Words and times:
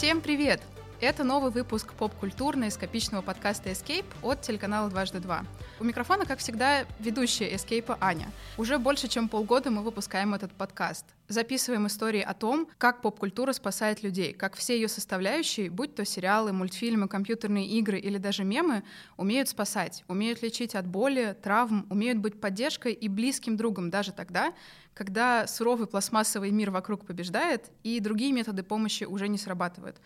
Всем 0.00 0.22
привет! 0.22 0.62
Это 1.00 1.24
новый 1.24 1.50
выпуск 1.50 1.94
поп-культурно-эскапичного 1.94 3.22
подкаста 3.22 3.70
Escape 3.70 4.04
от 4.20 4.42
телеканала 4.42 4.90
«Дважды 4.90 5.18
два». 5.18 5.46
У 5.80 5.84
микрофона, 5.84 6.26
как 6.26 6.40
всегда, 6.40 6.84
ведущая 6.98 7.50
Escape 7.54 7.96
Аня. 8.02 8.30
Уже 8.58 8.76
больше 8.76 9.08
чем 9.08 9.30
полгода 9.30 9.70
мы 9.70 9.82
выпускаем 9.82 10.34
этот 10.34 10.52
подкаст. 10.52 11.06
Записываем 11.26 11.86
истории 11.86 12.20
о 12.20 12.34
том, 12.34 12.68
как 12.76 13.00
поп-культура 13.00 13.54
спасает 13.54 14.02
людей, 14.02 14.34
как 14.34 14.56
все 14.56 14.74
ее 14.74 14.88
составляющие, 14.88 15.70
будь 15.70 15.94
то 15.94 16.04
сериалы, 16.04 16.52
мультфильмы, 16.52 17.08
компьютерные 17.08 17.66
игры 17.66 17.98
или 17.98 18.18
даже 18.18 18.44
мемы, 18.44 18.82
умеют 19.16 19.48
спасать, 19.48 20.04
умеют 20.06 20.42
лечить 20.42 20.74
от 20.74 20.86
боли, 20.86 21.34
травм, 21.42 21.86
умеют 21.88 22.18
быть 22.18 22.38
поддержкой 22.38 22.92
и 22.92 23.08
близким 23.08 23.56
другом 23.56 23.88
даже 23.88 24.12
тогда, 24.12 24.52
когда 24.92 25.46
суровый 25.46 25.86
пластмассовый 25.86 26.50
мир 26.50 26.70
вокруг 26.70 27.06
побеждает 27.06 27.70
и 27.84 28.00
другие 28.00 28.32
методы 28.32 28.62
помощи 28.62 29.04
уже 29.04 29.28
не 29.28 29.38
срабатывают. 29.38 29.96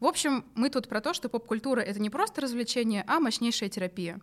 В 0.00 0.06
общем, 0.06 0.44
мы 0.54 0.70
тут 0.70 0.88
про 0.88 1.00
то, 1.00 1.12
что 1.12 1.28
поп-культура— 1.28 1.80
это 1.82 2.00
не 2.00 2.08
просто 2.08 2.40
развлечение, 2.40 3.04
а 3.08 3.18
мощнейшая 3.18 3.68
терапия. 3.68 4.20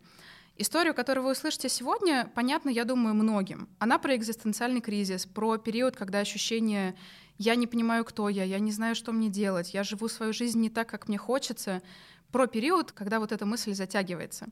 Историю, 0.58 0.94
которую 0.94 1.26
вы 1.26 1.32
услышите 1.32 1.68
сегодня, 1.68 2.32
понятно, 2.34 2.70
я 2.70 2.86
думаю, 2.86 3.14
многим. 3.14 3.68
Она 3.78 4.00
про 4.00 4.16
экзистенциальный 4.16 4.80
кризис, 4.80 5.26
про 5.26 5.58
период, 5.58 5.98
когда 5.98 6.20
ощущение 6.20 6.96
«я 7.38 7.56
не 7.56 7.68
понимаю, 7.68 8.06
кто 8.06 8.30
я, 8.30 8.46
я 8.46 8.60
не 8.60 8.72
знаю, 8.72 8.96
что 8.96 9.12
мне 9.12 9.28
делать, 9.28 9.74
я 9.74 9.84
живу 9.84 10.08
свою 10.08 10.32
жизнь 10.32 10.62
не 10.62 10.70
так, 10.70 10.88
как 10.88 11.10
мне 11.10 11.18
хочется», 11.18 11.82
про 12.32 12.48
период, 12.48 12.92
когда 12.92 13.20
вот 13.20 13.32
эта 13.32 13.46
мысль 13.46 13.74
затягивается. 13.74 14.48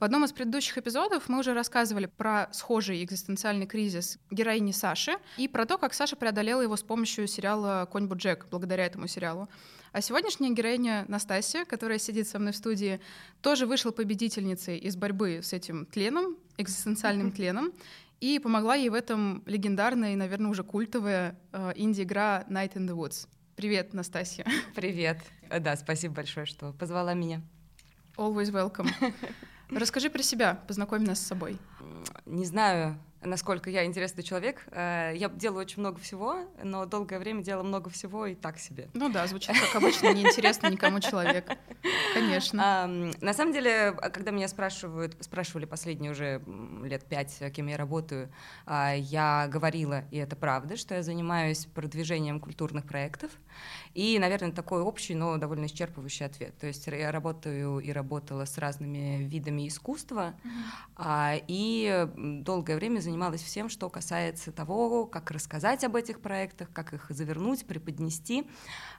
В 0.00 0.04
одном 0.04 0.24
из 0.24 0.32
предыдущих 0.32 0.78
эпизодов 0.78 1.28
мы 1.28 1.38
уже 1.38 1.54
рассказывали 1.54 2.06
про 2.06 2.48
схожий 2.52 3.04
экзистенциальный 3.04 3.66
кризис 3.66 4.18
героини 4.32 4.72
Саши 4.72 5.16
и 5.36 5.46
про 5.46 5.64
то, 5.64 5.78
как 5.78 5.94
Саша 5.94 6.16
преодолела 6.16 6.62
его 6.62 6.76
с 6.76 6.82
помощью 6.82 7.28
сериала 7.28 7.88
«Конь 7.90 8.06
Буджек», 8.06 8.46
благодаря 8.50 8.84
этому 8.86 9.06
сериалу. 9.06 9.48
А 9.92 10.00
сегодняшняя 10.00 10.50
героиня 10.50 11.04
Настасья, 11.08 11.64
которая 11.64 11.98
сидит 11.98 12.28
со 12.28 12.38
мной 12.38 12.52
в 12.52 12.56
студии, 12.56 13.00
тоже 13.42 13.66
вышла 13.66 13.90
победительницей 13.90 14.78
из 14.78 14.94
борьбы 14.94 15.40
с 15.42 15.52
этим 15.52 15.84
тленом, 15.84 16.36
экзистенциальным 16.58 17.32
тленом, 17.32 17.72
и 18.20 18.38
помогла 18.38 18.76
ей 18.76 18.88
в 18.88 18.94
этом 18.94 19.42
легендарная 19.46 20.12
и, 20.12 20.16
наверное, 20.16 20.50
уже 20.50 20.62
культовая 20.62 21.36
э, 21.52 21.72
инди-игра 21.74 22.44
Night 22.48 22.74
in 22.74 22.86
the 22.86 22.94
Woods. 22.94 23.26
Привет, 23.56 23.92
Настасья. 23.92 24.46
Привет. 24.76 25.18
Да, 25.48 25.74
спасибо 25.76 26.14
большое, 26.14 26.46
что 26.46 26.72
позвала 26.72 27.14
меня. 27.14 27.42
Always 28.16 28.52
welcome. 28.52 28.88
Расскажи 29.70 30.08
про 30.08 30.22
себя, 30.22 30.62
познакомь 30.68 31.02
нас 31.02 31.18
с 31.18 31.26
собой. 31.26 31.58
Не 32.26 32.44
знаю, 32.44 32.96
насколько 33.22 33.70
я 33.70 33.84
интересный 33.84 34.22
человек. 34.22 34.64
Э, 34.70 35.12
я 35.14 35.28
делаю 35.28 35.60
очень 35.60 35.80
много 35.80 35.98
всего, 36.00 36.46
но 36.62 36.86
долгое 36.86 37.18
время 37.18 37.42
делала 37.42 37.62
много 37.62 37.90
всего 37.90 38.26
и 38.26 38.34
так 38.34 38.58
себе. 38.58 38.88
Ну 38.94 39.10
да, 39.10 39.26
звучит 39.26 39.56
как 39.58 39.76
обычно 39.76 40.12
неинтересно 40.12 40.68
никому 40.68 41.00
человек. 41.00 41.46
Конечно. 42.14 42.86
На 43.20 43.34
самом 43.34 43.52
деле, 43.52 43.92
когда 43.92 44.30
меня 44.30 44.48
спрашивают, 44.48 45.16
спрашивали 45.20 45.64
последние 45.64 46.12
уже 46.12 46.42
лет 46.82 47.04
пять, 47.04 47.40
кем 47.52 47.66
я 47.66 47.76
работаю, 47.76 48.30
а, 48.66 48.94
я 48.94 49.48
говорила, 49.48 50.04
и 50.10 50.16
это 50.16 50.36
правда, 50.36 50.76
что 50.76 50.94
я 50.94 51.02
занимаюсь 51.02 51.66
продвижением 51.66 52.40
культурных 52.40 52.86
проектов. 52.86 53.30
И, 53.94 54.18
наверное, 54.18 54.52
такой 54.52 54.82
общий, 54.82 55.14
но 55.14 55.36
довольно 55.36 55.66
исчерпывающий 55.66 56.26
ответ. 56.26 56.56
То 56.58 56.66
есть 56.66 56.86
я 56.86 57.10
работаю 57.10 57.80
и 57.80 57.90
работала 57.92 58.44
с 58.44 58.56
разными 58.58 59.24
видами 59.24 59.66
искусства, 59.66 60.34
mm-hmm. 60.44 61.44
и 61.48 62.08
долгое 62.44 62.76
время 62.76 63.00
занималась 63.00 63.42
всем, 63.42 63.68
что 63.68 63.88
касается 63.88 64.52
того, 64.52 65.06
как 65.06 65.30
рассказать 65.30 65.84
об 65.84 65.96
этих 65.96 66.20
проектах, 66.20 66.72
как 66.72 66.92
их 66.92 67.06
завернуть, 67.10 67.66
преподнести, 67.66 68.48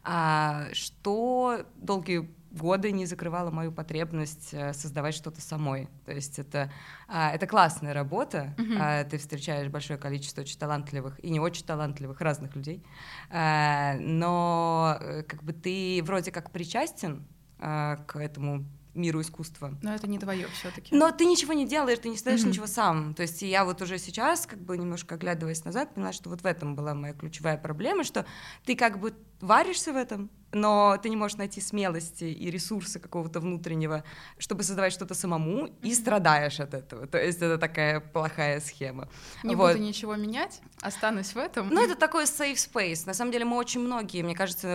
а, 0.04 0.68
что 0.74 1.66
долгие 1.76 2.30
годы 2.52 2.92
не 2.92 3.06
закрывала 3.06 3.52
мою 3.52 3.72
потребность 3.72 4.50
э, 4.54 4.74
создавать 4.74 5.16
что-то 5.16 5.42
самой. 5.42 5.88
То 6.06 6.12
есть 6.12 6.40
это, 6.40 6.72
а, 7.08 7.32
это 7.32 7.48
классная 7.48 7.94
работа, 7.94 8.56
uh-huh. 8.58 9.10
ты 9.10 9.18
встречаешь 9.18 9.70
большое 9.70 9.98
количество 9.98 10.42
очень 10.42 10.60
талантливых 10.60 11.24
и 11.24 11.30
не 11.30 11.40
очень 11.40 11.66
талантливых 11.66 12.20
разных 12.22 12.56
людей, 12.56 12.84
а, 13.30 13.96
но 14.00 14.98
э, 15.00 15.24
как 15.24 15.44
бы 15.44 15.54
ты 15.54 16.02
вроде 16.04 16.32
как 16.32 16.52
причастен 16.52 17.26
к 17.60 18.16
этому 18.16 18.66
миру 18.94 19.22
искусства. 19.22 19.78
Но 19.82 19.94
это 19.94 20.08
не 20.08 20.20
твое 20.20 20.48
все-таки. 20.48 20.96
Но 20.96 21.12
ты 21.12 21.26
ничего 21.26 21.54
не 21.54 21.68
делаешь, 21.68 22.00
ты 22.00 22.10
не 22.10 22.18
ставишь 22.18 22.42
mm-hmm. 22.42 22.48
ничего 22.50 22.68
сам. 22.68 23.14
То 23.14 23.22
есть 23.22 23.42
я 23.42 23.66
вот 23.66 23.82
уже 23.82 23.98
сейчас, 23.98 24.46
как 24.46 24.60
бы 24.60 24.78
немножко 24.78 25.16
оглядываясь 25.16 25.64
назад, 25.64 25.94
поняла, 25.94 26.12
что 26.12 26.30
вот 26.30 26.42
в 26.42 26.46
этом 26.46 26.76
была 26.76 26.94
моя 26.94 27.14
ключевая 27.14 27.58
проблема, 27.58 28.04
что 28.04 28.26
ты 28.66 28.76
как 28.76 29.00
бы 29.00 29.14
варишься 29.42 29.94
в 29.94 29.98
этом, 29.98 30.30
но 30.54 30.98
ты 31.02 31.10
не 31.10 31.16
можешь 31.16 31.38
найти 31.38 31.62
смелости 31.62 32.26
и 32.26 32.50
ресурсы 32.50 33.00
какого-то 33.00 33.40
внутреннего, 33.40 34.04
чтобы 34.38 34.64
создавать 34.64 34.94
что-то 34.94 35.14
самому, 35.14 35.70
и 35.82 35.94
страдаешь 35.94 36.60
от 36.60 36.74
этого. 36.74 37.08
То 37.08 37.18
есть 37.18 37.38
это 37.42 37.58
такая 37.58 38.00
плохая 38.00 38.60
схема. 38.60 39.08
Не 39.44 39.56
вот. 39.56 39.74
буду 39.74 39.84
ничего 39.84 40.16
менять, 40.16 40.62
останусь 40.82 41.34
в 41.34 41.38
этом. 41.38 41.70
Ну, 41.70 41.84
это 41.84 41.96
такой 41.96 42.26
safe 42.26 42.56
space. 42.56 43.04
На 43.06 43.14
самом 43.14 43.32
деле 43.32 43.46
мы 43.46 43.58
очень 43.58 43.80
многие, 43.80 44.24
мне 44.24 44.36
кажется, 44.36 44.68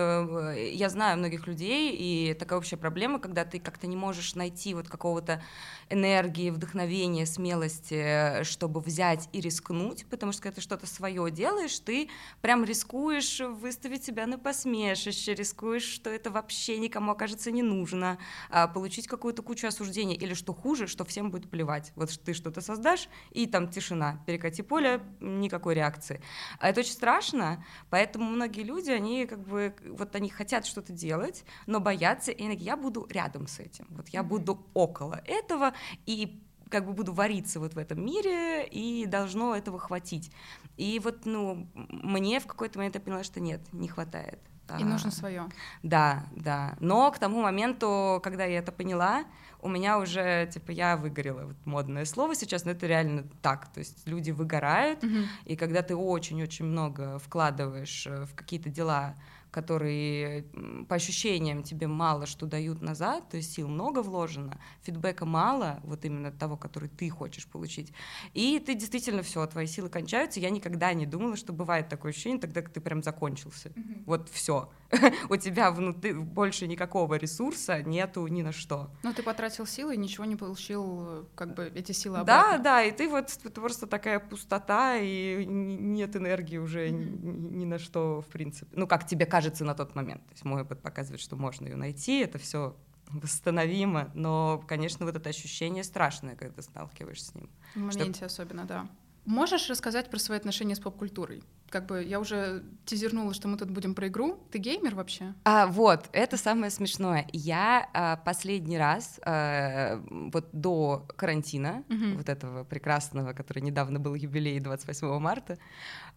э, 0.55 0.71
я 0.73 0.89
знаю 0.89 1.17
многих 1.17 1.47
людей, 1.47 1.95
и 1.95 2.33
такая 2.33 2.57
общая 2.57 2.77
проблема, 2.77 3.19
когда 3.19 3.45
ты 3.45 3.59
как-то 3.59 3.87
не 3.87 3.95
можешь 3.95 4.35
найти 4.35 4.73
вот 4.73 4.87
какого-то 4.87 5.43
энергии, 5.89 6.49
вдохновения, 6.49 7.25
смелости, 7.25 8.43
чтобы 8.43 8.81
взять 8.81 9.29
и 9.31 9.41
рискнуть, 9.41 10.05
потому 10.09 10.31
что 10.31 10.41
когда 10.41 10.55
ты 10.55 10.61
что-то 10.61 10.87
свое 10.87 11.29
делаешь, 11.31 11.77
ты 11.79 12.09
прям 12.41 12.63
рискуешь 12.63 13.39
выставить 13.39 14.03
себя 14.03 14.25
на 14.25 14.37
посмешище, 14.57 15.35
рискуешь 15.35 15.83
что 15.83 16.09
это 16.09 16.31
вообще 16.31 16.79
никому 16.79 17.11
окажется 17.11 17.51
не 17.51 17.61
нужно, 17.61 18.17
а, 18.49 18.67
получить 18.67 19.07
какую-то 19.07 19.43
кучу 19.43 19.67
осуждения, 19.67 20.15
или 20.15 20.33
что 20.33 20.53
хуже, 20.53 20.87
что 20.87 21.05
всем 21.05 21.29
будет 21.29 21.49
плевать. 21.49 21.91
Вот 21.95 22.09
ты 22.25 22.33
что-то 22.33 22.61
создашь, 22.61 23.07
и 23.31 23.45
там 23.45 23.67
тишина, 23.69 24.23
перекати 24.25 24.63
поле, 24.63 25.01
никакой 25.19 25.75
реакции. 25.75 26.21
А 26.59 26.69
это 26.69 26.79
очень 26.79 26.93
страшно, 26.93 27.63
поэтому 27.91 28.25
многие 28.25 28.63
люди, 28.63 28.89
они 28.89 29.27
как 29.27 29.47
бы, 29.47 29.75
вот 29.85 30.15
они 30.15 30.29
хотят 30.29 30.65
что-то 30.65 30.91
делать, 30.91 31.43
но 31.67 31.79
боятся, 31.79 32.31
и 32.31 32.55
я 32.57 32.77
буду 32.77 33.07
рядом 33.09 33.47
с 33.47 33.59
этим, 33.59 33.85
вот 33.89 34.09
я 34.09 34.23
буду 34.23 34.65
около 34.73 35.21
этого, 35.25 35.73
и 36.07 36.41
как 36.69 36.85
бы 36.85 36.93
буду 36.93 37.13
вариться 37.13 37.59
вот 37.59 37.73
в 37.73 37.77
этом 37.77 38.03
мире, 38.03 38.65
и 38.65 39.05
должно 39.05 39.55
этого 39.55 39.79
хватить. 39.79 40.31
И 40.77 40.99
вот, 41.03 41.25
ну, 41.25 41.67
мне 41.73 42.39
в 42.39 42.47
какой-то 42.47 42.77
момент 42.79 42.95
я 42.95 43.01
поняла, 43.01 43.23
что 43.23 43.39
нет, 43.39 43.61
не 43.73 43.87
хватает. 43.87 44.39
И 44.79 44.83
нужно 44.83 45.11
свое. 45.11 45.47
Да, 45.81 46.25
да. 46.35 46.75
Но 46.79 47.09
к 47.11 47.19
тому 47.19 47.41
моменту, 47.41 48.19
когда 48.23 48.43
я 48.43 48.59
это 48.59 48.71
поняла, 48.71 49.23
у 49.61 49.69
меня 49.69 49.97
уже, 49.97 50.49
типа, 50.53 50.71
я 50.71 50.97
выгорела. 50.97 51.45
Вот 51.45 51.55
модное 51.65 52.05
слово 52.05 52.35
сейчас, 52.35 52.65
но 52.65 52.71
это 52.71 52.85
реально 52.85 53.23
так. 53.41 53.71
То 53.71 53.79
есть 53.79 54.07
люди 54.07 54.31
выгорают, 54.31 55.03
mm-hmm. 55.03 55.25
и 55.45 55.55
когда 55.55 55.81
ты 55.81 55.95
очень-очень 55.95 56.65
много 56.65 57.17
вкладываешь 57.19 58.07
э, 58.07 58.25
в 58.25 58.35
какие-то 58.35 58.69
дела, 58.69 59.15
которые 59.51 60.43
по 60.87 60.95
ощущениям 60.95 61.63
тебе 61.63 61.87
мало 61.87 62.25
что 62.25 62.45
дают 62.45 62.81
назад, 62.81 63.29
то 63.29 63.37
есть 63.37 63.53
сил 63.53 63.67
много 63.67 64.01
вложено, 64.01 64.59
фидбэка 64.81 65.25
мало, 65.25 65.79
вот 65.83 66.05
именно 66.05 66.31
того, 66.31 66.57
который 66.57 66.89
ты 66.89 67.09
хочешь 67.09 67.47
получить, 67.47 67.93
и 68.33 68.59
ты 68.59 68.75
действительно 68.75 69.23
все, 69.23 69.45
твои 69.47 69.67
силы 69.67 69.89
кончаются. 69.89 70.39
Я 70.39 70.49
никогда 70.49 70.93
не 70.93 71.05
думала, 71.05 71.35
что 71.35 71.53
бывает 71.53 71.89
такое 71.89 72.11
ощущение, 72.11 72.39
тогда 72.39 72.61
как 72.61 72.71
ты 72.71 72.81
прям 72.81 73.03
закончился. 73.03 73.69
Mm-hmm. 73.69 74.03
Вот 74.05 74.29
все. 74.29 74.69
У 75.29 75.35
тебя 75.35 75.71
внутри 75.71 76.13
больше 76.13 76.67
никакого 76.67 77.15
ресурса 77.15 77.81
нету 77.83 78.27
ни 78.27 78.41
на 78.41 78.51
что. 78.51 78.91
Ну, 79.03 79.13
ты 79.13 79.23
потратил 79.23 79.65
силы 79.65 79.95
и 79.95 79.97
ничего 79.97 80.25
не 80.25 80.35
получил, 80.35 81.27
как 81.35 81.55
бы 81.55 81.71
эти 81.75 81.91
силы 81.91 82.19
обратно. 82.19 82.57
Да, 82.57 82.63
да, 82.63 82.83
и 82.83 82.91
ты 82.91 83.09
вот 83.09 83.37
просто 83.53 83.87
такая 83.87 84.19
пустота, 84.19 84.97
и 84.97 85.45
нет 85.45 86.15
энергии 86.15 86.57
уже 86.57 86.89
mm-hmm. 86.89 87.55
ни 87.55 87.65
на 87.65 87.79
что, 87.79 88.21
в 88.21 88.27
принципе. 88.27 88.67
Ну, 88.73 88.87
как 88.87 89.05
тебе 89.07 89.25
кажется 89.25 89.46
кажется 89.47 89.65
на 89.65 89.73
тот 89.73 89.95
момент. 89.95 90.25
То 90.27 90.33
есть 90.33 90.45
мой 90.45 90.61
опыт 90.61 90.81
показывает, 90.81 91.21
что 91.21 91.35
можно 91.35 91.67
ее 91.67 91.75
найти, 91.75 92.19
это 92.19 92.37
все 92.37 92.75
восстановимо, 93.09 94.11
но, 94.13 94.61
конечно, 94.67 95.05
вот 95.05 95.15
это 95.15 95.29
ощущение 95.29 95.83
страшное, 95.83 96.35
когда 96.35 96.53
ты 96.53 96.61
сталкиваешься 96.61 97.31
с 97.31 97.35
ним. 97.35 97.49
В 97.73 97.79
моменте 97.79 98.17
что... 98.17 98.25
особенно, 98.25 98.65
да. 98.65 98.87
Можешь 99.25 99.69
рассказать 99.69 100.09
про 100.09 100.19
свои 100.19 100.37
отношения 100.37 100.75
с 100.75 100.79
поп-культурой? 100.79 101.43
Как 101.69 101.85
бы 101.85 102.01
я 102.01 102.19
уже 102.19 102.63
тизернула, 102.85 103.33
что 103.33 103.49
мы 103.49 103.57
тут 103.57 103.69
будем 103.69 103.93
про 103.93 104.07
игру. 104.07 104.39
Ты 104.51 104.57
геймер 104.57 104.95
вообще? 104.95 105.33
А, 105.43 105.67
вот, 105.67 106.09
это 106.13 106.37
самое 106.37 106.71
смешное. 106.71 107.27
Я 107.33 107.89
а, 107.93 108.15
последний 108.15 108.77
раз, 108.77 109.19
а, 109.25 110.01
вот 110.09 110.47
до 110.53 111.05
карантина, 111.17 111.83
угу. 111.89 112.17
вот 112.17 112.29
этого 112.29 112.63
прекрасного, 112.63 113.33
который 113.33 113.59
недавно 113.59 113.99
был 113.99 114.15
юбилей 114.15 114.61
28 114.61 115.19
марта, 115.19 115.57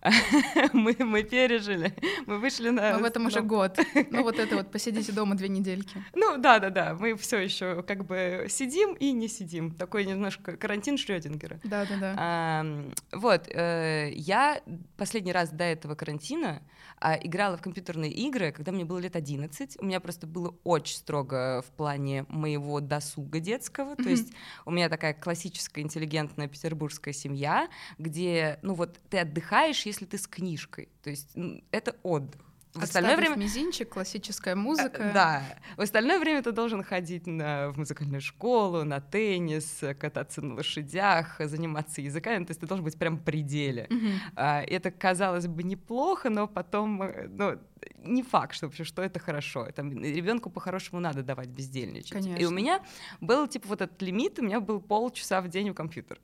мы, 0.73 0.97
мы 0.99 1.23
пережили, 1.23 1.95
мы 2.27 2.39
вышли 2.39 2.71
на... 2.71 2.95
Мы 2.95 3.03
в 3.03 3.05
этом 3.05 3.27
уже 3.27 3.43
год. 3.43 3.79
Ну 4.11 4.23
вот 4.23 4.39
это 4.39 4.57
вот, 4.57 4.71
посидите 4.73 5.13
дома 5.13 5.35
две 5.35 5.49
недельки. 5.49 6.03
Ну 6.15 6.39
да-да-да, 6.39 6.97
мы 6.99 7.17
все 7.17 7.39
еще 7.39 7.83
как 7.83 8.07
бы 8.07 8.47
сидим 8.49 8.95
и 8.95 9.13
не 9.13 9.29
сидим. 9.29 9.73
Такой 9.73 10.07
немножко 10.07 10.57
карантин 10.57 10.97
Шрёдингера. 10.97 11.61
Да-да-да. 11.65 12.15
А, 12.17 12.67
вот, 13.13 13.49
э, 13.49 14.11
я 14.15 14.61
последний 14.97 15.33
раз 15.33 15.51
до 15.51 15.65
этого 15.65 15.95
карантина 15.95 16.63
а, 17.01 17.15
играла 17.17 17.57
в 17.57 17.63
компьютерные 17.63 18.11
игры, 18.11 18.53
когда 18.53 18.73
мне 18.73 18.85
было 18.85 18.99
лет 18.99 19.17
11. 19.17 19.79
У 19.81 19.85
меня 19.85 20.01
просто 20.01 20.27
было 20.27 20.55
очень 20.65 20.97
строго 20.97 21.63
в 21.67 21.71
плане 21.73 22.27
моего 22.29 22.81
досуга 22.81 23.41
детского. 23.41 23.95
Mm-hmm. 23.95 24.03
То 24.03 24.09
есть 24.11 24.33
у 24.67 24.71
меня 24.71 24.89
такая 24.89 25.15
классическая 25.15 25.81
интеллигентная 25.81 26.47
петербургская 26.47 27.15
семья, 27.15 27.69
где, 27.99 28.59
ну 28.63 28.75
вот, 28.75 28.99
ты 29.09 29.19
отдыхаешь, 29.19 29.87
если 29.91 30.07
ты 30.07 30.17
с 30.17 30.27
книжкой. 30.27 30.89
То 31.03 31.11
есть 31.11 31.37
это 31.71 31.97
отдых. 32.03 32.41
В 32.73 32.83
остальное 32.85 33.17
время 33.17 33.35
мизинчик, 33.35 33.89
классическая 33.89 34.55
музыка. 34.55 35.03
Э, 35.03 35.13
да. 35.13 35.43
В 35.77 35.81
остальное 35.81 36.21
время 36.21 36.41
ты 36.41 36.53
должен 36.53 36.85
ходить 36.85 37.27
на, 37.27 37.71
в 37.71 37.79
музыкальную 37.79 38.21
школу, 38.21 38.85
на 38.85 39.01
теннис, 39.01 39.83
кататься 39.99 40.41
на 40.41 40.55
лошадях, 40.55 41.41
заниматься 41.41 42.01
языками. 42.01 42.45
То 42.45 42.53
есть 42.53 42.61
ты 42.61 42.67
должен 42.69 42.85
быть 42.85 42.97
прям 42.97 43.17
в 43.17 43.25
пределе. 43.25 43.89
Mm-hmm. 43.91 44.67
Это 44.67 44.93
казалось 44.93 45.49
бы 45.49 45.65
неплохо, 45.65 46.31
но 46.31 46.47
потом, 46.47 47.03
ну, 47.31 47.59
не 48.05 48.23
факт, 48.23 48.55
что 48.55 48.67
вообще, 48.67 48.85
что 48.85 49.03
это 49.03 49.19
хорошо. 49.19 49.69
Там 49.73 49.91
ребенку 49.91 50.49
по-хорошему 50.49 51.01
надо 51.01 51.25
давать 51.25 51.49
бездельничать. 51.49 52.13
Конечно. 52.13 52.37
И 52.37 52.45
у 52.45 52.51
меня 52.51 52.85
был 53.21 53.49
типа 53.49 53.67
вот 53.67 53.81
этот 53.81 54.01
лимит, 54.01 54.39
у 54.39 54.43
меня 54.43 54.61
был 54.61 54.81
полчаса 54.81 55.41
в 55.41 55.49
день 55.49 55.71
у 55.71 55.75
компьютера. 55.75 56.21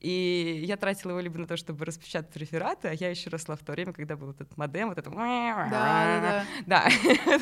И 0.00 0.62
я 0.64 0.76
тратила 0.76 1.10
его 1.10 1.20
либо 1.20 1.38
на 1.38 1.46
то, 1.46 1.56
чтобы 1.56 1.84
распечатать 1.84 2.36
рефераты, 2.36 2.88
а 2.88 2.92
я 2.92 3.10
еще 3.10 3.30
росла 3.30 3.56
в 3.56 3.60
то 3.60 3.72
время, 3.72 3.92
когда 3.92 4.16
был 4.16 4.30
этот 4.30 4.56
модем, 4.56 4.88
вот 4.88 4.98
это... 4.98 5.10
Да, 5.70 5.70
да, 5.70 6.20
да. 6.20 6.44
Да, 6.66 6.88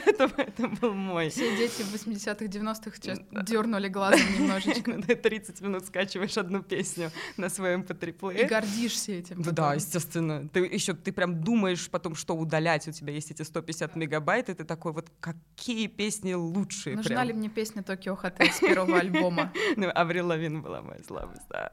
это, 0.07 0.31
это 0.37 0.69
был 0.69 0.95
мой. 0.95 1.31
Все 1.31 1.57
дети 1.57 1.83
в 1.83 1.95
80-х, 1.95 2.45
90-х 2.45 2.97
сейчас 2.97 3.21
дернули 3.45 3.89
глазом 3.89 4.27
немножечко. 4.39 4.93
30 5.17 5.61
минут 5.61 5.87
скачиваешь 5.87 6.37
одну 6.37 6.63
песню 6.63 7.11
на 7.37 7.49
своем 7.49 7.83
mp 7.83 8.41
И 8.41 8.45
гордишься 8.45 9.13
этим. 9.13 9.43
Да, 9.43 9.51
да, 9.51 9.75
естественно. 9.75 10.49
Ты 10.49 10.61
еще 10.61 10.95
ты 10.95 11.13
прям 11.13 11.43
думаешь 11.43 11.89
потом, 11.91 12.15
что 12.15 12.35
удалять. 12.35 12.89
У 12.89 12.93
тебя 12.93 13.13
есть 13.13 13.31
эти 13.31 13.43
150 13.43 13.97
мегабайт, 13.97 14.49
и 14.49 14.55
ты 14.55 14.65
такой, 14.65 14.93
вот 14.93 15.11
какие 15.21 15.87
песни 15.87 16.35
лучшие. 16.35 16.97
Нужна 16.97 17.17
прям. 17.17 17.29
ли 17.29 17.33
мне 17.33 17.49
песня 17.49 17.83
Токио 17.83 18.15
Hotel 18.15 18.51
с 18.51 18.61
первого 18.61 18.99
альбома? 18.99 19.53
Ну, 19.77 19.91
Аврил 19.95 20.29
Лавин 20.29 20.63
была 20.63 20.83
моя 20.83 21.03
слабость, 21.03 21.43
да. 21.49 21.73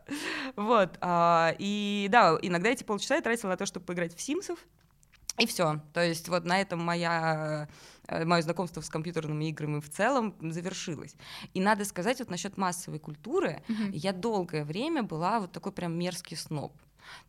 Вот. 0.55 0.97
А, 1.01 1.55
и 1.59 2.07
да, 2.11 2.37
иногда 2.41 2.69
эти 2.69 2.83
полчаса 2.83 3.15
я 3.15 3.21
тратила 3.21 3.49
на 3.49 3.57
то, 3.57 3.65
чтобы 3.65 3.85
поиграть 3.85 4.15
в 4.15 4.21
Симсов. 4.21 4.59
И 5.37 5.45
все. 5.45 5.81
То 5.93 6.01
есть 6.01 6.29
вот 6.29 6.45
на 6.45 6.61
этом 6.61 6.79
моя 6.79 7.67
э, 8.07 8.23
мое 8.23 8.41
знакомство 8.41 8.79
с 8.81 8.89
компьютерными 8.89 9.49
играми 9.49 9.81
в 9.81 9.89
целом 9.89 10.33
завершилось. 10.39 11.15
И 11.53 11.59
надо 11.59 11.83
сказать 11.83 12.19
вот 12.19 12.29
насчет 12.29 12.57
массовой 12.57 12.99
культуры, 12.99 13.61
mm-hmm. 13.67 13.91
я 13.91 14.13
долгое 14.13 14.63
время 14.63 15.03
была 15.03 15.41
вот 15.41 15.51
такой 15.51 15.73
прям 15.73 15.97
мерзкий 15.97 16.37
сноб. 16.37 16.71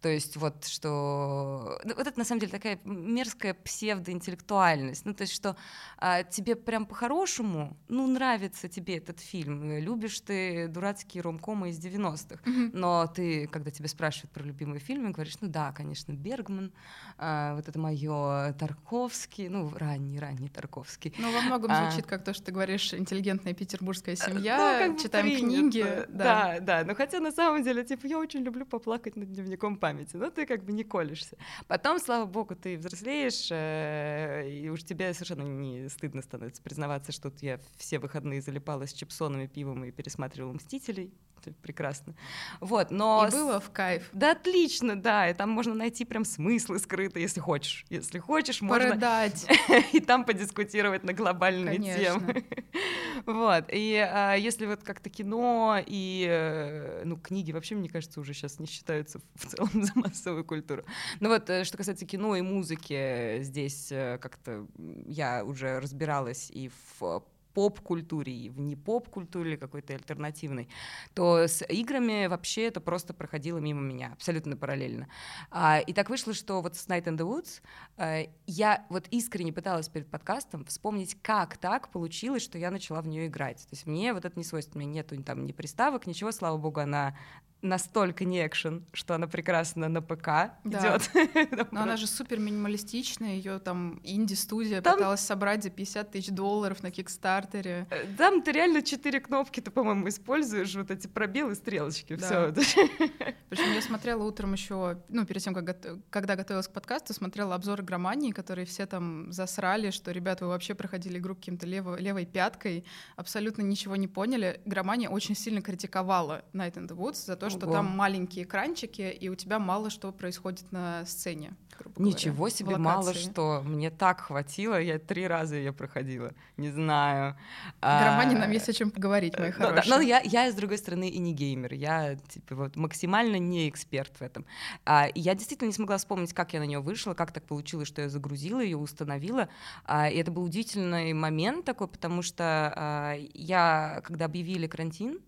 То 0.00 0.08
есть 0.08 0.36
вот 0.36 0.64
что... 0.64 1.80
Ну, 1.84 1.94
вот 1.94 2.06
это 2.06 2.18
на 2.18 2.24
самом 2.24 2.40
деле 2.40 2.52
такая 2.52 2.78
мерзкая 2.84 3.54
псевдоинтеллектуальность. 3.54 5.04
Ну 5.04 5.14
то 5.14 5.22
есть 5.22 5.34
что 5.34 5.56
а, 5.98 6.22
тебе 6.22 6.56
прям 6.56 6.86
по-хорошему, 6.86 7.76
ну 7.88 8.06
нравится 8.06 8.68
тебе 8.68 8.98
этот 8.98 9.20
фильм, 9.20 9.78
любишь 9.78 10.20
ты 10.20 10.68
дурацкие 10.68 11.22
ромкомы 11.22 11.70
из 11.70 11.78
90-х, 11.78 12.42
mm-hmm. 12.44 12.70
но 12.72 13.06
ты, 13.06 13.46
когда 13.48 13.70
тебя 13.70 13.88
спрашивают 13.88 14.32
про 14.32 14.42
любимый 14.42 14.78
фильм, 14.78 15.12
говоришь, 15.12 15.36
ну 15.40 15.48
да, 15.48 15.72
конечно, 15.72 16.12
Бергман, 16.12 16.72
а, 17.18 17.54
вот 17.54 17.68
это 17.68 17.78
мое 17.78 18.52
Тарковский, 18.52 19.48
ну 19.48 19.72
ранний-ранний 19.74 20.48
Тарковский. 20.48 21.14
Ну 21.18 21.32
во 21.32 21.40
многом 21.42 21.70
а. 21.72 21.90
звучит 21.90 22.06
как 22.06 22.24
то, 22.24 22.34
что 22.34 22.46
ты 22.46 22.52
говоришь, 22.52 22.92
интеллигентная 22.94 23.54
петербургская 23.54 24.14
э, 24.14 24.18
семья, 24.18 24.86
ну, 24.88 24.98
читаем 24.98 25.26
принято. 25.26 25.46
книги. 25.46 25.86
Да. 26.08 26.58
да, 26.58 26.60
да, 26.60 26.84
но 26.84 26.94
хотя 26.94 27.20
на 27.20 27.32
самом 27.32 27.62
деле, 27.62 27.84
типа, 27.84 28.06
я 28.06 28.18
очень 28.18 28.40
люблю 28.40 28.66
поплакать 28.66 29.16
над 29.16 29.32
дневником 29.32 29.65
дневником 29.66 29.76
памяти, 29.76 30.16
но 30.16 30.30
ты 30.30 30.46
как 30.46 30.64
бы 30.64 30.72
не 30.72 30.84
колешься. 30.84 31.36
Потом, 31.68 31.98
слава 31.98 32.26
богу, 32.26 32.54
ты 32.54 32.76
взрослеешь, 32.76 33.48
э, 33.50 34.48
и 34.48 34.68
уж 34.68 34.82
тебе 34.84 35.12
совершенно 35.12 35.42
не 35.42 35.88
стыдно 35.88 36.22
становится 36.22 36.62
признаваться, 36.62 37.12
что 37.12 37.32
я 37.40 37.58
все 37.76 37.98
выходные 37.98 38.40
залипала 38.40 38.86
с 38.86 38.92
чипсонами, 38.92 39.46
пивом 39.46 39.84
и 39.84 39.90
пересматривала 39.90 40.52
«Мстителей», 40.52 41.12
прекрасно. 41.52 42.14
Вот, 42.60 42.90
но... 42.90 43.26
И 43.28 43.30
было 43.30 43.60
в 43.60 43.70
кайф. 43.70 44.08
Да, 44.12 44.32
отлично, 44.32 44.96
да, 44.96 45.30
и 45.30 45.34
там 45.34 45.50
можно 45.50 45.74
найти 45.74 46.04
прям 46.04 46.24
смыслы 46.24 46.78
скрытые, 46.78 47.22
если 47.22 47.40
хочешь. 47.40 47.84
Если 47.88 48.18
хочешь, 48.18 48.60
можно... 48.60 48.90
Порыдать. 48.90 49.46
и 49.92 50.00
там 50.00 50.24
подискутировать 50.24 51.04
на 51.04 51.12
глобальные 51.12 51.76
Конечно. 51.76 52.02
темы. 52.02 52.44
вот, 53.26 53.64
и 53.72 53.96
а, 53.96 54.34
если 54.34 54.66
вот 54.66 54.82
как-то 54.82 55.10
кино 55.10 55.78
и, 55.84 56.26
э, 56.28 57.02
ну, 57.04 57.16
книги 57.16 57.52
вообще, 57.52 57.74
мне 57.74 57.88
кажется, 57.88 58.20
уже 58.20 58.34
сейчас 58.34 58.58
не 58.58 58.66
считаются 58.66 59.20
в 59.34 59.46
целом 59.46 59.70
за 59.84 59.92
массовую 59.94 60.44
культуру. 60.44 60.84
Ну 61.20 61.28
вот, 61.28 61.48
э, 61.50 61.64
что 61.64 61.76
касается 61.76 62.06
кино 62.06 62.36
и 62.36 62.42
музыки, 62.42 63.38
здесь 63.42 63.90
э, 63.90 64.18
как-то 64.18 64.66
я 65.06 65.44
уже 65.44 65.80
разбиралась 65.80 66.50
и 66.50 66.70
в 66.98 67.22
поп-культуре 67.56 68.34
и 68.34 68.50
в 68.50 68.60
не 68.60 68.76
поп-культуре 68.76 69.56
какой-то 69.56 69.94
альтернативной, 69.94 70.68
то 71.14 71.48
с 71.48 71.64
играми 71.64 72.26
вообще 72.26 72.66
это 72.66 72.82
просто 72.82 73.14
проходило 73.14 73.56
мимо 73.56 73.80
меня, 73.80 74.12
абсолютно 74.12 74.58
параллельно. 74.58 75.08
А, 75.50 75.78
и 75.78 75.94
так 75.94 76.10
вышло, 76.10 76.34
что 76.34 76.60
вот 76.60 76.76
с 76.76 76.86
Night 76.86 77.04
in 77.04 77.16
the 77.16 77.26
Woods 77.26 77.62
а, 77.96 78.24
я 78.46 78.84
вот 78.90 79.08
искренне 79.08 79.54
пыталась 79.54 79.88
перед 79.88 80.10
подкастом 80.10 80.66
вспомнить, 80.66 81.16
как 81.22 81.56
так 81.56 81.90
получилось, 81.90 82.42
что 82.42 82.58
я 82.58 82.70
начала 82.70 83.00
в 83.00 83.08
нее 83.08 83.26
играть. 83.26 83.62
То 83.62 83.72
есть 83.72 83.86
мне 83.86 84.12
вот 84.12 84.26
это 84.26 84.38
не 84.38 84.44
свойственно, 84.44 84.84
у 84.84 84.86
нету 84.86 85.16
там 85.22 85.46
ни 85.46 85.52
приставок, 85.52 86.06
ничего, 86.06 86.32
слава 86.32 86.58
богу, 86.58 86.80
она 86.80 87.16
настолько 87.62 88.24
не 88.24 88.46
экшен, 88.46 88.84
что 88.92 89.14
она 89.14 89.26
прекрасно 89.26 89.88
на 89.88 90.02
ПК 90.02 90.52
да. 90.64 90.98
идет. 90.98 91.68
Но 91.72 91.82
она 91.82 91.96
же 91.96 92.06
супер 92.06 92.38
минималистичная, 92.38 93.34
ее 93.34 93.58
там 93.58 94.00
инди-студия 94.04 94.80
там... 94.80 94.94
пыталась 94.94 95.20
собрать 95.20 95.62
за 95.62 95.70
50 95.70 96.10
тысяч 96.10 96.28
долларов 96.28 96.82
на 96.82 96.90
Кикстартере. 96.90 97.86
Э, 97.90 98.06
там 98.16 98.42
ты 98.42 98.52
реально 98.52 98.82
четыре 98.82 99.20
кнопки, 99.20 99.60
ты, 99.60 99.70
по-моему, 99.70 100.08
используешь 100.08 100.74
вот 100.74 100.90
эти 100.90 101.06
пробелы, 101.06 101.54
стрелочки, 101.54 102.16
да. 102.16 102.52
все. 102.60 102.88
Причем 103.48 103.72
я 103.72 103.82
смотрела 103.82 104.22
утром 104.24 104.52
еще, 104.52 105.02
ну, 105.08 105.24
перед 105.24 105.42
тем, 105.42 105.54
как, 105.54 105.78
когда 106.10 106.36
готовилась 106.36 106.68
к 106.68 106.72
подкасту, 106.72 107.14
смотрела 107.14 107.54
обзоры 107.54 107.82
громании, 107.82 108.32
которые 108.32 108.66
все 108.66 108.86
там 108.86 109.32
засрали, 109.32 109.90
что, 109.90 110.10
ребята, 110.12 110.44
вы 110.44 110.50
вообще 110.50 110.74
проходили 110.74 111.18
игру 111.18 111.34
каким-то 111.34 111.66
лево, 111.66 111.98
левой 111.98 112.26
пяткой, 112.26 112.84
абсолютно 113.16 113.62
ничего 113.62 113.96
не 113.96 114.08
поняли. 114.08 114.60
Громания 114.64 115.08
очень 115.08 115.34
сильно 115.34 115.62
критиковала 115.62 116.44
Night 116.52 116.74
in 116.74 116.86
the 116.86 116.96
Woods 116.96 117.24
за 117.24 117.36
то, 117.36 117.45
что 117.50 117.66
там 117.66 117.86
маленькие 117.86 118.44
экранчики, 118.44 119.02
и 119.02 119.28
у 119.28 119.34
тебя 119.34 119.58
мало 119.58 119.90
что 119.90 120.12
происходит 120.12 120.70
на 120.72 121.04
сцене. 121.06 121.54
Ничего 121.96 122.34
говоря, 122.34 122.54
себе, 122.54 122.76
мало 122.76 123.14
что. 123.14 123.62
Мне 123.64 123.90
так 123.90 124.20
хватило, 124.20 124.80
я 124.80 124.98
три 124.98 125.26
раза 125.26 125.56
ее 125.56 125.72
проходила. 125.72 126.32
Не 126.56 126.70
знаю. 126.70 127.36
Громани 127.80 128.34
а... 128.34 128.38
нам 128.38 128.50
есть 128.50 128.68
о 128.68 128.72
чем 128.72 128.90
поговорить, 128.90 129.38
мои 129.38 129.50
хорошие. 129.50 129.82
Да, 129.82 129.96
но 129.96 130.02
я, 130.02 130.20
я, 130.20 130.50
с 130.50 130.54
другой 130.54 130.78
стороны, 130.78 131.08
и 131.08 131.18
не 131.18 131.32
геймер. 131.32 131.74
Я 131.74 132.16
типа, 132.16 132.54
вот, 132.54 132.76
максимально 132.76 133.36
не 133.36 133.68
эксперт 133.68 134.16
в 134.16 134.22
этом. 134.22 134.46
А, 134.84 135.08
я 135.14 135.34
действительно 135.34 135.68
не 135.68 135.74
смогла 135.74 135.98
вспомнить, 135.98 136.32
как 136.32 136.52
я 136.54 136.60
на 136.60 136.66
нее 136.66 136.80
вышла, 136.80 137.14
как 137.14 137.32
так 137.32 137.44
получилось, 137.44 137.88
что 137.88 138.02
я 138.02 138.08
загрузила 138.08 138.60
ее, 138.60 138.76
установила. 138.76 139.48
А, 139.84 140.08
и 140.08 140.16
это 140.16 140.30
был 140.30 140.44
удивительный 140.44 141.12
момент 141.12 141.64
такой, 141.64 141.88
потому 141.88 142.22
что 142.22 143.16
я, 143.34 144.00
когда 144.04 144.26
объявили 144.26 144.66
карантин, 144.66 145.20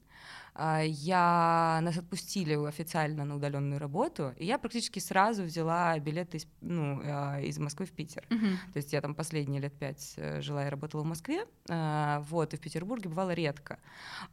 я, 0.58 1.80
нас 1.82 1.96
отпустили 1.96 2.54
официально 2.66 3.24
на 3.24 3.36
удаленную 3.36 3.78
работу, 3.78 4.34
и 4.36 4.46
я 4.46 4.58
практически 4.58 4.98
сразу 4.98 5.44
взяла 5.44 5.98
билеты 5.98 6.38
из, 6.38 6.46
ну, 6.60 7.00
а, 7.04 7.40
из 7.40 7.58
Москвы 7.58 7.86
в 7.86 7.92
Питер. 7.92 8.26
Uh-huh. 8.28 8.56
То 8.72 8.76
есть 8.76 8.92
я 8.92 9.00
там 9.00 9.14
последние 9.14 9.60
лет 9.60 9.72
пять 9.72 10.14
э, 10.16 10.40
жила 10.40 10.66
и 10.66 10.70
работала 10.70 11.02
в 11.02 11.06
Москве, 11.06 11.46
а, 11.68 12.20
вот, 12.28 12.54
и 12.54 12.56
в 12.56 12.60
Петербурге 12.60 13.08
бывало 13.08 13.32
редко. 13.32 13.78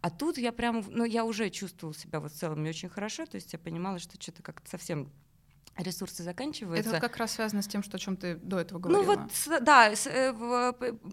А 0.02 0.10
тут 0.10 0.38
я 0.38 0.52
прям, 0.52 0.84
ну, 0.90 1.04
я 1.04 1.26
уже 1.26 1.50
чувствовала 1.50 1.96
себя 1.96 2.20
вот 2.20 2.32
в 2.32 2.36
целом 2.36 2.64
не 2.64 2.70
очень 2.70 2.90
хорошо, 2.90 3.26
то 3.26 3.36
есть 3.36 3.54
я 3.54 3.60
понимала, 3.60 4.00
что 4.00 4.20
что-то 4.20 4.42
как-то 4.42 4.70
совсем 4.70 5.12
ресурсы 5.78 6.24
заканчиваются. 6.24 6.90
Это 6.90 7.00
как 7.00 7.18
раз 7.18 7.34
связано 7.34 7.62
с 7.62 7.68
тем, 7.68 7.84
что 7.84 7.98
о 7.98 8.00
чем 8.00 8.16
ты 8.16 8.36
до 8.36 8.60
этого 8.60 8.80
говорила. 8.80 9.04
Ну 9.04 9.28
вот, 9.28 9.64
да, 9.64 9.92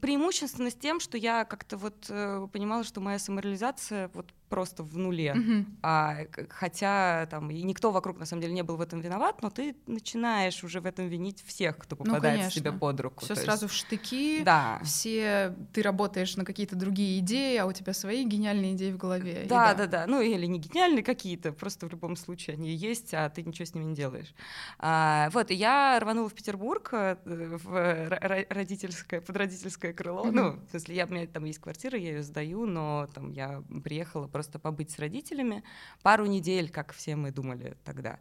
преимущественно 0.01 0.71
с 0.71 0.75
тем, 0.75 1.01
что 1.01 1.19
я 1.19 1.45
как-то 1.45 1.77
вот 1.77 2.07
э, 2.09 2.47
понимала, 2.53 2.85
что 2.85 3.01
моя 3.01 3.19
самореализация 3.19 4.09
вот 4.15 4.33
просто 4.53 4.83
в 4.83 4.99
нуле. 4.99 5.33
Mm-hmm. 5.35 5.65
А, 5.83 6.17
хотя 6.51 7.25
там 7.31 7.51
и 7.51 7.63
никто 7.63 7.91
вокруг 7.91 8.19
на 8.19 8.27
самом 8.27 8.43
деле 8.43 8.53
не 8.53 8.63
был 8.63 8.77
в 8.77 8.83
этом 8.83 9.01
виноват, 9.01 9.41
но 9.41 9.49
ты 9.49 9.75
начинаешь 9.87 10.63
уже 10.63 10.83
в 10.83 10.87
этом 10.87 11.09
винить 11.09 11.43
всех, 11.47 11.79
кто 11.79 11.97
попадает 11.97 12.45
ну, 12.45 12.51
тебе 12.51 12.71
под 12.71 13.01
руку. 13.01 13.25
Все 13.25 13.35
сразу 13.35 13.65
есть... 13.65 13.75
в 13.75 13.79
штыки. 13.79 14.43
Да. 14.45 14.79
Все 14.85 15.57
ты 15.73 15.81
работаешь 15.81 16.37
на 16.37 16.45
какие-то 16.45 16.77
другие 16.77 17.19
идеи, 17.21 17.57
а 17.57 17.65
у 17.65 17.73
тебя 17.73 17.95
свои 17.95 18.25
гениальные 18.25 18.75
идеи 18.75 18.93
в 18.93 18.99
голове. 18.99 19.47
Да, 19.49 19.73
да, 19.73 19.87
да, 19.87 19.87
да. 19.87 20.07
Ну 20.07 20.21
или 20.21 20.45
не 20.45 20.59
гениальные 20.59 21.03
какие-то, 21.03 21.53
просто 21.53 21.87
в 21.87 21.91
любом 21.91 22.15
случае 22.17 22.55
они 22.57 22.75
есть, 22.75 23.15
а 23.15 23.31
ты 23.31 23.43
ничего 23.43 23.65
с 23.65 23.73
ними 23.73 23.85
не 23.85 23.95
делаешь. 23.95 24.35
А, 24.79 25.31
вот, 25.31 25.51
и 25.51 25.55
я 25.55 25.99
рванула 25.99 26.29
в 26.29 26.35
Петербург 26.35 26.91
э, 26.93 27.17
в 27.25 28.21
родительское, 28.51 29.23
под 29.23 29.35
родительское 29.35 29.95
крыло. 29.95 30.27
Mm-hmm. 30.27 30.31
Ну, 30.33 30.59
в 30.67 30.71
смысле, 30.71 30.95
я, 30.95 31.07
у 31.07 31.09
меня 31.09 31.27
там 31.27 31.47
есть 31.47 31.59
квартира, 31.59 31.99
я 31.99 32.11
ее 32.11 32.23
сдаю, 32.23 32.67
но 32.67 33.09
там 33.15 33.33
я 33.33 33.63
приехала 33.83 34.27
просто 34.27 34.42
побыть 34.59 34.91
с 34.91 34.99
родителями 34.99 35.63
пару 36.03 36.27
недель, 36.27 36.71
как 36.71 36.93
все 36.93 37.17
мы 37.17 37.31
думали 37.31 37.77
тогда. 37.85 38.19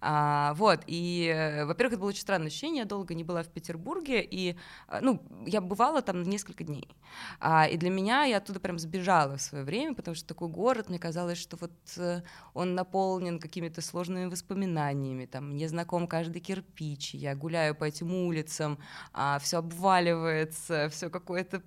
А, 0.00 0.54
вот, 0.54 0.80
и, 0.86 1.32
э, 1.34 1.64
во-первых, 1.64 1.94
это 1.94 2.00
было 2.00 2.08
очень 2.10 2.22
странное 2.22 2.48
ощущение, 2.48 2.80
я 2.80 2.84
долго 2.84 3.14
не 3.14 3.24
была 3.24 3.42
в 3.42 3.48
Петербурге, 3.48 4.22
и, 4.22 4.56
э, 4.88 4.98
ну, 5.00 5.22
я 5.46 5.60
бывала 5.60 6.02
там 6.02 6.22
несколько 6.22 6.64
дней. 6.64 6.88
А, 7.40 7.66
и 7.66 7.76
для 7.76 7.90
меня 7.90 8.24
я 8.24 8.38
оттуда 8.38 8.60
прям 8.60 8.78
сбежала 8.78 9.36
в 9.36 9.42
свое 9.42 9.64
время, 9.64 9.94
потому 9.94 10.14
что 10.14 10.26
такой 10.26 10.48
город, 10.48 10.88
мне 10.88 10.98
казалось, 10.98 11.38
что 11.38 11.56
вот 11.56 11.72
он 12.54 12.74
наполнен 12.74 13.38
какими-то 13.38 13.80
сложными 13.80 14.26
воспоминаниями, 14.26 15.26
там, 15.26 15.50
мне 15.52 15.68
знаком 15.68 16.06
каждый 16.06 16.40
кирпич, 16.40 17.14
я 17.14 17.34
гуляю 17.34 17.74
по 17.74 17.84
этим 17.84 18.12
улицам, 18.14 18.78
а, 19.12 19.38
все 19.38 19.58
обваливается, 19.58 20.88
все 20.90 21.10
какое-то 21.10 21.62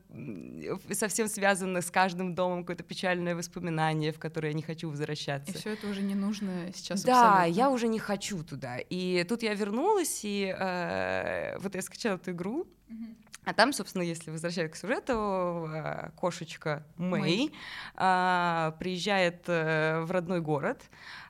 совсем 0.91 1.27
связано 1.27 1.81
с 1.81 1.91
каждым 1.91 2.35
домом, 2.35 2.61
какое-то 2.61 2.83
печальное 2.83 3.35
воспоминание, 3.35 3.90
в 3.93 4.19
которое 4.19 4.49
я 4.49 4.53
не 4.53 4.61
хочу 4.61 4.89
возвращаться. 4.89 5.51
И 5.51 5.55
все 5.55 5.73
это 5.73 5.87
уже 5.87 6.01
не 6.01 6.15
нужно 6.15 6.71
сейчас. 6.73 7.03
Да, 7.03 7.33
абсолютно. 7.33 7.59
я 7.59 7.69
уже 7.69 7.87
не 7.87 7.99
хочу 7.99 8.43
туда. 8.43 8.77
И 8.77 9.23
тут 9.27 9.43
я 9.43 9.53
вернулась, 9.53 10.21
и 10.23 10.53
э, 10.57 11.57
вот 11.59 11.75
я 11.75 11.81
скачала 11.81 12.15
эту 12.15 12.31
игру. 12.31 12.67
А 13.43 13.53
там, 13.53 13.73
собственно, 13.73 14.03
если 14.03 14.29
возвращаясь 14.29 14.71
к 14.71 14.75
сюжету, 14.75 15.67
э, 15.73 16.11
кошечка 16.15 16.85
Мэй, 16.97 17.21
Мэй. 17.21 17.53
А, 17.95 18.75
приезжает 18.79 19.45
э, 19.47 20.01
в 20.01 20.11
родной 20.11 20.41
город, 20.41 20.83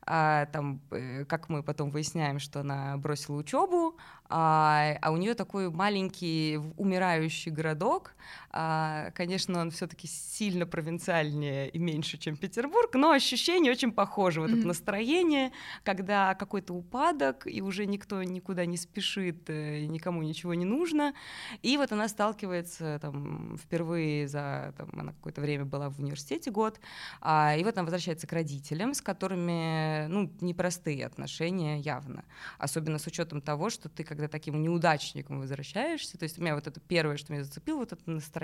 а, 0.06 0.48
там, 0.48 0.82
как 1.30 1.48
мы 1.48 1.64
потом 1.64 1.90
выясняем, 1.90 2.40
что 2.40 2.62
она 2.62 2.98
бросила 2.98 3.38
учебу, 3.38 3.98
а, 4.28 4.98
а 5.02 5.12
у 5.12 5.18
нее 5.18 5.36
такой 5.36 5.70
маленький 5.70 6.58
умирающий 6.76 7.52
городок. 7.52 8.14
А, 8.54 9.12
конечно, 9.12 9.62
он 9.62 9.72
все-таки 9.72 10.08
сильно 10.08 10.66
провинциальнее 10.66 11.70
и 11.70 11.80
меньше, 11.80 12.18
чем 12.18 12.36
Петербург, 12.36 12.94
но 12.96 13.12
ощущение 13.12 13.72
очень 13.72 13.94
похоже. 13.94 14.42
Вот 14.42 14.50
mm-hmm. 14.50 14.60
это 14.60 14.68
настроение, 14.68 15.52
когда 15.84 16.36
какой-то 16.36 16.74
упадок, 16.74 17.48
и 17.48 17.62
уже 17.62 17.86
никто 17.86 18.22
никуда 18.24 18.66
не 18.66 18.76
спешит, 18.76 19.50
э, 19.50 19.86
никому 19.86 20.22
ничего 20.22 20.54
не 20.54 20.66
нужно. 20.66 21.14
И 21.62 21.78
вот 21.78 21.94
она 21.94 22.10
сталкивается 22.10 23.00
там, 23.02 23.58
впервые 23.58 24.28
за... 24.28 24.74
Там, 24.78 24.90
она 24.94 25.14
какое-то 25.14 25.40
время 25.40 25.64
была 25.64 25.90
в 25.90 26.00
университете 26.00 26.52
год, 26.52 26.80
а, 27.22 27.56
и 27.58 27.64
вот 27.64 27.78
она 27.78 27.86
возвращается 27.86 28.28
к 28.28 28.34
родителям, 28.34 28.94
с 28.94 29.02
которыми 29.02 30.08
ну, 30.08 30.30
непростые 30.42 31.06
отношения 31.06 31.80
явно. 31.80 32.26
Особенно 32.58 33.00
с 33.00 33.08
учетом 33.08 33.42
того, 33.42 33.70
что 33.70 33.88
ты 33.88 34.04
когда 34.04 34.28
таким 34.28 34.62
неудачником 34.62 35.40
возвращаешься, 35.40 36.18
то 36.18 36.24
есть 36.24 36.38
у 36.38 36.42
меня 36.42 36.56
вот 36.56 36.68
это 36.68 36.82
первое, 36.82 37.16
что 37.16 37.32
меня 37.32 37.46
зацепило, 37.46 37.78
вот 37.78 37.94
это 37.94 38.02
настроение, 38.10 38.41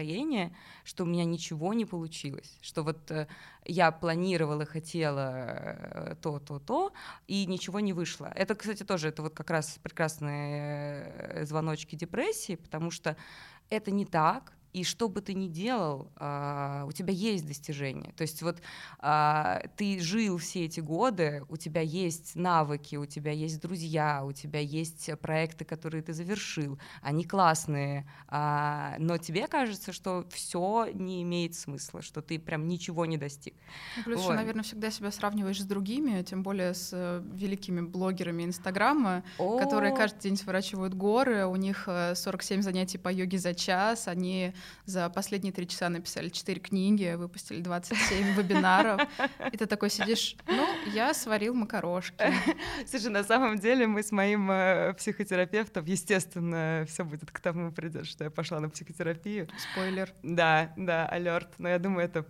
что 0.83 1.03
у 1.03 1.07
меня 1.07 1.25
ничего 1.25 1.73
не 1.73 1.85
получилось, 1.85 2.57
что 2.61 2.83
вот 2.83 3.11
э, 3.11 3.27
я 3.65 3.91
планировала, 3.91 4.65
хотела 4.65 5.31
э, 5.31 6.15
то, 6.21 6.39
то, 6.39 6.59
то, 6.59 6.93
и 7.27 7.45
ничего 7.45 7.79
не 7.79 7.93
вышло. 7.93 8.31
Это, 8.35 8.55
кстати, 8.55 8.83
тоже, 8.83 9.09
это 9.09 9.21
вот 9.21 9.33
как 9.33 9.49
раз 9.49 9.79
прекрасные 9.81 11.13
э, 11.17 11.45
звоночки 11.45 11.95
депрессии, 11.95 12.55
потому 12.55 12.91
что 12.91 13.15
это 13.69 13.91
не 13.91 14.05
так, 14.05 14.53
и 14.77 14.83
что 14.83 15.09
бы 15.09 15.21
ты 15.21 15.33
ни 15.33 15.47
делал, 15.47 16.11
а, 16.17 16.85
у 16.87 16.91
тебя 16.91 17.11
есть 17.11 17.47
достижения. 17.47 18.13
То 18.15 18.21
есть 18.21 18.43
вот 18.43 18.61
а, 18.99 19.63
ты 19.75 19.99
жил 19.99 20.37
все 20.37 20.65
эти 20.65 20.79
годы, 20.81 21.43
у 21.49 21.57
тебя 21.57 21.81
есть 21.81 22.35
навыки, 22.35 22.95
у 22.95 23.07
тебя 23.07 23.31
есть 23.31 23.59
друзья, 23.59 24.23
у 24.23 24.33
тебя 24.33 24.59
есть 24.59 25.09
проекты, 25.19 25.65
которые 25.65 26.03
ты 26.03 26.13
завершил, 26.13 26.77
они 27.01 27.23
классные, 27.23 28.07
а, 28.27 28.95
но 28.99 29.17
тебе 29.17 29.47
кажется, 29.47 29.91
что 29.91 30.25
все 30.31 30.89
не 30.93 31.23
имеет 31.23 31.55
смысла, 31.55 32.03
что 32.03 32.21
ты 32.21 32.37
прям 32.37 32.67
ничего 32.67 33.07
не 33.07 33.17
достиг. 33.17 33.55
Ну, 33.97 34.03
плюс 34.03 34.17
вот. 34.17 34.25
еще, 34.25 34.33
наверное, 34.33 34.63
всегда 34.63 34.91
себя 34.91 35.09
сравниваешь 35.09 35.59
с 35.59 35.65
другими, 35.65 36.21
тем 36.21 36.43
более 36.43 36.75
с 36.75 36.91
э, 36.93 37.23
великими 37.33 37.81
блогерами 37.81 38.43
Инстаграма, 38.43 39.23
которые 39.37 39.95
каждый 39.95 40.21
день 40.21 40.37
сворачивают 40.37 40.93
горы, 40.93 41.47
у 41.47 41.55
них 41.55 41.89
47 42.13 42.59
э, 42.59 42.61
занятий 42.61 42.99
по 42.99 43.09
йоге 43.09 43.39
за 43.39 43.55
час, 43.55 44.07
они 44.07 44.53
за 44.85 45.09
последние 45.09 45.53
три 45.53 45.67
часа 45.67 45.89
написали 45.89 46.29
четыре 46.29 46.59
книги, 46.59 47.15
выпустили 47.15 47.61
27 47.61 48.33
вебинаров. 48.35 49.01
И 49.51 49.57
ты 49.57 49.65
такой 49.65 49.89
сидишь, 49.89 50.35
ну, 50.47 50.67
я 50.93 51.13
сварил 51.13 51.53
макарошки. 51.53 52.15
Слушай, 52.87 53.11
на 53.11 53.23
самом 53.23 53.59
деле 53.59 53.87
мы 53.87 54.03
с 54.03 54.11
моим 54.11 54.49
э, 54.51 54.93
психотерапевтом, 54.93 55.85
естественно, 55.85 56.85
все 56.87 57.03
будет 57.03 57.31
к 57.31 57.39
тому 57.39 57.71
придет, 57.71 58.07
что 58.07 58.23
я 58.23 58.29
пошла 58.29 58.59
на 58.59 58.69
психотерапию. 58.69 59.47
Спойлер. 59.71 60.13
Да, 60.23 60.73
да, 60.77 61.07
алерт. 61.07 61.53
Но 61.57 61.69
я 61.69 61.79
думаю, 61.79 62.05
это 62.05 62.25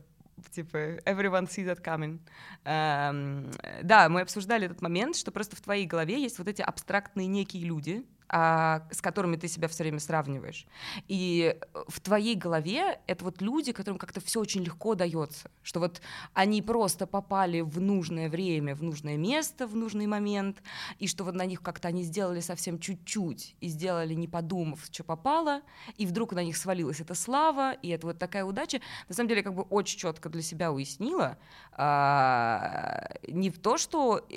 типа 0.51 0.77
everyone 1.05 1.47
sees 1.47 1.65
that 1.65 1.83
coming. 1.83 2.19
Эм, 2.63 3.51
да, 3.83 4.09
мы 4.09 4.21
обсуждали 4.21 4.65
этот 4.65 4.81
момент, 4.81 5.15
что 5.15 5.31
просто 5.31 5.55
в 5.55 5.61
твоей 5.61 5.85
голове 5.85 6.21
есть 6.21 6.37
вот 6.37 6.47
эти 6.47 6.61
абстрактные 6.61 7.27
некие 7.27 7.65
люди, 7.65 8.05
а, 8.29 8.83
с 8.91 9.01
которыми 9.01 9.37
ты 9.37 9.47
себя 9.47 9.67
все 9.67 9.83
время 9.83 9.99
сравниваешь. 9.99 10.65
И 11.07 11.55
в 11.87 12.01
твоей 12.01 12.35
голове 12.35 12.99
это 13.07 13.23
вот 13.23 13.41
люди, 13.41 13.71
которым 13.71 13.97
как-то 13.97 14.19
все 14.19 14.41
очень 14.41 14.63
легко 14.63 14.95
дается, 14.95 15.49
что 15.63 15.79
вот 15.79 16.01
они 16.33 16.61
просто 16.61 17.07
попали 17.07 17.61
в 17.61 17.79
нужное 17.79 18.29
время, 18.29 18.75
в 18.75 18.83
нужное 18.83 19.15
место, 19.15 19.65
в 19.65 19.75
нужный 19.75 20.07
момент, 20.07 20.61
и 20.99 21.07
что 21.07 21.23
вот 21.23 21.35
на 21.35 21.45
них 21.45 21.61
как-то 21.61 21.87
они 21.87 22.03
сделали 22.03 22.41
совсем 22.41 22.79
чуть-чуть 22.79 23.55
и 23.61 23.67
сделали, 23.67 24.13
не 24.13 24.27
подумав, 24.27 24.85
что 24.91 25.03
попало, 25.03 25.61
и 25.97 26.05
вдруг 26.05 26.33
на 26.33 26.43
них 26.43 26.57
свалилась 26.57 26.99
эта 26.99 27.15
слава, 27.15 27.73
и 27.73 27.89
это 27.89 28.07
вот 28.07 28.19
такая 28.19 28.43
удача. 28.43 28.81
На 29.07 29.15
самом 29.15 29.29
деле, 29.29 29.43
как 29.43 29.53
бы 29.53 29.63
очень 29.63 29.97
четко 29.97 30.27
для 30.29 30.41
себя 30.41 30.71
уяснила, 30.71 31.37
а, 31.71 33.09
не 33.27 33.49
в 33.49 33.59
то, 33.59 33.77
что 33.77 34.27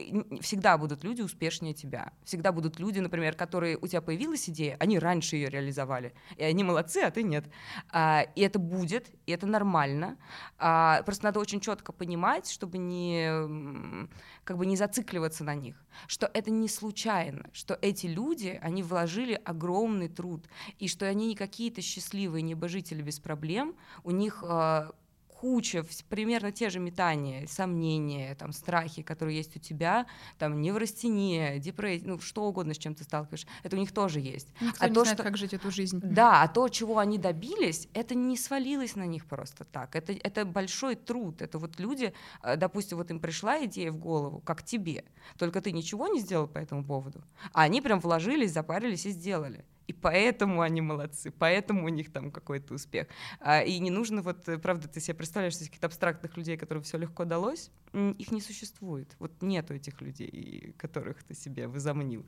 всегда 0.41 0.79
будут 0.79 1.03
люди 1.03 1.23
успешнее 1.23 1.75
тебя, 1.75 2.13
всегда 2.25 2.53
будут 2.53 2.79
люди, 2.79 3.01
например, 3.01 3.35
которые 3.35 3.80
у 3.83 3.87
тебя 3.87 4.01
появилась 4.01 4.49
идея, 4.49 4.77
они 4.81 4.99
раньше 4.99 5.37
ее 5.37 5.49
реализовали, 5.49 6.13
и 6.37 6.45
они 6.45 6.65
молодцы, 6.65 6.99
а 6.99 7.11
ты 7.11 7.23
нет. 7.23 7.45
А, 7.91 8.27
и 8.35 8.41
это 8.41 8.59
будет, 8.59 9.11
и 9.27 9.33
это 9.33 9.47
нормально. 9.47 10.17
А, 10.59 11.03
просто 11.05 11.25
надо 11.25 11.41
очень 11.41 11.61
четко 11.61 11.93
понимать, 11.93 12.49
чтобы 12.49 12.79
не 12.79 14.09
как 14.45 14.57
бы 14.57 14.67
не 14.67 14.77
зацикливаться 14.77 15.45
на 15.45 15.55
них, 15.55 15.77
что 16.07 16.31
это 16.33 16.51
не 16.51 16.69
случайно, 16.69 17.49
что 17.53 17.79
эти 17.81 18.07
люди, 18.07 18.59
они 18.63 18.83
вложили 18.83 19.41
огромный 19.45 20.09
труд, 20.09 20.47
и 20.79 20.89
что 20.89 21.07
они 21.07 21.29
не 21.29 21.37
какие-то 21.37 21.83
счастливые 21.83 22.43
небожители 22.43 23.03
без 23.03 23.21
проблем, 23.21 23.77
у 24.05 24.11
них 24.11 24.43
а, 24.47 24.93
куча, 25.41 25.87
примерно 26.11 26.53
те 26.53 26.69
же 26.69 26.81
метания, 26.81 27.47
сомнения, 27.47 28.35
там, 28.35 28.53
страхи, 28.53 29.01
которые 29.01 29.39
есть 29.39 29.57
у 29.57 29.59
тебя, 29.59 30.07
там, 30.39 30.61
неврастения, 30.61 31.59
депрессия, 31.59 32.07
ну, 32.07 32.21
что 32.21 32.45
угодно, 32.45 32.75
с 32.75 32.79
чем 32.79 32.95
ты 32.95 33.05
сталкиваешься, 33.05 33.47
это 33.63 33.75
у 33.77 33.79
них 33.79 33.91
тоже 33.91 34.21
есть. 34.21 34.49
Никто 34.61 34.85
а 34.85 34.89
не 34.89 34.95
то, 34.95 35.01
знает, 35.01 35.17
что... 35.17 35.23
как 35.23 35.39
жить 35.39 35.55
эту 35.55 35.71
жизнь. 35.71 35.99
Да, 36.05 36.43
а 36.43 36.49
то, 36.49 36.69
чего 36.69 36.99
они 36.99 37.17
добились, 37.17 37.89
это 37.95 38.15
не 38.15 38.37
свалилось 38.37 38.97
на 38.97 39.07
них 39.07 39.25
просто 39.25 39.65
так. 39.65 39.97
Это, 39.97 40.13
это 40.13 40.45
большой 40.45 40.95
труд. 40.95 41.41
Это 41.41 41.59
вот 41.59 41.81
люди, 41.81 42.13
э, 42.43 42.57
допустим, 42.57 42.99
вот 42.99 43.11
им 43.11 43.19
пришла 43.19 43.65
идея 43.65 43.93
в 43.93 43.97
голову, 43.97 44.41
как 44.41 44.63
тебе, 44.63 45.05
только 45.39 45.63
ты 45.63 45.73
ничего 45.73 46.07
не 46.09 46.21
сделал 46.21 46.49
по 46.49 46.59
этому 46.59 46.85
поводу, 46.85 47.25
а 47.55 47.63
они 47.63 47.81
прям 47.81 48.01
вложились, 48.01 48.53
запарились 48.53 49.07
и 49.07 49.11
сделали 49.11 49.65
и 49.91 49.93
поэтому 49.93 50.61
они 50.61 50.81
молодцы, 50.81 51.33
поэтому 51.33 51.85
у 51.85 51.89
них 51.89 52.13
там 52.13 52.31
какой-то 52.31 52.75
успех. 52.75 53.09
А, 53.41 53.61
и 53.63 53.81
не 53.81 53.91
нужно, 53.91 54.23
вот, 54.23 54.49
э, 54.49 54.57
правда, 54.57 54.87
ты 54.87 55.01
себе 55.01 55.15
представляешь 55.15 55.59
каких-то 55.59 55.89
абстрактных 55.89 56.37
людей, 56.37 56.57
которым 56.57 56.85
все 56.85 56.97
легко 56.97 57.25
далось, 57.25 57.73
их 57.93 58.31
не 58.31 58.41
существует. 58.41 59.17
Вот 59.19 59.33
нету 59.43 59.75
этих 59.75 60.01
людей, 60.01 60.77
которых 60.79 61.25
ты 61.25 61.35
себе 61.35 61.67
возомнил. 61.67 62.25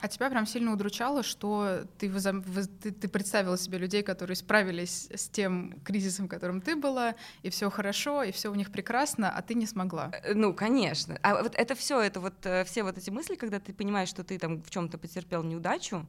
А 0.00 0.08
тебя 0.08 0.30
прям 0.30 0.46
сильно 0.46 0.72
удручало, 0.72 1.24
что 1.24 1.80
ты, 1.98 2.08
возом... 2.08 2.44
ты, 2.80 2.92
ты 2.92 3.08
представила 3.08 3.58
себе 3.58 3.78
людей, 3.78 4.04
которые 4.04 4.36
справились 4.36 5.08
с 5.12 5.28
тем 5.28 5.80
кризисом, 5.84 6.26
в 6.26 6.28
котором 6.28 6.60
ты 6.60 6.76
была, 6.76 7.16
и 7.42 7.50
все 7.50 7.68
хорошо, 7.68 8.22
и 8.22 8.30
все 8.30 8.52
у 8.52 8.54
них 8.54 8.70
прекрасно, 8.70 9.28
а 9.28 9.42
ты 9.42 9.54
не 9.54 9.66
смогла. 9.66 10.12
Э, 10.22 10.34
ну, 10.34 10.54
конечно. 10.54 11.18
А 11.22 11.42
вот 11.42 11.54
это 11.56 11.74
все, 11.74 12.00
это 12.00 12.20
вот 12.20 12.34
э, 12.44 12.62
все 12.64 12.84
вот 12.84 12.96
эти 12.96 13.10
мысли, 13.10 13.34
когда 13.34 13.58
ты 13.58 13.72
понимаешь, 13.72 14.08
что 14.08 14.22
ты 14.22 14.38
там 14.38 14.62
в 14.62 14.70
чем-то 14.70 14.98
потерпел 14.98 15.42
неудачу, 15.42 16.06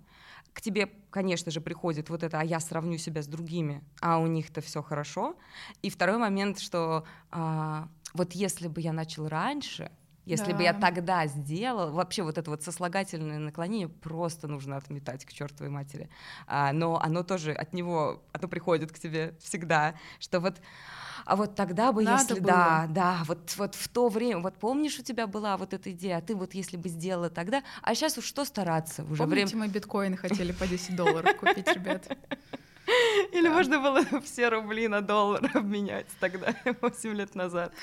к 0.57 0.61
тебе, 0.61 0.89
конечно 1.11 1.51
же, 1.51 1.61
приходит 1.61 2.09
вот 2.09 2.23
это, 2.23 2.39
а 2.39 2.43
я 2.43 2.59
сравню 2.59 2.97
себя 2.97 3.21
с 3.21 3.27
другими, 3.27 3.83
а 4.01 4.17
у 4.17 4.25
них-то 4.25 4.59
все 4.61 4.81
хорошо. 4.81 5.35
И 5.83 5.91
второй 5.91 6.17
момент, 6.17 6.57
что 6.57 7.03
а, 7.29 7.87
вот 8.15 8.33
если 8.33 8.67
бы 8.67 8.81
я 8.81 8.91
начал 8.91 9.27
раньше, 9.27 9.91
если 10.27 10.51
да. 10.51 10.57
бы 10.57 10.63
я 10.63 10.73
тогда 10.73 11.25
сделал, 11.27 11.91
вообще 11.91 12.21
вот 12.21 12.37
это 12.37 12.51
вот 12.51 12.61
сослагательное 12.61 13.39
наклонение 13.39 13.87
просто 13.87 14.47
нужно 14.47 14.75
отметать 14.75 15.25
к 15.25 15.31
чертовой 15.31 15.69
матери. 15.69 16.09
А, 16.47 16.73
но 16.73 16.99
оно 17.01 17.23
тоже 17.23 17.53
от 17.53 17.73
него, 17.73 18.21
оно 18.33 18.47
приходит 18.49 18.91
к 18.91 18.99
тебе 18.99 19.35
всегда, 19.39 19.95
что 20.19 20.39
вот 20.41 20.61
а 21.25 21.35
вот 21.35 21.55
тогда 21.55 21.91
бы, 21.91 22.03
Надо 22.03 22.21
если 22.21 22.39
было. 22.39 22.53
да, 22.53 22.85
да, 22.89 23.23
вот, 23.25 23.53
вот 23.57 23.75
в 23.75 23.87
то 23.89 24.07
время, 24.07 24.39
вот 24.39 24.57
помнишь, 24.57 24.97
у 24.99 25.03
тебя 25.03 25.27
была 25.27 25.57
вот 25.57 25.73
эта 25.73 25.91
идея, 25.91 26.17
а 26.17 26.21
ты 26.21 26.35
вот 26.35 26.53
если 26.53 26.77
бы 26.77 26.87
сделала 26.87 27.29
тогда, 27.29 27.63
а 27.81 27.95
сейчас 27.95 28.17
уж 28.17 28.25
что 28.25 28.45
стараться? 28.45 29.03
Уже 29.03 29.23
Помните, 29.23 29.47
время... 29.47 29.67
мы 29.67 29.73
биткоины 29.73 30.15
хотели 30.15 30.51
по 30.53 30.67
10 30.67 30.95
долларов 30.95 31.35
купить, 31.37 31.67
ребят? 31.67 32.07
Или 33.31 33.49
можно 33.49 33.79
было 33.79 34.01
все 34.23 34.49
рубли 34.49 34.87
на 34.87 35.01
доллар 35.01 35.49
обменять 35.53 36.07
тогда, 36.19 36.55
8 36.81 37.13
лет 37.13 37.35
назад. 37.35 37.73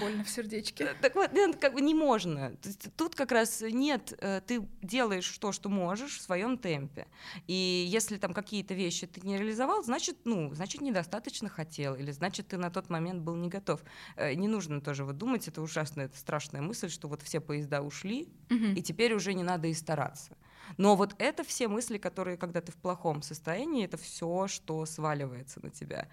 Больно 0.00 0.24
в 0.24 0.30
сердечке. 0.30 0.84
Э, 0.84 0.94
так 1.00 1.14
вот, 1.14 1.30
как 1.60 1.74
бы 1.74 1.80
не 1.80 1.94
можно. 1.94 2.52
Тут 2.96 3.14
как 3.14 3.32
раз 3.32 3.60
нет, 3.60 4.14
э, 4.18 4.40
ты 4.46 4.66
делаешь 4.82 5.28
то, 5.38 5.52
что 5.52 5.68
можешь 5.68 6.18
в 6.18 6.22
своем 6.22 6.58
темпе. 6.58 7.06
И 7.46 7.86
если 7.88 8.16
там 8.16 8.32
какие-то 8.32 8.74
вещи 8.74 9.06
ты 9.06 9.20
не 9.26 9.36
реализовал, 9.36 9.82
значит, 9.82 10.18
ну, 10.24 10.54
значит, 10.54 10.80
недостаточно 10.80 11.48
хотел, 11.48 11.94
или 11.94 12.10
значит, 12.12 12.48
ты 12.48 12.56
на 12.56 12.70
тот 12.70 12.88
момент 12.88 13.22
был 13.22 13.34
не 13.34 13.48
готов. 13.48 13.80
Э, 14.16 14.34
не 14.34 14.48
нужно 14.48 14.80
тоже 14.80 15.04
вот 15.04 15.18
думать, 15.18 15.48
это 15.48 15.60
ужасная, 15.62 16.06
это 16.06 16.16
страшная 16.16 16.62
мысль, 16.62 16.88
что 16.88 17.08
вот 17.08 17.22
все 17.22 17.40
поезда 17.40 17.82
ушли, 17.82 18.28
и 18.50 18.82
теперь 18.82 19.14
уже 19.14 19.32
не 19.34 19.42
надо 19.42 19.68
и 19.68 19.74
стараться. 19.74 20.36
Но 20.76 20.96
вот 20.96 21.14
это 21.18 21.44
все 21.44 21.68
мысли, 21.68 21.98
которые, 21.98 22.36
когда 22.36 22.60
ты 22.60 22.72
в 22.72 22.76
плохом 22.76 23.22
состоянии, 23.22 23.84
это 23.84 23.96
все, 23.96 24.46
что 24.48 24.84
сваливается 24.86 25.60
на 25.62 25.70
тебя. 25.70 26.08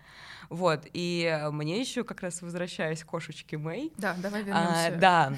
Вот. 0.49 0.85
И 0.93 1.47
мне 1.51 1.79
еще 1.79 2.03
как 2.03 2.21
раз 2.21 2.41
возвращаясь 2.41 3.03
к 3.03 3.07
кошечке 3.07 3.57
Мэй. 3.57 3.93
Да, 3.97 4.15
давай 4.21 4.43
вернемся. 4.43 4.87
А, 4.87 4.95
да. 4.95 5.33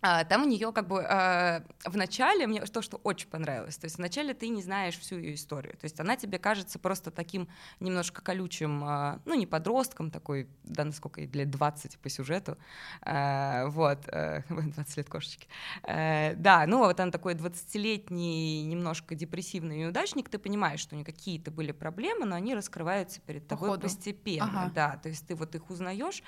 А, 0.00 0.24
там 0.24 0.44
у 0.44 0.46
нее 0.46 0.72
как 0.72 0.86
бы 0.86 1.04
а, 1.04 1.64
в 1.84 1.96
начале 1.96 2.46
мне 2.46 2.60
то, 2.60 2.82
что 2.82 2.98
очень 2.98 3.28
понравилось. 3.28 3.76
То 3.76 3.86
есть 3.86 3.98
вначале 3.98 4.32
ты 4.32 4.48
не 4.48 4.62
знаешь 4.62 4.96
всю 4.98 5.16
ее 5.16 5.34
историю. 5.34 5.76
То 5.76 5.84
есть 5.84 5.98
она 5.98 6.16
тебе 6.16 6.38
кажется 6.38 6.78
просто 6.78 7.10
таким 7.10 7.48
немножко 7.80 8.22
колючим, 8.22 8.84
а, 8.84 9.20
ну 9.24 9.34
не 9.34 9.46
подростком 9.46 10.10
такой, 10.10 10.48
да, 10.62 10.84
насколько 10.84 11.20
ей 11.20 11.30
лет 11.32 11.50
20 11.50 11.98
по 11.98 12.08
сюжету. 12.08 12.56
А, 13.02 13.66
вот, 13.66 14.08
а, 14.12 14.42
20 14.48 14.96
лет 14.96 15.08
кошечки. 15.08 15.48
А, 15.82 16.34
да, 16.34 16.64
ну 16.66 16.78
вот 16.78 17.00
он 17.00 17.10
такой 17.10 17.34
20-летний, 17.34 18.64
немножко 18.64 19.16
депрессивный 19.16 19.78
неудачник. 19.78 20.28
Ты 20.28 20.38
понимаешь, 20.38 20.80
что 20.80 20.94
у 20.94 20.96
нее 20.96 21.04
какие-то 21.04 21.50
были 21.50 21.72
проблемы, 21.72 22.24
но 22.24 22.36
они 22.36 22.54
раскрываются 22.54 23.20
перед 23.20 23.48
тобой 23.48 23.70
Походу. 23.70 23.82
постепенно. 23.82 24.62
Ага. 24.64 24.72
Да, 24.74 24.96
то 25.02 25.08
есть 25.08 25.26
ты 25.26 25.34
вот 25.34 25.54
их 25.56 25.68
узнаешь. 25.70 26.22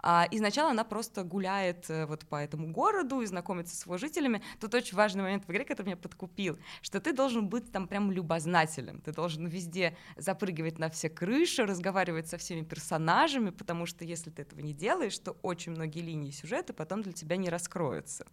А, 0.00 0.28
и 0.30 0.38
сначала 0.38 0.70
она 0.70 0.84
просто 0.84 1.24
гуляет 1.24 1.90
э, 1.90 2.06
вот 2.06 2.24
по 2.26 2.36
этому 2.36 2.70
городу 2.70 3.15
году 3.16 3.22
и 3.22 3.26
знакомиться 3.26 3.76
с 3.76 3.86
его 3.86 3.98
жителями. 3.98 4.42
Тут 4.60 4.74
очень 4.74 4.96
важный 4.96 5.22
момент 5.22 5.44
в 5.46 5.50
игре, 5.50 5.64
который 5.64 5.86
меня 5.86 5.96
подкупил, 5.96 6.58
что 6.82 7.00
ты 7.00 7.12
должен 7.12 7.48
быть 7.48 7.72
там 7.72 7.88
прям 7.88 8.12
любознателем, 8.12 9.00
ты 9.00 9.12
должен 9.12 9.46
везде 9.46 9.96
запрыгивать 10.16 10.78
на 10.78 10.88
все 10.88 11.08
крыши, 11.08 11.66
разговаривать 11.66 12.28
со 12.28 12.36
всеми 12.36 12.62
персонажами, 12.62 13.50
потому 13.50 13.86
что 13.86 14.04
если 14.04 14.30
ты 14.30 14.42
этого 14.42 14.60
не 14.60 14.72
делаешь, 14.72 15.18
то 15.18 15.36
очень 15.42 15.72
многие 15.72 16.02
линии 16.02 16.30
сюжета 16.30 16.72
потом 16.72 17.02
для 17.02 17.12
тебя 17.12 17.36
не 17.36 17.48
раскроются. 17.48 18.26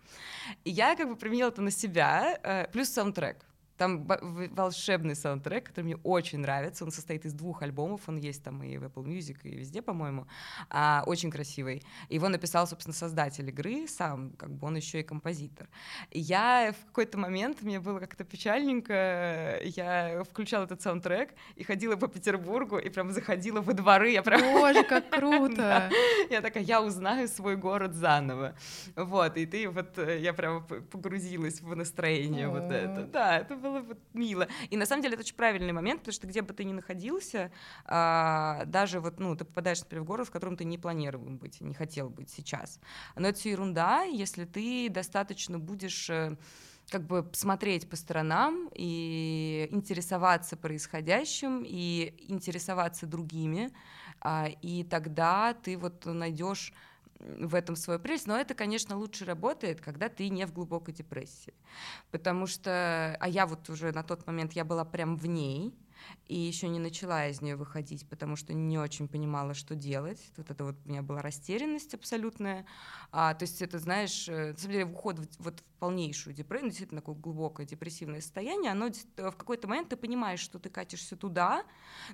И 0.66 0.70
я 0.70 0.96
как 0.96 1.08
бы 1.08 1.16
применила 1.16 1.50
это 1.50 1.62
на 1.62 1.72
себя, 1.72 2.40
э, 2.44 2.68
плюс 2.72 2.90
саундтрек. 2.90 3.46
Там 3.78 4.08
волшебный 4.52 5.16
саундтрек, 5.16 5.66
который 5.66 5.86
мне 5.86 5.98
очень 6.04 6.40
нравится. 6.40 6.86
Он 6.86 6.92
состоит 6.92 7.26
из 7.26 7.34
двух 7.34 7.64
альбомов. 7.64 8.02
Он 8.08 8.18
есть 8.18 8.44
там 8.44 8.62
и 8.64 8.78
в 8.78 8.84
Apple 8.84 9.04
Music, 9.04 9.38
и 9.44 9.56
везде, 9.56 9.82
по-моему. 9.82 10.28
А, 10.70 11.04
очень 11.06 11.32
красивый. 11.32 11.82
Его 12.10 12.30
написал, 12.30 12.68
собственно, 12.68 12.94
создатель 12.94 13.50
игры 13.50 13.88
сам, 13.88 14.32
как 14.38 14.52
бы 14.52 14.68
он 14.68 14.76
еще 14.76 15.00
и 15.00 15.04
композитор. 15.04 15.68
И 16.12 16.20
я 16.20 16.74
в 16.80 16.86
какой-то 16.88 17.18
момент, 17.18 17.62
мне 17.62 17.80
было 17.80 18.00
как-то 18.00 18.24
печальненько, 18.24 19.60
я 19.64 20.24
включала 20.30 20.66
этот 20.66 20.82
саундтрек 20.82 21.32
и 21.56 21.64
ходила 21.64 21.96
по 21.96 22.08
Петербургу, 22.08 22.78
и 22.78 22.90
прям 22.90 23.12
заходила 23.12 23.62
во 23.62 23.74
дворы. 23.74 24.12
Я 24.12 24.22
прям... 24.22 24.42
Боже, 24.42 24.84
как 24.84 25.10
круто! 25.18 25.90
Я 26.30 26.42
такая, 26.42 26.64
я 26.64 26.82
узнаю 26.82 27.28
свой 27.28 27.56
город 27.56 27.96
заново. 27.96 28.56
Вот, 28.96 29.38
и 29.38 29.46
ты 29.46 29.68
вот, 29.68 29.98
э, 29.98 30.20
я 30.20 30.34
прям 30.34 30.64
погрузилась 30.64 31.62
в 31.62 31.76
настроение 31.76 32.48
вот 32.48 32.72
это. 32.72 33.06
Да, 33.06 33.38
это 33.38 33.56
было 33.64 33.80
вот 33.82 33.98
мило. 34.14 34.48
И 34.70 34.78
на 34.78 34.86
самом 34.86 35.02
деле 35.02 35.14
это 35.14 35.24
очень 35.24 35.36
правильный 35.36 35.74
момент, 35.74 36.02
потому 36.02 36.14
что 36.14 36.28
где 36.28 36.42
бы 36.42 36.54
ты 36.54 36.66
ни 36.66 36.74
находился, 36.74 37.52
а, 37.86 38.66
даже 38.66 39.00
вот, 39.00 39.20
ну, 39.20 39.36
ты 39.36 39.46
попадаешь, 39.46 39.80
например, 39.82 40.04
в 40.04 40.08
город, 40.08 40.28
в 40.28 40.32
котором 40.32 40.58
ты 40.58 40.66
не 40.66 40.78
планировал 40.78 41.30
быть, 41.30 41.62
не 41.62 41.74
хотел 41.74 42.10
быть 42.10 42.30
сейчас. 42.30 42.80
Но 43.16 43.30
это 43.30 43.40
все 43.40 43.52
ерунда, 43.52 44.04
если 44.04 44.46
ты 44.46 44.90
достаточно 44.90 45.60
будешь 45.60 46.10
э, 46.10 46.36
как 46.90 47.04
бы 47.08 47.30
смотреть 47.34 47.90
по 47.90 47.96
сторонам 47.96 48.70
и 48.76 49.68
интересоваться 49.72 50.58
происходящим, 50.58 51.64
и 51.66 52.14
интересоваться 52.28 53.08
другими, 53.08 53.72
а, 54.20 54.50
и 54.62 54.84
тогда 54.84 55.54
ты 55.54 55.78
вот 55.78 56.06
найдешь 56.06 56.74
в 57.24 57.56
этом 57.56 57.76
свою 57.76 58.00
прелесть, 58.00 58.28
но 58.28 58.38
это, 58.38 58.54
конечно, 58.54 58.98
лучше 58.98 59.26
работает, 59.26 59.82
когда 59.82 60.10
ты 60.10 60.30
не 60.30 60.46
в 60.46 60.54
глубокой 60.54 60.94
депрессии, 60.94 61.54
потому 62.12 62.48
что, 62.48 63.18
а 63.20 63.30
я 63.30 63.46
вот 63.46 63.70
уже 63.70 63.92
на 63.92 64.04
тот 64.04 64.28
момент, 64.28 64.54
я 64.54 64.66
была 64.66 64.86
прям 64.86 65.16
в 65.18 65.28
ней, 65.28 65.74
и 66.28 66.38
еще 66.38 66.68
не 66.68 66.80
начала 66.80 67.28
из 67.28 67.42
нее 67.42 67.56
выходить, 67.56 68.08
потому 68.10 68.36
что 68.36 68.54
не 68.54 68.78
очень 68.78 69.08
понимала, 69.08 69.54
что 69.54 69.76
делать. 69.76 70.20
Вот 70.38 70.50
это 70.50 70.66
вот 70.66 70.76
у 70.86 70.90
меня 70.90 71.02
была 71.02 71.22
растерянность 71.22 71.94
абсолютная. 71.94 72.66
А, 73.12 73.34
то 73.34 73.44
есть 73.44 73.62
это, 73.62 73.80
знаешь, 73.80 74.28
э, 74.28 74.52
на 74.52 74.58
самом 74.58 74.72
деле 74.74 74.86
уход 74.86 75.20
вот 75.40 75.64
полнейшую 75.84 76.34
депрессию, 76.34 76.70
действительно 76.70 77.02
такое 77.02 77.16
глубокое 77.16 77.66
депрессивное 77.66 78.22
состояние, 78.22 78.72
оно 78.72 78.88
э, 78.88 79.30
в 79.32 79.36
какой-то 79.36 79.68
момент 79.68 79.90
ты 79.90 79.98
понимаешь, 79.98 80.40
что 80.40 80.58
ты 80.58 80.70
катишься 80.70 81.18
туда, 81.18 81.66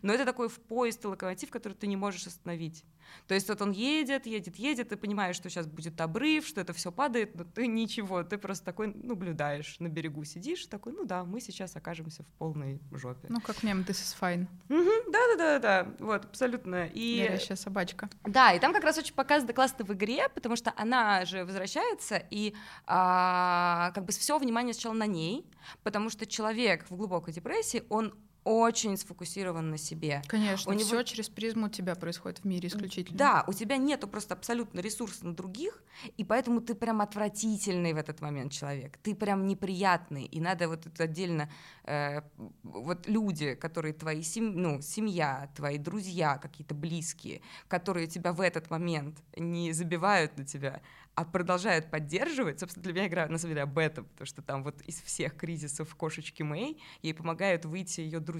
но 0.01 0.11
это 0.11 0.25
такой 0.25 0.49
в 0.49 0.59
поезд 0.59 1.05
и 1.05 1.07
локомотив, 1.07 1.51
который 1.51 1.73
ты 1.73 1.85
не 1.85 1.95
можешь 1.95 2.25
остановить. 2.25 2.83
То 3.27 3.35
есть 3.35 3.47
вот 3.47 3.61
он 3.61 3.71
едет, 3.71 4.25
едет, 4.25 4.55
едет, 4.55 4.89
ты 4.89 4.97
понимаешь, 4.97 5.35
что 5.35 5.49
сейчас 5.49 5.67
будет 5.67 6.01
обрыв, 6.01 6.47
что 6.47 6.61
это 6.61 6.73
все 6.73 6.91
падает, 6.91 7.35
но 7.35 7.43
ты 7.43 7.67
ничего, 7.67 8.23
ты 8.23 8.39
просто 8.39 8.65
такой 8.65 8.87
наблюдаешь, 8.87 9.79
на 9.79 9.87
берегу 9.87 10.23
сидишь, 10.23 10.65
такой, 10.65 10.93
ну 10.93 11.05
да, 11.05 11.23
мы 11.23 11.39
сейчас 11.39 11.75
окажемся 11.75 12.23
в 12.23 12.27
полной 12.39 12.81
жопе. 12.91 13.27
Ну, 13.29 13.39
как 13.39 13.61
мем, 13.61 13.81
This 13.81 14.01
is 14.01 14.15
fine. 14.19 14.47
Да-да-да-да, 14.67 15.93
вот, 15.99 16.25
абсолютно. 16.25 16.87
И... 16.87 17.25
Горящая 17.27 17.57
собачка. 17.57 18.09
Да, 18.23 18.51
и 18.53 18.59
там 18.59 18.73
как 18.73 18.83
раз 18.83 18.97
очень 18.97 19.13
показано 19.13 19.53
классно 19.53 19.85
в 19.85 19.93
игре, 19.93 20.27
потому 20.29 20.55
что 20.55 20.73
она 20.75 21.25
же 21.25 21.45
возвращается, 21.45 22.21
и 22.31 22.55
а, 22.85 23.58
как 23.93 24.05
бы 24.05 24.11
все 24.11 24.37
внимание 24.37 24.73
сначала 24.73 24.93
на 24.93 25.07
ней, 25.07 25.45
потому 25.83 26.09
что 26.09 26.25
человек 26.25 26.85
в 26.89 26.95
глубокой 26.95 27.33
депрессии, 27.33 27.83
он 27.89 28.13
очень 28.49 28.97
сфокусирован 28.97 29.69
на 29.69 29.77
себе. 29.77 30.23
Конечно, 30.27 30.71
у 30.71 30.73
него... 30.73 30.85
все 30.85 31.03
через 31.03 31.29
призму 31.29 31.69
тебя 31.69 31.93
происходит 31.93 32.39
в 32.39 32.45
мире 32.45 32.67
исключительно. 32.67 33.15
Да, 33.15 33.43
у 33.45 33.53
тебя 33.53 33.77
нету 33.77 34.07
просто 34.07 34.33
абсолютно 34.33 34.79
ресурса 34.79 35.27
на 35.27 35.35
других, 35.35 35.83
и 36.17 36.23
поэтому 36.23 36.59
ты 36.59 36.73
прям 36.73 37.01
отвратительный 37.01 37.93
в 37.93 37.97
этот 37.97 38.21
момент 38.21 38.51
человек. 38.51 38.97
Ты 38.97 39.13
прям 39.13 39.45
неприятный, 39.45 40.25
и 40.25 40.41
надо 40.41 40.67
вот 40.67 40.87
это 40.87 41.03
отдельно 41.03 41.47
э, 41.83 42.21
вот 42.63 43.07
люди, 43.07 43.53
которые 43.53 43.93
твои 43.93 44.23
сем... 44.23 44.55
ну, 44.55 44.81
семья, 44.81 45.51
твои 45.55 45.77
друзья, 45.77 46.39
какие-то 46.39 46.73
близкие, 46.73 47.41
которые 47.67 48.07
тебя 48.07 48.33
в 48.33 48.41
этот 48.41 48.71
момент 48.71 49.21
не 49.37 49.73
забивают 49.73 50.37
на 50.39 50.45
тебя, 50.45 50.81
а 51.13 51.25
продолжают 51.25 51.91
поддерживать. 51.91 52.59
Собственно, 52.61 52.83
для 52.83 52.93
меня 52.93 53.07
игра 53.07 53.27
на 53.27 53.37
самом 53.37 53.51
деле 53.51 53.63
об 53.63 53.77
этом, 53.77 54.05
потому 54.05 54.25
что 54.25 54.41
там 54.41 54.63
вот 54.63 54.81
из 54.83 55.01
всех 55.01 55.35
кризисов 55.35 55.93
кошечки 55.95 56.43
Мэй 56.43 56.81
ей 57.01 57.13
помогают 57.13 57.65
выйти 57.65 58.01
ее 58.01 58.19
друзья 58.19 58.38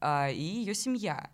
а, 0.00 0.28
и 0.30 0.42
ее 0.42 0.74
семья. 0.74 1.30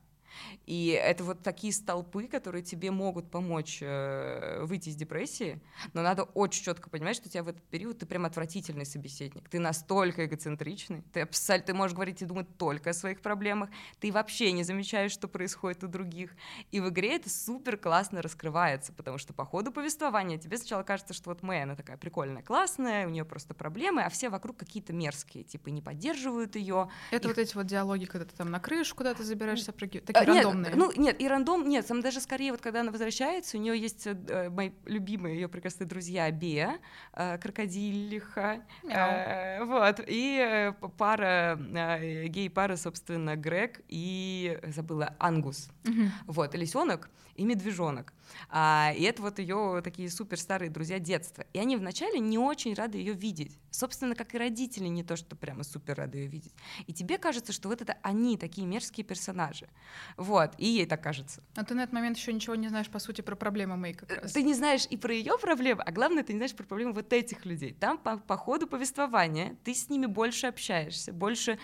И 0.67 0.89
это 0.89 1.25
вот 1.25 1.43
такие 1.43 1.73
столпы, 1.73 2.27
которые 2.27 2.63
тебе 2.63 2.91
могут 2.91 3.31
помочь 3.31 3.79
э, 3.83 4.63
выйти 4.65 4.89
из 4.89 4.97
депрессии, 4.97 5.61
но 5.93 6.03
надо 6.03 6.23
очень 6.23 6.65
четко 6.65 6.91
понимать, 6.91 7.17
что 7.17 7.29
у 7.29 7.31
тебя 7.31 7.43
в 7.43 7.49
этот 7.49 7.63
период 7.65 7.99
ты 7.99 8.07
прям 8.07 8.25
отвратительный 8.25 8.87
собеседник, 8.87 9.49
ты 9.49 9.59
настолько 9.59 10.25
эгоцентричный, 10.25 11.03
ты 11.13 11.21
абсолютно 11.21 11.67
ты 11.67 11.75
можешь 11.75 11.95
говорить 11.95 12.23
и 12.23 12.25
думать 12.25 12.47
только 12.57 12.91
о 12.91 12.93
своих 12.93 13.21
проблемах, 13.21 13.69
ты 14.01 14.13
вообще 14.13 14.53
не 14.53 14.63
замечаешь, 14.63 15.13
что 15.13 15.29
происходит 15.29 15.85
у 15.85 15.89
других. 15.89 16.35
И 16.71 16.81
в 16.81 16.89
игре 16.89 17.17
это 17.17 17.29
супер 17.29 17.77
классно 17.77 18.23
раскрывается, 18.23 18.93
потому 18.93 19.19
что 19.19 19.33
по 19.35 19.45
ходу 19.45 19.73
повествования 19.73 20.39
тебе 20.39 20.57
сначала 20.57 20.83
кажется, 20.83 21.13
что 21.13 21.31
вот 21.31 21.43
Мэй, 21.43 21.65
она 21.65 21.75
такая 21.75 21.97
прикольная, 21.97 22.43
классная, 22.43 23.07
у 23.07 23.11
нее 23.11 23.25
просто 23.25 23.55
проблемы, 23.55 24.03
а 24.03 24.11
все 24.11 24.29
вокруг 24.29 24.57
какие-то 24.57 24.93
мерзкие, 24.93 25.45
типа 25.45 25.69
не 25.69 25.83
поддерживают 25.83 26.57
ее. 26.57 26.89
Это 27.11 27.29
их... 27.29 27.37
вот 27.37 27.39
эти 27.39 27.55
вот 27.55 27.67
диалоги, 27.67 28.05
когда 28.05 28.25
ты 28.25 28.37
там 28.37 28.51
на 28.51 28.61
крышу 28.61 28.95
куда-то 28.95 29.25
забираешься, 29.25 29.73
прыгиваешь 29.73 30.05
рандомные. 30.27 30.73
Нет, 30.73 30.77
ну, 30.77 30.93
нет, 30.97 31.21
и 31.21 31.29
рандом, 31.29 31.69
нет, 31.69 31.87
там 31.87 32.01
даже 32.01 32.21
скорее, 32.21 32.53
вот 32.53 32.61
когда 32.61 32.81
она 32.81 32.91
возвращается, 32.91 33.57
у 33.57 33.61
нее 33.61 33.79
есть 33.79 34.07
э, 34.07 34.51
мои 34.51 34.71
любимые 34.85 35.37
ее 35.37 35.49
прекрасные 35.49 35.87
друзья 35.87 36.31
Беа, 36.31 36.79
э, 37.13 37.39
крокодилиха, 37.39 38.63
э, 38.85 39.65
вот, 39.65 40.01
и 40.07 40.39
э, 40.39 40.73
пара, 40.99 41.59
э, 41.59 42.27
гей-пара, 42.27 42.77
собственно, 42.77 43.37
Грег 43.37 43.81
и, 43.89 44.59
забыла, 44.69 45.15
Ангус, 45.19 45.71
угу. 45.85 46.11
вот, 46.27 46.55
лисенок 46.55 47.11
и 47.37 47.45
медвежонок. 47.45 48.13
А, 48.49 48.93
и 48.97 49.03
это 49.03 49.23
вот 49.23 49.39
ее 49.39 49.81
такие 49.83 50.11
супер 50.11 50.39
старые 50.39 50.71
друзья 50.71 50.99
детства. 50.99 51.45
И 51.53 51.59
они 51.59 51.77
вначале 51.77 52.19
не 52.19 52.39
очень 52.39 52.75
рады 52.75 52.99
ее 52.99 53.13
видеть. 53.13 53.59
Собственно, 53.71 54.15
как 54.15 54.35
и 54.35 54.39
родители 54.39 54.89
не 54.89 55.05
то, 55.05 55.17
что 55.17 55.37
прямо 55.37 55.63
супер 55.63 55.97
рады 55.97 56.19
ее 56.19 56.27
видеть. 56.27 56.55
И 56.87 56.93
тебе 56.93 57.19
кажется, 57.19 57.53
что 57.53 57.69
вот 57.69 57.83
это 57.83 57.97
они, 58.03 58.37
такие 58.37 58.67
мерзкие 58.67 59.05
персонажи. 59.05 59.69
Вот, 60.17 60.53
и 60.59 60.67
ей 60.67 60.87
так 60.87 61.03
кажется. 61.03 61.43
А 61.55 61.65
ты 61.65 61.75
на 61.75 61.83
этот 61.83 61.93
момент 61.93 62.17
еще 62.17 62.33
ничего 62.33 62.55
не 62.55 62.69
знаешь, 62.69 62.89
по 62.89 62.99
сути, 62.99 63.21
про 63.21 63.37
проблемы 63.37 63.77
Мэй 63.77 63.95
как 63.95 64.11
раз. 64.11 64.33
Ты 64.33 64.43
не 64.43 64.55
знаешь 64.55 64.87
и 64.89 64.97
про 64.97 65.13
ее 65.13 65.39
проблемы, 65.39 65.83
а 65.83 65.93
главное, 65.93 66.23
ты 66.23 66.33
не 66.33 66.39
знаешь 66.39 66.55
про 66.55 66.65
проблемы 66.65 66.93
вот 66.93 67.13
этих 67.13 67.45
людей. 67.45 67.73
Там 67.73 67.99
по, 67.99 68.19
по 68.19 68.37
ходу 68.37 68.67
повествования 68.67 69.57
ты 69.65 69.75
с 69.75 69.91
ними 69.91 70.07
больше 70.07 70.47
общаешься, 70.47 71.13
больше... 71.13 71.59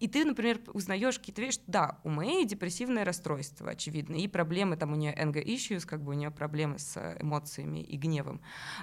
И 0.00 0.08
ты, 0.08 0.24
например, 0.24 0.60
узнаешь 0.72 1.18
какие-то 1.18 1.40
вещи, 1.40 1.54
что 1.54 1.64
да, 1.66 1.98
у 2.04 2.10
Мэй 2.10 2.44
депрессивное 2.44 3.04
расстройство, 3.04 3.70
очевидно, 3.70 4.16
и 4.16 4.28
проблемы, 4.28 4.76
там 4.76 4.92
у 4.92 4.96
нее 4.96 5.13
anger 5.14 5.44
issues, 5.44 5.86
как 5.86 6.02
бы 6.02 6.10
у 6.10 6.14
нее 6.14 6.30
проблемы 6.30 6.78
с 6.78 7.16
эмоциями 7.20 7.82
и 7.82 7.96
гневом. 7.96 8.40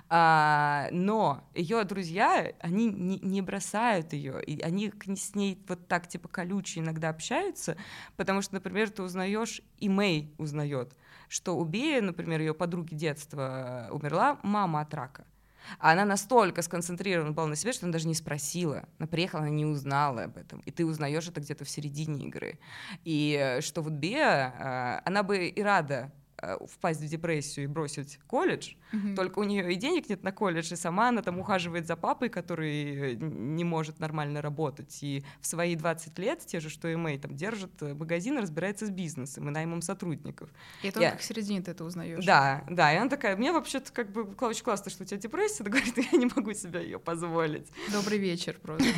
А, 0.09 0.87
но 0.91 1.49
ее 1.53 1.83
друзья, 1.83 2.51
они 2.59 2.87
не, 2.87 3.19
не 3.19 3.41
бросают 3.41 4.13
ее, 4.13 4.43
и 4.43 4.61
они 4.61 4.91
с 5.07 5.35
ней 5.35 5.63
вот 5.67 5.87
так 5.87 6.07
типа 6.07 6.27
колючие 6.27 6.83
иногда 6.83 7.09
общаются, 7.09 7.77
потому 8.17 8.41
что, 8.41 8.55
например, 8.55 8.89
ты 8.89 9.03
узнаешь, 9.03 9.61
и 9.77 9.89
Мэй 9.89 10.33
узнает, 10.37 10.95
что 11.27 11.57
у 11.57 11.63
Бея, 11.63 12.01
например, 12.01 12.39
ее 12.39 12.53
подруги 12.53 12.95
детства 12.95 13.87
умерла 13.91 14.39
мама 14.43 14.81
от 14.81 14.93
рака. 14.93 15.25
А 15.79 15.91
она 15.91 16.05
настолько 16.05 16.61
сконцентрирована 16.61 17.31
была 17.31 17.47
на 17.47 17.55
себе, 17.55 17.71
что 17.71 17.85
она 17.85 17.93
даже 17.93 18.07
не 18.07 18.15
спросила. 18.15 18.87
Она 18.99 19.07
приехала, 19.07 19.43
она 19.43 19.51
не 19.51 19.65
узнала 19.65 20.23
об 20.23 20.37
этом. 20.37 20.59
И 20.61 20.71
ты 20.71 20.85
узнаешь 20.85 21.27
это 21.27 21.39
где-то 21.39 21.65
в 21.65 21.69
середине 21.69 22.25
игры. 22.25 22.59
И 23.03 23.37
э, 23.39 23.61
что 23.61 23.81
вот 23.81 23.93
Беа, 23.93 25.01
э, 25.05 25.07
она 25.07 25.23
бы 25.23 25.47
и 25.47 25.61
рада 25.61 26.11
Э, 26.11 26.20
впасть 26.67 27.01
в 27.01 27.07
депрессию 27.07 27.65
и 27.65 27.67
бросить 27.67 28.19
колледж, 28.27 28.73
mm-hmm. 28.93 29.15
только 29.15 29.39
у 29.39 29.43
нее 29.43 29.71
и 29.71 29.75
денег 29.75 30.09
нет 30.09 30.23
на 30.23 30.31
колледж, 30.31 30.73
и 30.73 30.75
сама 30.75 31.09
она 31.09 31.21
там 31.21 31.39
ухаживает 31.39 31.87
за 31.87 31.95
папой, 31.95 32.29
который 32.29 33.15
не 33.15 33.63
может 33.63 33.99
нормально 33.99 34.41
работать, 34.41 34.97
и 35.03 35.23
в 35.39 35.47
свои 35.47 35.75
20 35.75 36.17
лет, 36.19 36.39
те 36.45 36.59
же, 36.59 36.69
что 36.69 36.87
и 36.87 36.95
Мэй, 36.95 37.17
там 37.17 37.35
держит 37.35 37.81
э, 37.81 37.93
магазин, 37.93 38.37
разбирается 38.37 38.85
с 38.85 38.89
бизнесом 38.89 39.47
и 39.49 39.51
наймом 39.51 39.81
сотрудников. 39.81 40.49
И 40.83 40.87
это 40.87 40.99
Я... 40.99 41.17
в 41.17 41.23
середине 41.23 41.61
ты 41.61 41.71
это 41.71 41.83
узнаешь. 41.83 42.25
Да, 42.25 42.63
да, 42.69 42.93
и 42.93 42.97
она 42.97 43.09
такая, 43.09 43.35
мне 43.37 43.51
вообще-то 43.51 43.91
как 43.91 44.11
бы 44.11 44.23
очень 44.41 44.63
классно, 44.63 44.91
что 44.91 45.03
у 45.03 45.05
тебя 45.05 45.19
депрессия, 45.19 45.63
она 45.63 45.69
говорит, 45.69 45.97
я 45.97 46.17
не 46.17 46.25
могу 46.25 46.53
себе 46.53 46.83
ее 46.83 46.99
позволить. 46.99 47.67
Добрый 47.91 48.17
вечер 48.17 48.57
просто. 48.61 48.87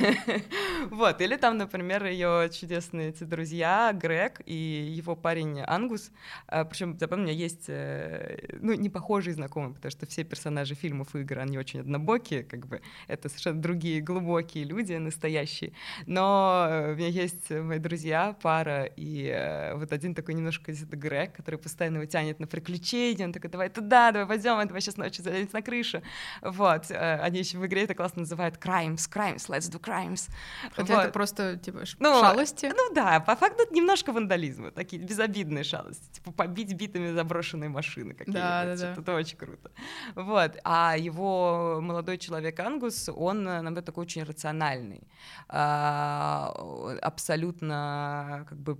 Вот, 0.89 1.21
или 1.21 1.37
там, 1.37 1.57
например, 1.57 2.05
ее 2.05 2.49
чудесные 2.49 3.09
эти 3.09 3.23
друзья, 3.23 3.91
Грег 3.93 4.41
и 4.45 4.53
его 4.53 5.15
парень 5.15 5.61
Ангус, 5.61 6.11
э, 6.47 6.65
причем, 6.65 6.97
запомни, 6.97 7.32
есть, 7.33 7.65
э, 7.67 8.57
ну, 8.61 8.73
не 8.73 8.89
похожие 8.89 9.33
знакомые, 9.33 9.73
потому 9.73 9.91
что 9.91 10.05
все 10.05 10.23
персонажи 10.23 10.75
фильмов 10.75 11.15
и 11.15 11.19
игр, 11.19 11.39
они 11.39 11.57
очень 11.57 11.81
однобокие, 11.81 12.43
как 12.43 12.67
бы, 12.67 12.81
это 13.07 13.29
совершенно 13.29 13.61
другие 13.61 14.01
глубокие 14.01 14.63
люди, 14.63 14.93
настоящие. 14.93 15.73
Но 16.05 16.67
э, 16.69 16.93
у 16.93 16.95
меня 16.95 17.07
есть 17.07 17.49
мои 17.49 17.79
друзья, 17.79 18.35
пара, 18.41 18.85
и 18.85 19.27
э, 19.27 19.75
вот 19.75 19.91
один 19.91 20.15
такой 20.15 20.35
немножко 20.35 20.71
Грег, 20.73 21.33
который 21.33 21.59
постоянно 21.59 21.97
его 21.97 22.05
тянет 22.05 22.39
на 22.39 22.47
приключения, 22.47 23.25
он 23.25 23.33
такой, 23.33 23.49
давай 23.49 23.69
туда, 23.69 24.11
давай 24.11 24.27
пойдем, 24.27 24.65
давай 24.67 24.81
сейчас 24.81 24.97
ночью 24.97 25.23
залезть 25.23 25.53
на 25.53 25.61
крышу. 25.61 26.01
Вот, 26.41 26.91
они 26.91 27.39
еще 27.39 27.57
в 27.57 27.65
игре 27.65 27.83
это 27.83 27.95
классно 27.95 28.21
называют 28.21 28.55
crimes, 28.55 29.09
crimes, 29.11 29.47
let's 29.49 29.71
do 29.71 29.81
crimes. 29.81 30.29
Хотя 30.75 30.95
вот. 30.95 31.03
это 31.03 31.11
просто, 31.11 31.57
типа, 31.57 31.83
ну, 31.99 32.19
шалости. 32.19 32.71
Ну 32.75 32.93
да, 32.93 33.19
по 33.19 33.35
факту 33.35 33.63
немножко 33.71 34.11
вандализма, 34.11 34.71
такие 34.71 35.01
безобидные 35.01 35.63
шалости, 35.63 36.03
типа 36.11 36.31
побить 36.31 36.73
битами 36.73 37.11
за 37.11 37.22
заброшенные 37.23 37.69
машины 37.69 38.13
какие-то. 38.13 38.39
Да, 38.39 38.65
да, 38.65 38.75
да. 38.75 39.01
Это 39.01 39.15
очень 39.15 39.37
круто. 39.37 39.71
Вот. 40.15 40.57
А 40.63 40.95
его 40.97 41.79
молодой 41.81 42.17
человек 42.17 42.59
Ангус, 42.59 43.09
он, 43.09 43.43
наоборот, 43.43 43.85
такой 43.85 44.03
очень 44.03 44.23
рациональный. 44.23 45.07
А, 45.47 46.53
абсолютно 47.01 48.45
как 48.49 48.57
бы 48.59 48.77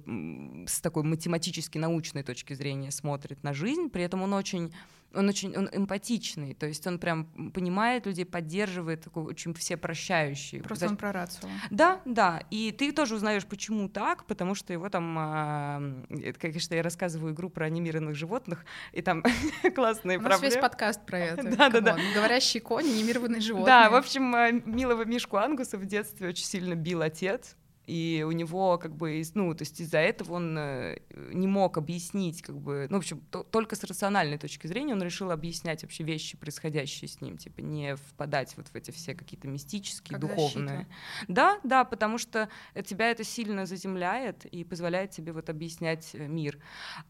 с 0.67 0.82
такой 0.82 1.03
математически 1.03 1.77
научной 1.77 2.23
точки 2.23 2.53
зрения 2.53 2.91
смотрит 2.91 3.43
на 3.43 3.53
жизнь. 3.53 3.89
При 3.89 4.03
этом 4.03 4.21
он 4.21 4.34
очень 4.34 4.73
он 5.13 5.30
очень 5.30 5.56
он 5.56 5.69
эмпатичный, 5.71 6.54
то 6.54 6.65
есть 6.65 6.86
он 6.88 6.99
прям 6.99 7.26
понимает 7.52 8.06
людей, 8.06 8.26
поддерживает, 8.26 9.04
такой 9.04 9.23
очень 9.23 9.54
все 9.54 9.78
прощающий. 9.78 10.62
Просто 10.62 10.88
он 10.88 10.97
про 10.97 11.12
рацию. 11.12 11.49
Да, 11.69 12.02
да, 12.06 12.41
и 12.49 12.71
ты 12.71 12.91
тоже 12.91 13.15
узнаешь, 13.15 13.45
почему 13.45 13.89
так, 13.89 14.26
потому 14.26 14.56
что 14.56 14.73
его 14.73 14.89
там, 14.89 16.06
э, 16.10 16.34
конечно, 16.34 16.76
я 16.76 16.84
рассказываю 16.84 17.34
игру 17.34 17.49
про 17.49 17.65
анимированных 17.65 18.15
животных, 18.15 18.65
и 18.91 19.02
там 19.02 19.23
классные 19.76 20.19
проблемы. 20.19 20.26
У 20.26 20.30
нас 20.30 20.41
весь 20.41 20.58
подкаст 20.58 21.06
про 21.06 21.17
это. 21.19 21.43
Да, 21.43 21.69
да, 21.69 21.82
да. 21.82 21.97
Говорящие 22.15 22.62
кони, 22.62 22.89
анимированные 22.89 23.41
животные. 23.41 23.65
Да, 23.65 23.89
в 23.89 23.95
общем, 23.95 24.34
а, 24.36 24.52
милого 24.52 25.06
Мишку 25.06 25.38
Ангуса 25.38 25.78
в 25.78 25.86
детстве 25.86 26.30
очень 26.30 26.45
сильно 26.45 26.76
бил 26.76 27.02
отец, 27.02 27.56
и 27.86 28.24
у 28.26 28.32
него 28.32 28.78
как 28.78 28.96
бы, 28.96 29.22
ну, 29.34 29.54
то 29.54 29.63
есть 29.63 29.80
из-за 29.82 29.98
этого 29.98 30.34
он 30.34 30.58
э, 30.58 30.98
не 31.34 31.48
мог 31.48 31.78
объяснить, 31.78 32.41
как 32.41 32.58
бы, 32.58 32.88
ну, 32.89 32.98
в 32.98 33.00
общем, 33.00 33.22
то, 33.30 33.43
только 33.43 33.76
с 33.76 33.84
рациональной 33.84 34.38
точки 34.38 34.67
зрения 34.67 34.93
он 34.93 35.04
решил 35.04 35.32
объяснять 35.32 35.84
вообще 35.84 36.04
вещи, 36.04 36.38
происходящие 36.38 37.10
с 37.10 37.19
ним, 37.19 37.38
типа 37.38 37.62
не 37.62 37.96
впадать 37.96 38.56
вот 38.56 38.67
в 38.67 38.76
эти 38.76 38.91
все 38.91 39.15
какие-то 39.15 39.48
мистические, 39.48 40.17
как 40.17 40.30
духовные. 40.30 40.78
Защита. 40.78 40.93
Да, 41.28 41.60
да, 41.63 41.84
потому 41.84 42.17
что 42.17 42.50
тебя 42.86 43.12
это 43.12 43.24
сильно 43.24 43.65
заземляет 43.65 44.46
и 44.46 44.63
позволяет 44.63 45.12
тебе 45.12 45.34
вот 45.34 45.50
объяснять 45.50 46.12
э, 46.13 46.28
мир. 46.28 46.60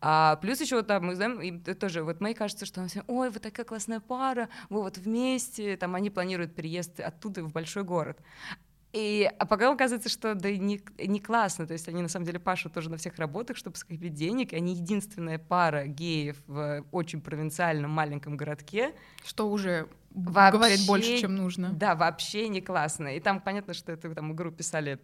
А 0.02 0.38
плюс 0.38 0.60
еще 0.60 0.78
вот 0.78 0.88
там 0.88 1.06
мы 1.06 1.16
знаем, 1.16 1.40
и 1.42 1.52
тоже 1.74 2.04
вот 2.04 2.20
Мэй 2.20 2.34
кажется, 2.34 2.66
что 2.66 2.82
он 2.82 2.88
все, 2.88 3.04
ой, 3.08 3.30
вы 3.30 3.40
такая 3.40 3.66
классная 3.66 4.00
пара, 4.00 4.50
вы 4.70 4.82
вот 4.82 4.98
вместе, 4.98 5.78
там 5.78 5.94
они 5.96 6.10
планируют 6.10 6.56
переезд 6.56 7.00
оттуда 7.00 7.44
в 7.44 7.52
большой 7.52 7.84
город. 7.84 8.20
И, 8.94 9.28
а 9.40 9.46
пока 9.48 9.72
оказывается, 9.72 10.08
что 10.08 10.36
да 10.36 10.56
не, 10.56 10.80
не 11.00 11.20
классно, 11.20 11.66
то 11.66 11.74
есть 11.74 11.88
они 11.88 12.04
на 12.04 12.08
самом 12.08 12.28
деле 12.28 12.40
пашут 12.40 12.74
тоже 12.74 12.92
на 12.92 12.98
всех 12.98 13.18
работах, 13.18 13.58
чтобы 13.58 13.76
скопить 13.76 14.14
денег, 14.14 14.54
и 14.54 14.56
они 14.56 14.76
единственная 14.76 15.40
пара 15.40 15.88
геев 15.88 16.38
в 16.46 16.86
очень 16.92 17.20
провинциальном 17.20 17.90
маленьком 17.90 18.38
городке. 18.38 18.94
Что 19.26 19.50
уже 19.50 19.88
вообще, 20.12 20.52
говорит 20.58 20.86
больше, 20.86 21.18
чем 21.18 21.36
нужно. 21.36 21.74
Да, 21.74 21.96
вообще 21.96 22.48
не 22.50 22.62
классно. 22.62 23.16
И 23.16 23.20
там 23.20 23.42
понятно, 23.42 23.74
что 23.74 23.92
это 23.92 24.14
там 24.14 24.32
игру 24.34 24.52
писали 24.52 25.00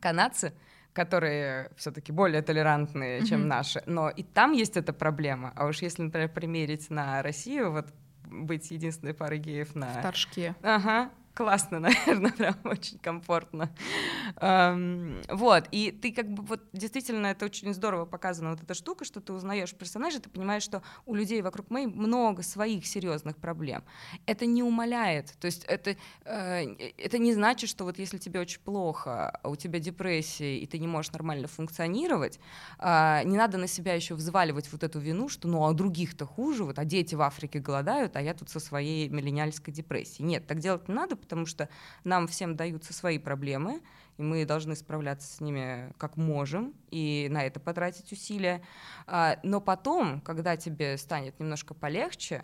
канадцы, 0.00 0.52
которые 0.92 1.70
все-таки 1.76 2.10
более 2.10 2.42
толерантные, 2.42 3.20
mm-hmm. 3.20 3.26
чем 3.26 3.46
наши. 3.46 3.84
Но 3.86 4.10
и 4.10 4.24
там 4.24 4.50
есть 4.50 4.76
эта 4.76 4.92
проблема. 4.92 5.52
А 5.54 5.66
уж 5.66 5.80
если, 5.80 6.02
например, 6.02 6.28
примерить 6.28 6.90
на 6.90 7.22
Россию, 7.22 7.70
вот 7.70 7.86
быть 8.24 8.70
единственной 8.72 9.14
парой 9.14 9.38
геев 9.38 9.76
на... 9.76 10.00
В 10.00 10.02
Торжке. 10.02 10.56
Ага, 10.62 11.10
классно, 11.34 11.78
наверное, 11.80 12.32
прям 12.32 12.56
очень 12.64 12.98
комфортно. 12.98 13.70
Um, 14.36 15.24
вот, 15.28 15.68
и 15.70 15.90
ты 15.90 16.12
как 16.12 16.28
бы 16.28 16.42
вот 16.42 16.60
действительно 16.72 17.28
это 17.28 17.46
очень 17.46 17.72
здорово 17.74 18.04
показана 18.04 18.50
вот 18.50 18.62
эта 18.62 18.74
штука, 18.74 19.04
что 19.04 19.20
ты 19.20 19.32
узнаешь 19.32 19.74
персонажа, 19.74 20.20
ты 20.20 20.30
понимаешь, 20.30 20.62
что 20.62 20.82
у 21.06 21.14
людей 21.14 21.42
вокруг 21.42 21.70
Мэй 21.70 21.86
много 21.86 22.42
своих 22.42 22.86
серьезных 22.86 23.36
проблем. 23.36 23.84
Это 24.26 24.46
не 24.46 24.62
умаляет, 24.62 25.34
то 25.38 25.46
есть 25.46 25.64
это, 25.64 25.96
э, 26.24 26.92
это 26.98 27.18
не 27.18 27.32
значит, 27.32 27.70
что 27.70 27.84
вот 27.84 27.98
если 27.98 28.18
тебе 28.18 28.40
очень 28.40 28.60
плохо, 28.60 29.30
а 29.42 29.48
у 29.48 29.56
тебя 29.56 29.78
депрессия, 29.78 30.58
и 30.58 30.66
ты 30.66 30.78
не 30.78 30.86
можешь 30.86 31.12
нормально 31.12 31.48
функционировать, 31.48 32.38
э, 32.78 33.22
не 33.24 33.36
надо 33.36 33.58
на 33.58 33.66
себя 33.66 33.94
еще 33.94 34.14
взваливать 34.14 34.70
вот 34.72 34.82
эту 34.82 34.98
вину, 34.98 35.28
что 35.28 35.48
ну 35.48 35.66
а 35.66 35.72
других-то 35.72 36.26
хуже, 36.26 36.64
вот, 36.64 36.78
а 36.78 36.84
дети 36.84 37.14
в 37.14 37.22
Африке 37.22 37.58
голодают, 37.58 38.16
а 38.16 38.22
я 38.22 38.34
тут 38.34 38.50
со 38.50 38.60
своей 38.60 39.08
миллениальской 39.08 39.72
депрессией. 39.72 40.26
Нет, 40.26 40.46
так 40.46 40.58
делать 40.58 40.88
не 40.88 40.94
надо, 40.94 41.16
потому 41.22 41.46
что 41.46 41.68
нам 42.04 42.26
всем 42.26 42.56
даются 42.56 42.92
свои 42.92 43.18
проблемы, 43.18 43.80
и 44.18 44.22
мы 44.22 44.44
должны 44.44 44.76
справляться 44.76 45.26
с 45.26 45.40
ними 45.40 45.92
как 45.98 46.16
можем, 46.16 46.74
и 46.90 47.28
на 47.30 47.44
это 47.44 47.60
потратить 47.60 48.12
усилия. 48.12 48.62
А, 49.06 49.38
но 49.42 49.60
потом, 49.60 50.20
когда 50.20 50.56
тебе 50.56 50.98
станет 50.98 51.40
немножко 51.40 51.72
полегче, 51.72 52.42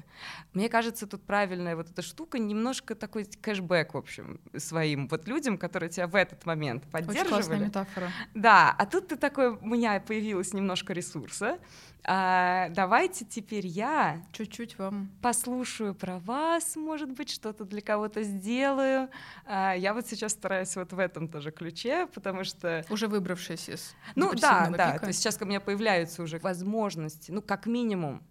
мне 0.55 0.69
кажется, 0.69 1.07
тут 1.07 1.25
правильная 1.25 1.77
вот 1.77 1.91
эта 1.91 2.01
штука, 2.03 2.39
немножко 2.39 2.95
такой 2.95 3.25
кэшбэк, 3.25 3.93
в 3.93 3.99
общем, 3.99 4.41
своим 4.57 5.09
вот 5.09 5.29
людям, 5.29 5.59
которые 5.59 5.91
тебя 5.91 6.07
в 6.07 6.15
этот 6.15 6.47
момент 6.47 6.85
поддерживали. 6.91 7.21
Очень 7.21 7.29
классная 7.29 7.59
метафора. 7.59 8.11
Да, 8.35 8.75
а 8.77 8.87
тут 8.87 9.09
ты 9.09 9.17
такой, 9.17 9.51
у 9.51 9.67
меня 9.67 10.01
появилось 10.01 10.55
немножко 10.55 10.95
ресурса, 10.95 11.59
а, 12.05 12.69
давайте 12.71 13.25
теперь 13.25 13.67
я 13.67 14.23
чуть-чуть 14.33 14.79
вам 14.79 15.11
послушаю 15.23 15.95
про 15.95 16.19
вас, 16.19 16.77
может 16.77 17.11
быть, 17.13 17.31
что-то 17.31 17.65
для 17.65 17.81
кого-то 17.81 18.23
сделаю. 18.23 19.09
А, 19.45 19.75
я 19.75 19.95
вот 19.95 20.07
сейчас 20.07 20.33
стараюсь 20.33 20.75
вот 20.77 20.93
в 20.93 20.99
этом 20.99 21.29
тоже 21.29 21.51
ключе 21.51 22.07
потому 22.07 22.45
что... 22.45 22.85
Уже 22.91 23.09
выбравшись 23.09 23.69
из 23.69 23.95
Ну 24.15 24.33
да, 24.35 24.69
да, 24.71 24.93
пика. 24.93 25.01
то 25.01 25.07
есть 25.09 25.21
сейчас 25.21 25.39
у 25.41 25.45
меня 25.45 25.61
появляются 25.61 26.23
уже 26.23 26.39
возможности, 26.39 27.31
ну 27.31 27.43
как 27.43 27.67
минимум 27.67 28.23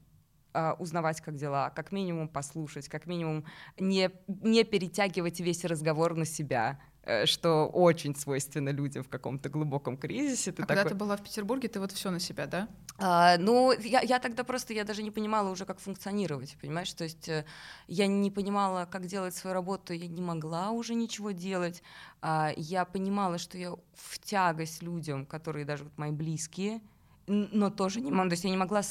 а, 0.53 0.75
узнавать, 0.79 1.21
как 1.21 1.35
дела, 1.35 1.69
как 1.69 1.91
минимум 1.91 2.27
послушать, 2.27 2.89
как 2.89 3.05
минимум 3.05 3.45
не, 3.79 4.09
не 4.27 4.63
перетягивать 4.63 5.39
весь 5.39 5.63
разговор 5.65 6.15
на 6.15 6.25
себя, 6.25 6.79
что 7.25 7.67
очень 7.67 8.15
свойственно 8.15 8.69
людям 8.69 9.03
в 9.03 9.09
каком-то 9.09 9.49
глубоком 9.49 9.97
кризисе. 9.97 10.51
Ты 10.51 10.63
а 10.63 10.65
такой... 10.65 10.75
когда 10.75 10.89
ты 10.89 10.95
была 10.95 11.15
в 11.15 11.23
Петербурге, 11.23 11.67
ты 11.67 11.79
вот 11.79 11.91
все 11.91 12.11
на 12.11 12.19
себя, 12.19 12.47
да? 12.47 12.67
А, 12.99 13.37
ну, 13.37 13.71
я, 13.71 14.01
я 14.01 14.19
тогда 14.19 14.43
просто, 14.43 14.73
я 14.73 14.83
даже 14.83 15.03
не 15.03 15.11
понимала 15.11 15.49
уже, 15.49 15.65
как 15.65 15.79
функционировать, 15.79 16.57
понимаешь? 16.59 16.91
То 16.93 17.03
есть 17.03 17.29
э, 17.29 17.45
я 17.87 18.07
не 18.07 18.31
понимала, 18.31 18.85
как 18.85 19.05
делать 19.05 19.35
свою 19.35 19.53
работу, 19.53 19.93
я 19.93 20.07
не 20.07 20.21
могла 20.21 20.71
уже 20.71 20.95
ничего 20.95 21.31
делать. 21.31 21.83
А, 22.21 22.51
я 22.57 22.85
понимала, 22.85 23.37
что 23.37 23.57
я 23.57 23.71
в 23.71 24.19
тягость 24.19 24.81
людям, 24.81 25.25
которые 25.25 25.65
даже 25.65 25.83
вот 25.83 25.97
мои 25.97 26.11
близкие, 26.11 26.81
но 27.27 27.69
тоже 27.69 28.01
не 28.01 28.11
могу, 28.11 28.29
то 28.29 28.33
есть 28.33 28.43
я 28.45 28.49
не 28.49 28.57
могла 28.57 28.81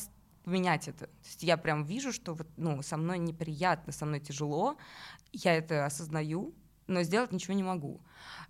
поменять 0.44 0.88
это. 0.88 1.07
То 1.07 1.26
есть 1.26 1.42
я 1.42 1.57
прям 1.57 1.85
вижу, 1.85 2.12
что 2.12 2.35
вот, 2.35 2.46
ну, 2.57 2.81
со 2.83 2.96
мной 2.96 3.18
неприятно, 3.18 3.92
со 3.92 4.07
мной 4.07 4.20
тяжело, 4.20 4.76
я 5.33 5.55
это 5.55 5.85
осознаю, 5.85 6.55
но 6.87 7.03
сделать 7.03 7.33
ничего 7.33 7.55
не 7.55 7.62
могу. 7.62 8.01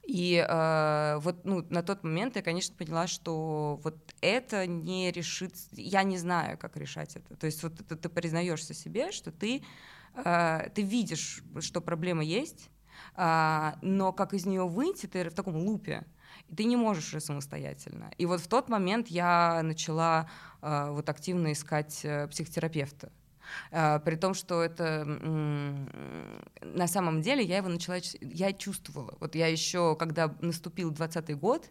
И 0.07 0.45
э, 0.47 1.19
вот 1.19 1.45
ну, 1.45 1.67
на 1.71 1.83
тот 1.83 2.05
момент 2.05 2.37
я, 2.37 2.43
конечно, 2.43 2.75
поняла, 2.77 3.07
что 3.07 3.81
вот 3.83 3.97
это 4.21 4.67
не 4.67 5.11
решит, 5.11 5.55
я 5.73 6.03
не 6.03 6.19
знаю, 6.19 6.59
как 6.59 6.77
решать 6.77 7.17
это. 7.17 7.37
То 7.37 7.47
есть 7.47 7.63
вот 7.63 7.81
это, 7.81 7.97
ты 7.97 8.09
признаешься 8.09 8.75
себе, 8.75 9.11
что 9.11 9.33
ты, 9.33 9.63
э, 10.15 10.69
ты 10.75 10.83
видишь, 10.83 11.43
что 11.61 11.81
проблема 11.81 12.23
есть, 12.23 12.71
э, 13.17 13.73
но 13.83 14.13
как 14.13 14.33
из 14.35 14.47
нее 14.47 14.67
выйти, 14.67 15.07
ты 15.07 15.29
в 15.29 15.35
таком 15.35 15.57
лупе, 15.57 16.05
и 16.49 16.55
ты 16.55 16.65
не 16.65 16.77
можешь 16.77 17.09
уже 17.09 17.21
самостоятельно. 17.21 18.11
И 18.19 18.27
вот 18.27 18.41
в 18.41 18.47
тот 18.47 18.69
момент 18.69 19.09
я 19.09 19.61
начала 19.63 20.31
э, 20.63 20.91
вот 20.91 21.09
активно 21.09 21.53
искать 21.53 22.01
э, 22.05 22.29
психотерапевта. 22.29 23.11
А, 23.71 23.99
при 24.01 24.17
том, 24.17 24.35
что 24.35 24.63
это 24.63 25.05
на 25.05 26.87
самом 26.87 27.23
деле 27.23 27.43
я 27.45 27.59
его 27.59 27.69
начала, 27.69 27.99
я 28.21 28.53
чувствовала. 28.53 29.17
Вот 29.21 29.35
я 29.35 29.47
еще, 29.47 29.97
когда 29.97 30.35
наступил 30.41 30.91
20 30.91 31.39
год, 31.39 31.71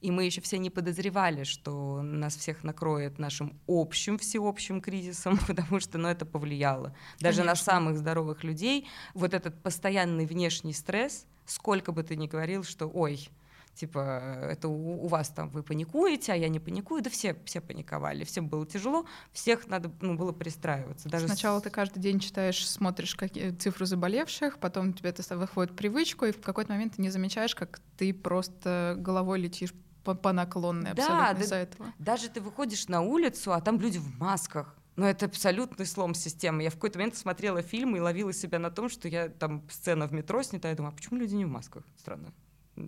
и 0.00 0.10
мы 0.10 0.24
еще 0.24 0.40
все 0.40 0.58
не 0.58 0.70
подозревали, 0.70 1.44
что 1.44 2.02
нас 2.02 2.36
всех 2.36 2.64
накроет 2.64 3.18
нашим 3.18 3.58
общим 3.66 4.18
всеобщим 4.18 4.80
кризисом, 4.80 5.38
потому 5.46 5.80
что 5.80 5.98
ну, 5.98 6.08
это 6.08 6.24
повлияло. 6.24 6.94
Даже 7.20 7.38
Конечно. 7.38 7.44
на 7.44 7.54
самых 7.56 7.98
здоровых 7.98 8.44
людей 8.44 8.88
вот 9.14 9.34
этот 9.34 9.62
постоянный 9.62 10.26
внешний 10.26 10.72
стресс, 10.72 11.26
сколько 11.44 11.92
бы 11.92 12.02
ты 12.02 12.16
ни 12.16 12.26
говорил, 12.26 12.64
что 12.64 12.86
ой, 12.88 13.28
типа, 13.76 14.40
это 14.42 14.68
у, 14.68 15.04
у 15.04 15.06
вас 15.06 15.28
там 15.28 15.50
вы 15.50 15.62
паникуете, 15.62 16.32
а 16.32 16.36
я 16.36 16.48
не 16.48 16.58
паникую, 16.58 17.02
да 17.02 17.10
все, 17.10 17.36
все 17.44 17.60
паниковали, 17.60 18.24
всем 18.24 18.48
было 18.48 18.66
тяжело, 18.66 19.06
всех 19.32 19.68
надо 19.68 19.92
ну, 20.00 20.16
было 20.16 20.32
пристраиваться. 20.32 21.08
Даже 21.08 21.26
Сначала 21.26 21.60
с... 21.60 21.62
ты 21.62 21.70
каждый 21.70 22.00
день 22.00 22.18
читаешь, 22.18 22.68
смотришь 22.68 23.14
какие 23.14 23.50
цифры 23.50 23.86
заболевших, 23.86 24.58
потом 24.58 24.92
тебе 24.94 25.10
это 25.10 25.36
выходит 25.36 25.76
привычку, 25.76 26.24
и 26.24 26.32
в 26.32 26.40
какой-то 26.40 26.72
момент 26.72 26.96
ты 26.96 27.02
не 27.02 27.10
замечаешь, 27.10 27.54
как 27.54 27.80
ты 27.96 28.12
просто 28.14 28.96
головой 28.98 29.40
летишь 29.40 29.74
по, 30.04 30.14
по 30.14 30.32
наклонной 30.32 30.92
абсолютно 30.92 31.34
да, 31.34 31.40
из-за 31.40 31.56
этого. 31.56 31.92
Даже 31.98 32.28
ты 32.28 32.40
выходишь 32.40 32.88
на 32.88 33.02
улицу, 33.02 33.52
а 33.52 33.60
там 33.60 33.78
люди 33.78 33.98
в 33.98 34.18
масках. 34.18 34.74
Но 34.94 35.06
это 35.06 35.26
абсолютный 35.26 35.84
слом 35.84 36.14
системы. 36.14 36.62
Я 36.62 36.70
в 36.70 36.74
какой-то 36.74 36.98
момент 36.98 37.16
смотрела 37.16 37.60
фильм 37.60 37.96
и 37.96 38.00
ловила 38.00 38.32
себя 38.32 38.58
на 38.58 38.70
том, 38.70 38.88
что 38.88 39.08
я 39.08 39.28
там 39.28 39.62
сцена 39.68 40.06
в 40.06 40.12
метро 40.12 40.42
снята, 40.42 40.70
я 40.70 40.74
думаю, 40.74 40.94
а 40.94 40.96
почему 40.96 41.18
люди 41.18 41.34
не 41.34 41.44
в 41.44 41.48
масках? 41.48 41.84
Странно 41.98 42.32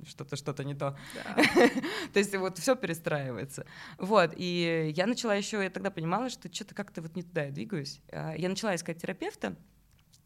что-то 0.07 0.37
что-то 0.37 0.65
не 0.65 0.75
то. 0.75 0.97
то 2.13 2.19
есть 2.19 2.35
вот 2.37 2.59
все 2.59 2.77
перестраивается. 2.77 3.67
Вот, 3.99 4.33
и 4.37 4.93
я 4.95 5.07
начала 5.07 5.35
еще, 5.35 5.63
я 5.63 5.71
тогда 5.71 5.91
понимала, 5.91 6.31
что 6.31 6.53
что-то 6.53 6.75
как-то 6.75 7.03
вот 7.03 7.17
не 7.17 7.23
туда 7.23 7.45
я 7.45 7.51
двигаюсь. 7.51 8.01
А, 8.13 8.35
я 8.37 8.49
начала 8.49 8.75
искать 8.75 9.01
терапевта, 9.01 9.57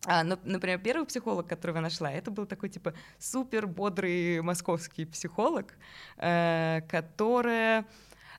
а, 0.04 0.24
например, 0.24 0.80
первый 0.80 1.06
психолог, 1.06 1.46
которого 1.46 1.76
я 1.76 1.82
нашла, 1.82 2.10
это 2.10 2.32
был 2.32 2.44
такой 2.44 2.68
типа 2.68 2.92
супер 3.18 3.68
бодрый 3.68 4.40
московский 4.42 5.06
психолог, 5.06 5.74
э, 6.16 6.80
которая 6.88 7.86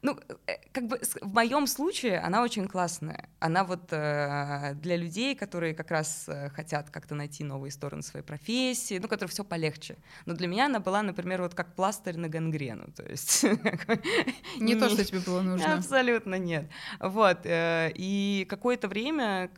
ну, 0.03 0.19
э, 0.47 0.57
как 0.73 0.87
бы 0.87 0.99
в 1.21 1.33
моем 1.33 1.65
случае 1.65 2.19
она 2.19 2.43
очень 2.43 2.67
классная. 2.67 3.29
Она 3.39 3.63
вот 3.63 3.91
э, 3.91 4.73
для 4.75 4.97
людей, 4.97 5.33
которые 5.33 5.73
как 5.73 5.91
раз 5.91 6.25
э, 6.27 6.49
хотят 6.49 6.89
как-то 6.89 7.15
найти 7.15 7.45
новые 7.45 7.71
стороны 7.71 8.03
своей 8.03 8.25
профессии, 8.25 8.99
ну, 8.99 9.07
которые 9.07 9.31
все 9.31 9.45
полегче. 9.45 9.95
Но 10.25 10.33
для 10.33 10.47
меня 10.47 10.65
она 10.65 10.79
была, 10.79 11.01
например, 11.03 11.41
вот 11.41 11.53
как 11.55 11.75
пластырь 11.75 12.17
на 12.17 12.27
гангрену. 12.27 12.91
То 12.91 13.03
есть... 13.03 13.43
Не 14.59 14.75
то, 14.75 14.89
что 14.89 15.05
тебе 15.05 15.19
было 15.19 15.41
нужно. 15.41 15.73
Абсолютно 15.73 16.35
нет. 16.35 16.69
Вот. 16.99 17.45
Э, 17.45 17.89
и 17.95 18.45
какое-то 18.49 18.89
время 18.89 19.49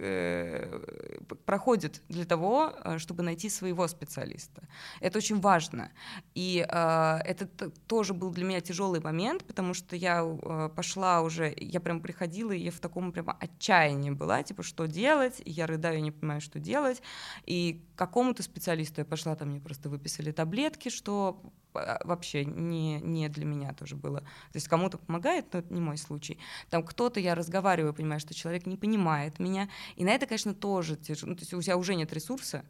проходит 1.45 2.03
для 2.08 2.25
того, 2.25 2.71
чтобы 2.99 3.23
найти 3.23 3.49
своего 3.49 3.88
специалиста. 3.88 4.62
Это 5.01 5.17
очень 5.17 5.39
важно. 5.39 5.91
И 6.36 6.58
это 6.58 7.47
тоже 7.88 8.13
был 8.13 8.29
для 8.29 8.45
меня 8.45 8.62
тяжелый 8.62 9.01
момент, 9.01 9.43
потому 9.43 9.73
что 9.73 9.95
я 9.95 10.35
Э, 10.43 10.69
пошла 10.76 11.21
уже, 11.21 11.54
я 11.58 11.80
прям 11.80 12.02
приходила, 12.02 12.52
и 12.52 12.63
я 12.63 12.71
в 12.71 12.80
таком 12.80 13.12
прям 13.12 13.30
отчаянии 13.39 14.12
была, 14.12 14.43
типа, 14.43 14.63
что 14.63 14.86
делать, 14.86 15.41
я 15.45 15.67
рыдаю, 15.67 16.02
не 16.02 16.12
понимаю, 16.12 16.41
что 16.41 16.60
делать, 16.60 17.02
и 17.45 17.86
к 17.95 17.98
какому-то 17.98 18.43
специалисту 18.43 19.02
я 19.02 19.06
пошла, 19.06 19.36
там 19.36 19.50
мне 19.50 19.60
просто 19.60 19.89
выписали 19.89 20.32
таблетки, 20.32 20.89
что 20.89 21.41
а, 21.74 22.00
вообще 22.06 22.45
не, 22.45 23.00
не 23.02 23.30
для 23.30 23.45
меня 23.45 23.74
тоже 23.74 23.95
было. 23.95 24.19
То 24.21 24.56
есть 24.56 24.67
кому-то 24.67 24.98
помогает, 24.98 25.54
но 25.54 25.60
это 25.60 25.74
не 25.74 25.82
мой 25.82 25.98
случай. 25.98 26.39
Там 26.69 26.84
кто-то, 26.84 27.19
я 27.19 27.36
разговариваю, 27.36 27.93
понимаю, 27.93 28.19
что 28.19 28.34
человек 28.34 28.65
не 28.65 28.78
понимает 28.78 29.39
меня, 29.39 29.69
и 29.95 30.04
на 30.04 30.10
это, 30.10 30.26
конечно, 30.26 30.54
тоже 30.54 30.95
тяжело. 30.95 31.32
Ну, 31.32 31.36
то 31.36 31.41
есть 31.41 31.54
у 31.54 31.62
тебя 31.62 31.78
уже 31.78 31.95
нет 31.95 32.13
ресурса, 32.13 32.65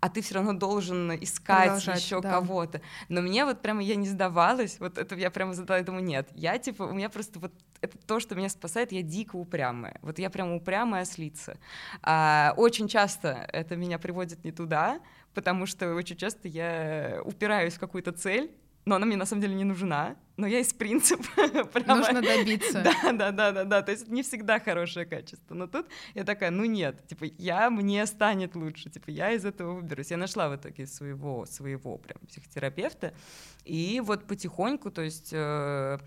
а 0.00 0.08
ты 0.08 0.22
все 0.22 0.34
равно 0.34 0.52
должен 0.52 1.12
искать 1.14 1.84
еще 1.86 2.20
да. 2.20 2.30
кого-то. 2.30 2.80
Но 3.08 3.22
мне 3.22 3.44
вот 3.44 3.62
прямо 3.62 3.82
я 3.82 3.96
не 3.96 4.08
сдавалась, 4.08 4.78
вот 4.80 4.98
это 4.98 5.14
я 5.16 5.30
прямо 5.30 5.54
задала, 5.54 5.78
я 5.78 5.84
думаю, 5.84 6.04
нет, 6.04 6.28
я 6.34 6.58
типа, 6.58 6.84
у 6.84 6.92
меня 6.92 7.08
просто 7.08 7.38
вот 7.38 7.52
это 7.80 7.98
то, 7.98 8.20
что 8.20 8.34
меня 8.34 8.48
спасает, 8.48 8.92
я 8.92 9.02
дико 9.02 9.36
упрямая. 9.36 9.98
Вот 10.02 10.18
я 10.18 10.30
прямо 10.30 10.56
упрямая 10.56 11.02
ослица. 11.02 11.58
А, 12.02 12.54
очень 12.56 12.88
часто 12.88 13.48
это 13.52 13.76
меня 13.76 13.98
приводит 13.98 14.44
не 14.44 14.52
туда, 14.52 15.00
потому 15.34 15.66
что 15.66 15.94
очень 15.94 16.16
часто 16.16 16.48
я 16.48 17.20
упираюсь 17.24 17.74
в 17.74 17.80
какую-то 17.80 18.12
цель, 18.12 18.50
но 18.86 18.94
она 18.94 19.04
мне 19.04 19.16
на 19.16 19.26
самом 19.26 19.42
деле 19.42 19.54
не 19.54 19.64
нужна, 19.64 20.16
но 20.36 20.46
я 20.46 20.60
из 20.60 20.72
принципа 20.72 21.24
прямо... 21.72 21.96
Нужно 21.96 22.22
добиться. 22.22 22.82
Да, 23.02 23.12
да, 23.12 23.32
да, 23.32 23.52
да, 23.52 23.64
да, 23.64 23.82
то 23.82 23.90
есть 23.90 24.08
не 24.08 24.22
всегда 24.22 24.60
хорошее 24.60 25.06
качество, 25.06 25.54
но 25.54 25.66
тут 25.66 25.86
я 26.14 26.24
такая, 26.24 26.50
ну 26.50 26.64
нет, 26.64 27.04
типа 27.08 27.24
я, 27.38 27.68
мне 27.68 28.06
станет 28.06 28.54
лучше, 28.54 28.88
типа 28.88 29.10
я 29.10 29.32
из 29.32 29.44
этого 29.44 29.74
выберусь. 29.74 30.10
Я 30.12 30.16
нашла 30.16 30.48
в 30.48 30.56
итоге 30.56 30.86
своего, 30.86 31.46
своего 31.46 31.98
прям 31.98 32.18
психотерапевта, 32.28 33.12
и 33.64 34.00
вот 34.04 34.24
потихоньку, 34.26 34.90
то 34.90 35.02
есть 35.02 35.30
э, 35.32 35.98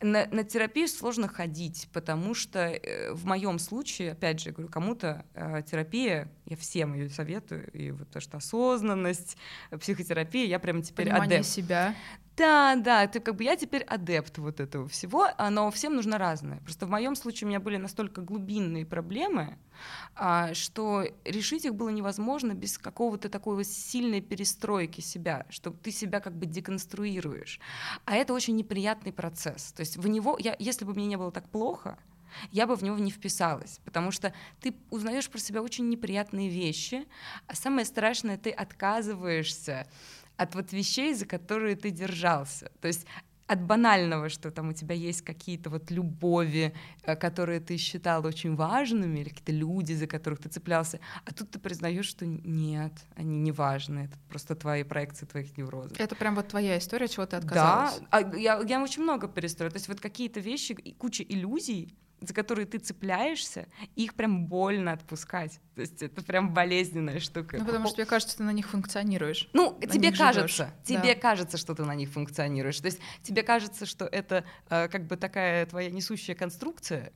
на, 0.00 0.26
на 0.26 0.44
терапию 0.44 0.88
сложно 0.88 1.28
ходить, 1.28 1.88
потому 1.92 2.34
что 2.34 2.60
э, 2.60 3.12
в 3.12 3.24
моем 3.24 3.58
случае, 3.58 4.12
опять 4.12 4.40
же, 4.40 4.50
говорю, 4.52 4.70
кому-то 4.70 5.24
э, 5.34 5.62
терапия, 5.70 6.30
я 6.44 6.56
всем 6.56 6.94
ее 6.94 7.08
советую, 7.08 7.70
и 7.72 7.90
вот 7.90 8.10
то, 8.10 8.20
что 8.20 8.36
осознанность, 8.36 9.36
психотерапия, 9.80 10.46
я 10.46 10.58
прям 10.58 10.82
теперь 10.82 11.06
Понимание 11.06 11.38
адепт. 11.38 11.48
себя. 11.48 11.94
Да, 12.36 12.76
да, 12.76 13.06
ты 13.06 13.20
как 13.20 13.36
бы 13.36 13.44
я 13.44 13.56
теперь 13.56 13.82
адепт 13.82 14.36
вот 14.36 14.60
этого 14.60 14.86
всего, 14.88 15.28
но 15.50 15.70
всем 15.70 15.94
нужно 15.96 16.18
разное. 16.18 16.58
Просто 16.60 16.84
в 16.84 16.90
моем 16.90 17.16
случае 17.16 17.46
у 17.46 17.48
меня 17.48 17.60
были 17.60 17.78
настолько 17.78 18.20
глубинные 18.20 18.84
проблемы, 18.84 19.56
а, 20.14 20.52
что 20.52 21.04
решить 21.24 21.64
их 21.64 21.74
было 21.74 21.88
невозможно 21.88 22.52
без 22.52 22.76
какого-то 22.76 23.30
такой 23.30 23.56
вот 23.56 23.66
сильной 23.66 24.20
перестройки 24.20 25.00
себя, 25.00 25.46
что 25.48 25.70
ты 25.70 25.90
себя 25.90 26.20
как 26.20 26.36
бы 26.36 26.44
деконструируешь. 26.44 27.58
А 28.04 28.14
это 28.14 28.34
очень 28.34 28.56
неприятный 28.56 29.14
процесс. 29.14 29.72
То 29.72 29.80
есть 29.80 29.96
в 29.96 30.06
него, 30.06 30.36
я, 30.38 30.56
если 30.58 30.84
бы 30.84 30.92
мне 30.92 31.06
не 31.06 31.16
было 31.16 31.32
так 31.32 31.48
плохо, 31.48 31.98
я 32.50 32.66
бы 32.66 32.76
в 32.76 32.82
него 32.82 32.98
не 32.98 33.10
вписалась, 33.10 33.80
потому 33.84 34.10
что 34.10 34.34
ты 34.60 34.74
узнаешь 34.90 35.28
про 35.28 35.38
себя 35.38 35.62
очень 35.62 35.88
неприятные 35.88 36.48
вещи, 36.48 37.06
а 37.46 37.54
самое 37.54 37.86
страшное, 37.86 38.36
ты 38.36 38.50
отказываешься 38.50 39.86
от 40.36 40.54
вот 40.54 40.72
вещей, 40.72 41.14
за 41.14 41.26
которые 41.26 41.76
ты 41.76 41.90
держался. 41.90 42.70
То 42.80 42.88
есть 42.88 43.06
от 43.46 43.62
банального, 43.62 44.28
что 44.28 44.50
там 44.50 44.70
у 44.70 44.72
тебя 44.72 44.94
есть 44.94 45.22
какие-то 45.22 45.70
вот 45.70 45.90
любови, 45.90 46.74
э, 47.04 47.16
которые 47.16 47.60
ты 47.60 47.76
считал 47.76 48.26
очень 48.26 48.56
важными, 48.56 49.20
или 49.20 49.28
какие-то 49.28 49.52
люди, 49.52 49.92
за 49.92 50.06
которых 50.06 50.40
ты 50.40 50.48
цеплялся, 50.48 50.98
а 51.24 51.32
тут 51.32 51.50
ты 51.50 51.58
признаешь, 51.58 52.06
что 52.06 52.26
нет, 52.26 52.92
они 53.14 53.38
не 53.38 53.52
важны, 53.52 54.00
это 54.00 54.18
просто 54.28 54.54
твои 54.54 54.82
проекции 54.82 55.26
твоих 55.26 55.56
неврозов. 55.56 55.98
Это 55.98 56.16
прям 56.16 56.34
вот 56.34 56.48
твоя 56.48 56.76
история, 56.78 57.08
чего 57.08 57.26
ты 57.26 57.36
отказалась? 57.36 58.00
Да, 58.00 58.06
а 58.10 58.36
я, 58.36 58.60
я 58.66 58.82
очень 58.82 59.02
много 59.02 59.28
перестроила, 59.28 59.70
то 59.70 59.76
есть 59.76 59.88
вот 59.88 60.00
какие-то 60.00 60.40
вещи, 60.40 60.74
куча 60.98 61.22
иллюзий, 61.22 61.94
за 62.20 62.32
которые 62.34 62.66
ты 62.66 62.78
цепляешься, 62.78 63.66
их 63.94 64.14
прям 64.14 64.46
больно 64.46 64.92
отпускать. 64.92 65.60
То 65.74 65.82
есть 65.82 66.02
это 66.02 66.22
прям 66.22 66.54
болезненная 66.54 67.20
штука. 67.20 67.58
Ну, 67.58 67.64
потому 67.66 67.86
что 67.86 67.96
тебе 67.96 68.06
кажется, 68.06 68.36
ты 68.38 68.42
на 68.42 68.52
них 68.52 68.68
функционируешь. 68.68 69.48
Ну, 69.52 69.78
на 69.80 69.86
тебе 69.86 70.12
кажется, 70.12 70.64
живёшь. 70.64 70.72
тебе 70.84 71.14
Да. 71.14 71.20
кажется, 71.20 71.56
что 71.56 71.74
ты 71.74 71.84
на 71.84 71.94
них 71.94 72.10
функционируешь. 72.10 72.80
То 72.80 72.86
есть 72.86 73.00
тебе 73.22 73.42
кажется, 73.42 73.86
что 73.86 74.06
это 74.06 74.44
э, 74.70 74.88
как 74.88 75.06
бы 75.06 75.16
такая 75.16 75.66
твоя 75.66 75.90
несущая 75.90 76.34
конструкция, 76.34 77.12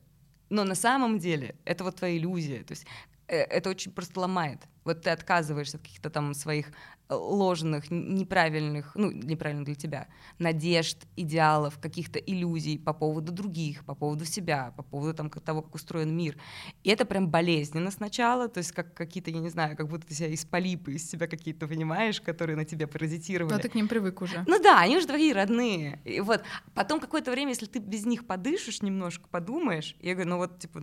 но 0.50 0.64
на 0.64 0.74
самом 0.74 1.18
деле 1.18 1.56
это 1.64 1.84
вот 1.84 1.96
твоя 1.96 2.16
иллюзия. 2.16 2.62
То 2.64 2.72
есть 2.72 2.86
э, 3.28 3.36
это 3.38 3.70
очень 3.70 3.92
просто 3.92 4.20
ломает. 4.20 4.60
Вот 4.84 5.02
ты 5.02 5.10
отказываешься 5.10 5.78
от 5.78 5.82
каких-то 5.82 6.10
там 6.10 6.34
своих 6.34 6.72
ложных, 7.10 7.90
неправильных, 7.90 8.92
ну, 8.94 9.10
неправильных 9.10 9.64
для 9.66 9.74
тебя, 9.74 10.08
надежд, 10.38 11.06
идеалов, 11.16 11.78
каких-то 11.78 12.18
иллюзий 12.18 12.78
по 12.78 12.92
поводу 12.92 13.32
других, 13.32 13.84
по 13.84 13.94
поводу 13.94 14.24
себя, 14.24 14.72
по 14.76 14.82
поводу 14.82 15.14
там, 15.14 15.30
как- 15.30 15.42
того, 15.42 15.62
как 15.62 15.74
устроен 15.74 16.16
мир. 16.16 16.36
И 16.84 16.90
это 16.90 17.04
прям 17.04 17.28
болезненно 17.30 17.90
сначала, 17.90 18.48
то 18.48 18.58
есть 18.58 18.72
как 18.72 18.94
какие-то, 18.94 19.30
я 19.30 19.40
не 19.40 19.48
знаю, 19.50 19.76
как 19.76 19.88
будто 19.88 20.06
ты 20.06 20.14
себя 20.14 20.28
из 20.28 20.44
полипы, 20.44 20.92
из 20.92 21.10
себя 21.10 21.26
какие-то, 21.26 21.66
понимаешь, 21.66 22.20
которые 22.20 22.56
на 22.56 22.64
тебя 22.64 22.86
паразитировали. 22.86 23.52
Но 23.54 23.58
ты 23.58 23.68
к 23.68 23.74
ним 23.74 23.88
привык 23.88 24.22
уже. 24.22 24.44
Ну 24.46 24.62
да, 24.62 24.80
они 24.80 24.96
уже 24.96 25.06
твои 25.06 25.32
родные. 25.32 26.00
И 26.04 26.20
вот 26.20 26.42
потом 26.74 27.00
какое-то 27.00 27.30
время, 27.30 27.50
если 27.50 27.66
ты 27.66 27.78
без 27.78 28.06
них 28.06 28.26
подышишь 28.26 28.82
немножко, 28.82 29.28
подумаешь, 29.28 29.96
я 30.00 30.14
говорю, 30.14 30.30
ну 30.30 30.36
вот, 30.36 30.58
типа, 30.58 30.82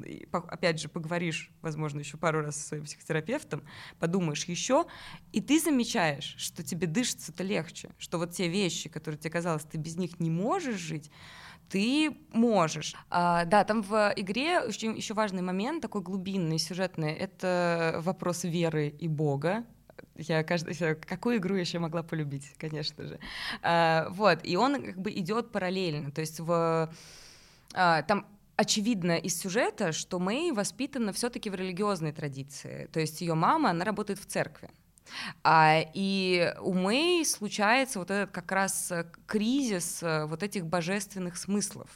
опять 0.49 0.79
же, 0.79 0.89
поговоришь, 0.89 1.51
возможно, 1.61 1.99
еще 1.99 2.17
пару 2.17 2.41
раз 2.41 2.55
со 2.57 2.67
своим 2.69 2.83
психотерапевтом, 2.85 3.63
подумаешь 3.99 4.45
еще, 4.45 4.85
и 5.31 5.41
ты 5.41 5.59
замечаешь, 5.59 6.16
что 6.21 6.63
тебе 6.63 6.87
дышится-то 6.87 7.43
легче, 7.43 7.89
что 7.97 8.17
вот 8.17 8.31
те 8.31 8.47
вещи, 8.47 8.89
которые 8.89 9.19
тебе 9.19 9.31
казалось, 9.31 9.63
ты 9.63 9.77
без 9.77 9.97
них 9.97 10.19
не 10.19 10.29
можешь 10.29 10.77
жить, 10.77 11.11
ты 11.69 12.17
можешь. 12.31 12.95
А, 13.09 13.45
да, 13.45 13.63
там 13.63 13.81
в 13.81 14.13
игре 14.15 14.61
очень 14.61 14.95
еще 14.95 15.13
важный 15.13 15.41
момент, 15.41 15.81
такой 15.81 16.01
глубинный, 16.01 16.59
сюжетный, 16.59 17.13
это 17.13 17.99
вопрос 18.03 18.43
веры 18.43 18.89
и 18.89 19.07
Бога. 19.07 19.65
Я 20.15 20.43
каждый, 20.43 20.75
какую 20.95 21.37
игру 21.37 21.55
я 21.55 21.61
еще 21.61 21.79
могла 21.79 22.03
полюбить, 22.03 22.53
конечно 22.57 23.05
же. 23.05 23.19
А, 23.61 24.07
вот, 24.09 24.39
и 24.43 24.55
он 24.55 24.81
как 24.83 24.99
бы 24.99 25.11
идет 25.11 25.51
параллельно. 25.51 26.11
То 26.11 26.21
есть 26.21 26.39
в, 26.39 26.91
а, 27.73 28.01
там 28.03 28.25
очевидно 28.55 29.17
из 29.17 29.39
сюжета, 29.39 29.91
что 29.91 30.19
Мэй 30.19 30.51
воспитана 30.51 31.13
все-таки 31.13 31.49
в 31.49 31.55
религиозной 31.55 32.11
традиции. 32.11 32.89
То 32.91 32.99
есть 32.99 33.21
ее 33.21 33.35
мама, 33.35 33.69
она 33.69 33.85
работает 33.85 34.19
в 34.19 34.25
церкви. 34.25 34.69
А, 35.43 35.79
и 35.93 36.53
у 36.61 36.73
Мэй 36.73 37.25
случается 37.25 37.99
вот 37.99 38.11
этот 38.11 38.31
как 38.31 38.51
раз 38.51 38.91
э, 38.91 39.05
кризис 39.25 40.01
э, 40.03 40.25
вот 40.25 40.43
этих 40.43 40.65
божественных 40.65 41.37
смыслов. 41.37 41.89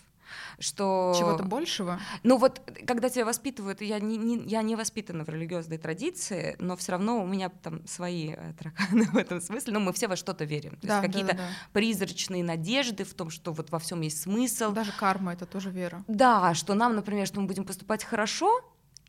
Что... 0.59 1.13
Чего-то 1.19 1.43
большего? 1.43 1.99
Ну 2.23 2.37
вот, 2.37 2.61
когда 2.87 3.09
тебя 3.09 3.25
воспитывают, 3.25 3.81
я 3.81 3.99
не, 3.99 4.15
не- 4.17 4.43
я 4.47 4.61
не 4.61 4.77
воспитана 4.77 5.25
в 5.25 5.29
религиозной 5.29 5.77
традиции, 5.77 6.55
но 6.59 6.77
все 6.77 6.93
равно 6.93 7.21
у 7.21 7.27
меня 7.27 7.49
там 7.49 7.85
свои 7.85 8.33
э, 8.37 8.53
тараканы 8.57 9.03
в 9.11 9.17
этом 9.17 9.41
смысле. 9.41 9.73
Ну, 9.73 9.81
мы 9.81 9.91
все 9.91 10.07
во 10.07 10.15
что-то 10.15 10.45
верим. 10.45 10.77
То 10.77 10.87
Да, 10.87 10.93
есть 10.99 11.01
да, 11.01 11.07
какие-то 11.07 11.35
да, 11.35 11.43
да. 11.43 11.49
призрачные 11.73 12.43
надежды 12.45 13.03
в 13.03 13.13
том, 13.13 13.29
что 13.29 13.51
вот 13.51 13.71
во 13.71 13.79
всем 13.79 13.99
есть 14.01 14.21
смысл. 14.21 14.71
Даже 14.71 14.93
карма— 14.93 15.33
это 15.33 15.45
тоже 15.45 15.69
вера. 15.69 16.03
Да, 16.07 16.53
что 16.53 16.75
нам, 16.75 16.95
например, 16.95 17.27
что 17.27 17.41
мы 17.41 17.47
будем 17.47 17.65
поступать 17.65 18.03
хорошо, 18.05 18.61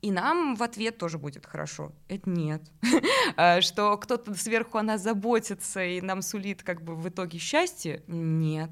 и 0.03 0.11
нам 0.11 0.57
в 0.57 0.63
ответ 0.65 0.99
тоже 0.99 1.17
будет 1.17 1.47
хорошо. 1.47 1.93
Это 2.09 2.29
нет. 2.29 2.63
А, 3.37 3.61
Что 3.63 3.97
кто-то 3.97 4.35
сверху 4.35 4.77
о 4.79 4.83
нас 4.83 5.01
заботится 5.01 5.83
и 5.83 6.01
нам 6.01 6.23
сулит 6.23 6.63
как 6.63 6.83
бы 6.83 6.95
в 6.95 7.09
итоге 7.09 7.39
счастье? 7.39 8.03
Нет. 8.07 8.71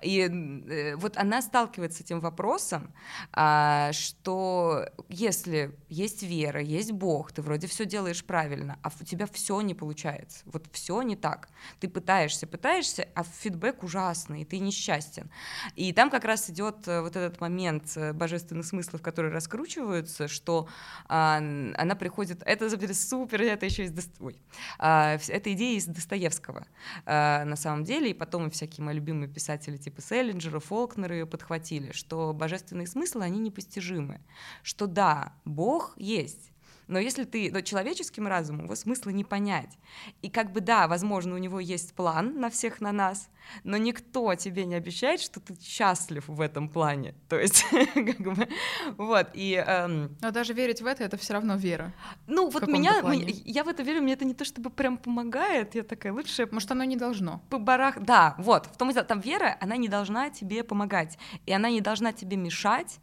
И 0.00 0.20
э, 0.20 0.96
вот 0.96 1.16
она 1.18 1.42
сталкивается 1.42 1.98
с 1.98 2.00
этим 2.02 2.20
вопросом, 2.20 2.94
а, 3.32 3.92
что 3.92 4.86
если 5.08 5.76
есть 5.88 6.22
вера, 6.22 6.62
есть 6.62 6.92
Бог, 6.92 7.32
ты 7.32 7.42
вроде 7.42 7.66
все 7.66 7.84
делаешь 7.84 8.24
правильно, 8.24 8.78
а 8.82 8.90
у 9.00 9.04
тебя 9.04 9.26
все 9.26 9.60
не 9.60 9.74
получается. 9.74 10.44
Вот 10.46 10.66
все 10.72 11.02
не 11.02 11.16
так. 11.16 11.48
Ты 11.80 11.88
пытаешься, 11.88 12.46
пытаешься, 12.46 13.08
а 13.14 13.24
фидбэк 13.24 13.82
ужасный, 13.82 14.42
и 14.42 14.44
ты 14.44 14.58
несчастен. 14.58 15.28
И 15.74 15.92
там 15.92 16.08
как 16.08 16.24
раз 16.24 16.48
идет 16.48 16.86
э, 16.86 17.02
вот 17.02 17.16
этот 17.16 17.40
момент 17.40 17.92
э, 17.96 18.12
божественных 18.12 18.64
смыслов, 18.64 19.02
которые 19.02 19.32
раскручиваются, 19.34 20.28
что 20.28 20.67
а, 21.08 21.36
она 21.38 21.94
приходит, 21.94 22.42
это 22.44 22.68
за- 22.68 22.94
супер, 22.94 23.42
это 23.42 23.66
еще 23.66 23.84
из 23.84 23.92
Дос- 23.92 24.10
ой, 24.20 24.40
а, 24.78 25.18
это 25.28 25.52
идея 25.52 25.76
из 25.76 25.86
Достоевского. 25.86 26.66
А, 27.06 27.44
на 27.44 27.56
самом 27.56 27.84
деле, 27.84 28.10
и 28.10 28.14
потом 28.14 28.48
и 28.48 28.50
всякие 28.50 28.84
мои 28.84 28.94
любимые 28.94 29.28
писатели 29.28 29.76
типа 29.76 30.00
Селлинджера, 30.02 30.60
Фолкнера 30.60 31.14
ее 31.14 31.26
подхватили, 31.26 31.92
что 31.92 32.32
божественные 32.32 32.86
смыслы, 32.86 33.24
они 33.24 33.38
непостижимы, 33.38 34.20
что 34.62 34.86
да, 34.86 35.32
Бог 35.44 35.94
есть, 35.96 36.52
но 36.88 36.98
если 36.98 37.24
ты 37.24 37.50
но 37.52 37.60
человеческим 37.60 38.26
разумом, 38.26 38.64
его 38.64 38.74
смысла 38.74 39.10
не 39.10 39.24
понять. 39.24 39.78
И 40.22 40.30
как 40.30 40.52
бы 40.52 40.60
да, 40.60 40.88
возможно, 40.88 41.34
у 41.34 41.38
него 41.38 41.60
есть 41.60 41.94
план 41.94 42.40
на 42.40 42.50
всех 42.50 42.80
на 42.80 42.92
нас, 42.92 43.28
но 43.64 43.76
никто 43.76 44.34
тебе 44.34 44.64
не 44.64 44.74
обещает, 44.74 45.20
что 45.20 45.40
ты 45.40 45.54
счастлив 45.60 46.24
в 46.26 46.40
этом 46.40 46.68
плане. 46.68 47.14
То 47.28 47.38
есть, 47.38 47.64
как 47.94 48.20
бы, 48.20 48.48
вот, 48.96 49.28
и, 49.34 49.54
эм, 49.54 50.16
Но 50.20 50.30
даже 50.30 50.52
верить 50.52 50.82
в 50.82 50.86
это— 50.86 51.04
это 51.04 51.16
все 51.16 51.34
равно 51.34 51.56
вера. 51.56 51.92
ну, 52.26 52.48
вот 52.50 52.66
меня, 52.66 53.00
плане. 53.00 53.26
я 53.28 53.64
в 53.64 53.68
это 53.68 53.82
верю, 53.82 54.02
мне 54.02 54.14
это 54.14 54.24
не 54.24 54.34
то 54.34 54.44
чтобы 54.44 54.70
прям 54.70 54.96
помогает, 54.96 55.74
я 55.74 55.82
такая, 55.82 56.12
лучше 56.12 56.48
Может, 56.50 56.70
оно 56.70 56.84
не 56.84 56.96
должно. 56.96 57.42
по 57.50 57.58
барах, 57.58 58.00
да, 58.00 58.34
вот, 58.38 58.66
в 58.66 58.76
том 58.76 58.90
и 58.90 58.92
дело, 58.92 59.04
там 59.04 59.20
вера, 59.20 59.56
она 59.60 59.76
не 59.76 59.88
должна 59.88 60.30
тебе 60.30 60.64
помогать, 60.64 61.18
и 61.46 61.52
она 61.52 61.70
не 61.70 61.80
должна 61.80 62.12
тебе 62.12 62.36
мешать, 62.36 63.00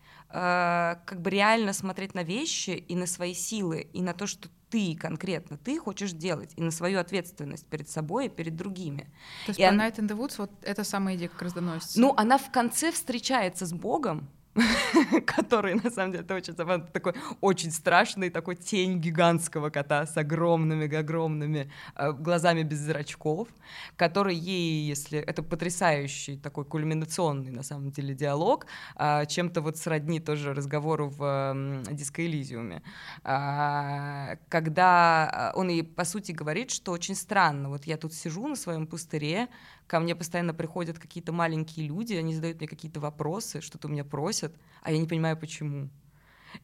как 1.06 1.22
бы 1.22 1.30
реально 1.30 1.72
смотреть 1.74 2.14
на 2.14 2.24
вещи 2.24 2.72
и 2.72 2.96
на 2.96 3.08
свои 3.08 3.34
силы, 3.34 3.88
и 3.94 4.02
на 4.02 4.14
то, 4.14 4.28
что 4.28 4.50
ты 4.70 4.96
конкретно, 4.96 5.58
ты 5.58 5.80
хочешь 5.80 6.12
делать, 6.12 6.52
и 6.58 6.62
на 6.62 6.72
свою 6.72 7.00
ответственность 7.00 7.66
перед 7.68 7.88
собой 7.90 8.26
и 8.26 8.30
перед 8.30 8.56
другими. 8.56 9.04
То 9.46 9.52
есть 9.52 9.60
И 9.60 9.64
по 9.64 9.70
он- 9.70 9.80
Night 9.80 9.96
in 9.98 10.08
the 10.10 10.18
Woods 10.18 10.36
вот 10.38 10.52
эта 10.62 10.84
самая 10.84 11.16
идея 11.16 11.30
как 11.30 11.42
раз 11.44 11.54
доносится. 11.54 12.00
Ну, 12.02 12.14
она 12.18 12.38
в 12.38 12.52
конце 12.52 12.92
встречается 12.92 13.66
с 13.66 13.72
Богом, 13.74 14.28
который, 15.26 15.76
на 15.76 15.92
самом 15.92 16.12
деле, 16.12 16.24
это 16.24 16.36
очень 16.36 16.56
забавно, 16.56 16.86
такой 16.86 17.14
очень 17.42 17.72
страшный, 17.72 18.30
такой 18.30 18.56
тень 18.56 19.00
гигантского 19.00 19.70
кота 19.70 20.06
с 20.06 20.16
огромными-огромными 20.16 21.70
э, 21.96 22.12
глазами 22.14 22.64
без 22.64 22.80
зрачков, 22.80 23.50
который 23.98 24.36
ей, 24.36 24.88
если... 24.88 25.20
Это 25.20 25.44
потрясающий 25.44 26.38
такой 26.38 26.64
кульминационный, 26.64 27.52
на 27.52 27.64
самом 27.64 27.92
деле, 27.92 28.14
диалог, 28.14 28.68
а, 28.96 29.26
чем-то 29.26 29.62
вот 29.62 29.78
сродни 29.78 30.20
тоже 30.20 30.54
разговору 30.54 31.10
в 31.10 31.24
м, 31.24 31.84
Диско 31.84 32.26
Элизиуме, 32.26 32.82
А, 33.24 34.38
когда 34.50 35.30
а, 35.32 35.52
он 35.56 35.70
ей, 35.70 35.84
по 35.84 36.06
сути, 36.06 36.32
говорит, 36.32 36.72
что 36.72 36.92
очень 36.92 37.16
странно, 37.16 37.70
вот 37.70 37.86
я 37.86 37.98
тут 37.98 38.14
сижу 38.14 38.48
на 38.48 38.56
своем 38.56 38.88
пустыре, 38.88 39.50
ко 39.88 40.00
мне 40.00 40.16
постоянно 40.16 40.54
приходят 40.54 41.00
какие-то 41.00 41.32
маленькие 41.32 41.88
люди, 41.88 42.14
они 42.14 42.34
задают 42.34 42.60
мне 42.60 42.68
какие-то 42.68 43.00
вопросы, 43.00 43.62
что-то 43.62 43.88
у 43.88 43.92
меня 43.92 44.04
просят, 44.04 44.54
а 44.82 44.92
я 44.92 44.98
не 44.98 45.08
понимаю, 45.08 45.38
почему. 45.38 45.90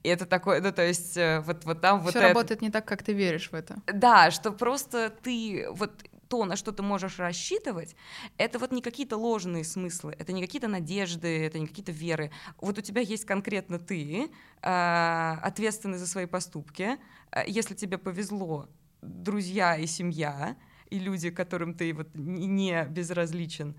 И 0.04 0.10
это 0.10 0.26
такое, 0.26 0.62
ну, 0.62 0.72
то 0.72 0.86
есть, 0.86 1.18
э, 1.18 1.42
вот, 1.42 1.66
вот 1.66 1.82
там 1.82 2.00
вот 2.00 2.12
Все 2.12 2.20
это... 2.20 2.28
работает 2.30 2.62
не 2.62 2.70
так, 2.70 2.86
как 2.86 3.04
ты 3.04 3.14
веришь 3.14 3.52
в 3.52 3.54
это. 3.54 3.82
Да, 3.88 4.32
что 4.32 4.52
просто 4.52 5.10
ты 5.10 5.68
вот 5.72 5.92
то, 6.32 6.46
на 6.46 6.56
что 6.56 6.72
ты 6.72 6.82
можешь 6.82 7.20
рассчитывать, 7.20 7.94
это 8.38 8.58
вот 8.58 8.72
не 8.72 8.82
какие-то 8.82 9.18
ложные 9.18 9.66
смыслы, 9.66 10.16
это 10.18 10.32
не 10.32 10.42
какие-то 10.42 10.70
надежды, 10.70 11.46
это 11.46 11.60
не 11.60 11.68
какие-то 11.68 11.92
веры. 11.92 12.32
Вот 12.62 12.78
у 12.78 12.82
тебя 12.82 13.02
есть 13.02 13.26
конкретно 13.26 13.80
ты, 13.80 14.32
а, 14.62 15.40
ответственный 15.44 15.98
за 15.98 16.08
свои 16.08 16.26
поступки. 16.28 16.98
А, 17.32 17.44
Если 17.46 17.76
тебе 17.76 17.98
повезло, 17.98 18.70
друзья 19.02 19.76
и 19.76 19.86
семья, 19.86 20.56
и 20.92 21.00
люди, 21.00 21.32
которым 21.32 21.74
ты 21.74 21.94
вот 21.94 22.08
не 22.14 22.86
безразличен, 22.86 23.76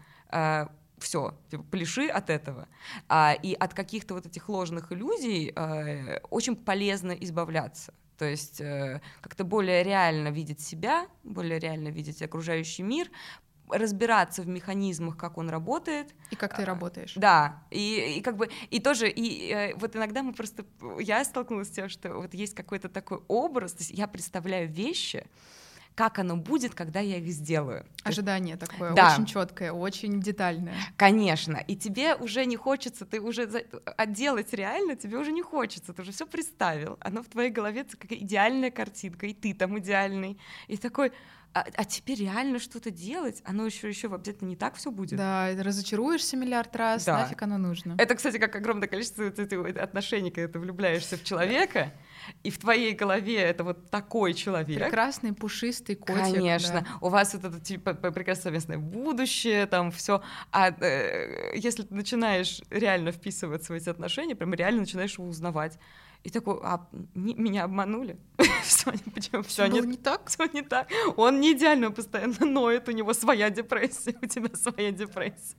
все, 0.98 1.35
типа, 1.51 1.64
пляши 1.64 2.07
от 2.09 2.31
этого. 2.31 2.68
А, 3.09 3.35
и 3.42 3.55
от 3.55 3.75
каких-то 3.75 4.14
вот 4.14 4.27
этих 4.27 4.48
ложных 4.48 4.92
иллюзий 4.92 5.53
э, 5.55 6.20
очень 6.31 6.57
полезно 6.57 7.12
избавляться. 7.12 7.92
То 8.18 8.25
есть 8.25 8.61
э, 8.61 9.01
как-то 9.20 9.44
более 9.44 9.83
реально 9.83 10.29
видеть 10.29 10.61
себя, 10.61 11.09
более 11.25 11.59
реально 11.59 11.88
видеть 11.88 12.22
окружающий 12.22 12.85
мир, 12.85 13.11
разбираться 13.68 14.42
в 14.42 14.48
механизмах, 14.48 15.16
как 15.16 15.38
он 15.38 15.51
работает. 15.51 16.14
И 16.31 16.37
как 16.37 16.55
ты 16.57 16.62
А, 16.62 16.66
работаешь. 16.66 17.14
Да, 17.16 17.64
и, 17.70 18.16
и 18.18 18.20
как 18.20 18.37
бы, 18.37 18.48
и 18.70 18.81
тоже, 18.81 19.09
и 19.09 19.51
э, 19.53 19.75
вот 19.77 19.96
иногда 19.96 20.22
мы 20.22 20.33
просто, 20.35 20.64
я 21.01 21.25
столкнулась 21.25 21.68
с 21.68 21.72
тем, 21.72 21.88
что 21.88 22.14
вот 22.14 22.35
есть 22.35 22.55
какой-то 22.55 22.88
такой 22.88 23.22
образ, 23.29 23.72
то 23.72 23.81
есть 23.81 23.90
я 23.90 24.07
представляю 24.07 24.68
вещи, 24.68 25.27
как 25.94 26.18
оно 26.18 26.37
будет, 26.37 26.74
когда 26.74 27.00
я 27.00 27.18
их 27.18 27.26
сделаю. 27.28 27.87
Ожидание 28.05 28.57
такое, 28.57 28.94
Да. 28.94 29.12
очень 29.14 29.26
четкое, 29.26 29.72
очень 29.72 30.20
детальное. 30.20 30.74
Конечно, 30.96 31.57
и 31.57 31.76
тебе 31.76 32.14
уже 32.14 32.44
не 32.46 32.57
хочется, 32.57 33.05
ты 33.05 33.20
уже 33.20 33.46
за- 33.46 33.64
а 33.96 34.07
реально 34.07 34.96
тебе 34.96 35.18
уже 35.18 35.33
не 35.33 35.42
хочется, 35.42 35.92
ты 35.92 36.02
уже 36.02 36.12
все 36.12 36.26
представил, 36.26 36.96
оно 37.00 37.22
в 37.22 37.28
твоей 37.28 37.50
голове 37.50 37.83
это 37.83 37.96
как 37.96 38.12
идеальная 38.12 38.70
картинка, 38.70 39.26
и 39.26 39.35
ты 39.35 39.55
там 39.55 39.78
идеальный, 39.78 40.38
и 40.66 40.76
такой, 40.76 41.12
а, 41.55 41.66
а 41.76 41.85
теперь 41.85 42.18
реально 42.20 42.59
что-то 42.59 42.90
делать, 42.90 43.42
оно 43.44 43.66
еще 43.66 43.87
еще 43.88 44.12
обязательно 44.12 44.48
не 44.48 44.57
так 44.57 44.74
все 44.76 44.90
будет. 44.90 45.18
Да, 45.18 45.50
разочаруешься 45.59 46.37
миллиард 46.37 46.74
раз, 46.74 47.05
да. 47.05 47.18
нафиг 47.18 47.42
оно 47.42 47.59
нужно. 47.59 47.94
Это, 47.98 48.14
кстати, 48.14 48.38
как 48.38 48.57
огромное 48.57 48.88
количество 48.88 49.26
отношений, 49.26 50.31
когда 50.31 50.50
ты 50.50 50.59
влюбляешься 50.59 51.18
в 51.18 51.24
человека, 51.24 51.92
и 52.42 52.50
в 52.50 52.58
твоей 52.58 52.92
голове 52.94 53.37
это 53.37 53.64
вот 53.64 53.90
такой 53.90 54.35
человек. 54.35 54.78
Прекрасный, 54.78 55.32
пушистый 55.32 55.96
котик. 55.96 56.35
Конечно. 56.35 56.80
Да. 56.80 56.87
У 57.00 57.08
вас 57.08 57.35
вот 57.35 57.44
это 57.44 57.61
типа 57.61 57.94
прекрасное 57.94 58.44
совместное 58.44 58.78
будущее, 58.78 59.66
там 59.66 59.90
все. 59.90 60.22
А 60.50 60.70
э, 60.70 61.52
если 61.56 61.82
ты 61.82 61.94
начинаешь 61.94 62.61
реально 62.70 63.12
вписываться 63.12 63.72
в 63.72 63.76
эти 63.76 63.88
отношения, 63.88 64.35
прям 64.35 64.54
реально 64.54 64.80
начинаешь 64.80 65.18
его 65.18 65.28
узнавать. 65.28 65.78
И 66.24 66.30
такой, 66.30 66.61
а 66.62 66.87
не, 67.14 67.35
меня 67.35 67.64
обманули. 67.64 68.16
все, 68.62 68.92
почему? 69.12 69.42
Все 69.42 69.66
не, 69.66 69.80
не 69.80 69.96
так? 69.96 70.28
Все 70.28 70.46
не 70.52 70.62
так. 70.62 70.88
Он 71.16 71.40
не 71.40 71.52
идеально 71.52 71.90
постоянно 71.90 72.46
ноет, 72.46 72.88
у 72.88 72.92
него 72.92 73.12
своя 73.12 73.51
депрессия, 73.51 74.14
у 74.22 74.26
тебя 74.26 74.55
своя 74.55 74.92
депрессия. 74.92 75.57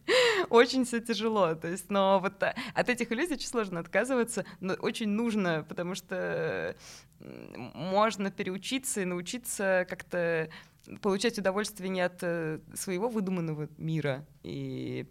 Очень 0.50 0.86
все 0.86 1.02
тяжело. 1.02 1.56
То 1.56 1.68
есть, 1.68 1.90
но 1.90 2.20
вот 2.20 2.42
а, 2.44 2.56
от 2.74 2.90
этих 2.90 3.12
иллюзий 3.12 3.34
очень 3.34 3.50
сложно 3.50 3.82
отказываться, 3.82 4.46
но 4.62 4.74
очень 4.76 5.10
нужно, 5.10 5.66
потому 5.68 5.96
что 5.96 6.76
можно 7.20 8.32
переучиться 8.32 9.02
и 9.02 9.06
научиться 9.06 9.86
как-то 9.90 10.50
получать 11.02 11.38
удовольствие 11.40 11.90
не 11.90 12.02
от 12.02 12.20
э, 12.22 12.60
своего 12.74 13.10
выдуманного 13.10 13.70
мира, 13.78 14.26
и, 14.44 15.06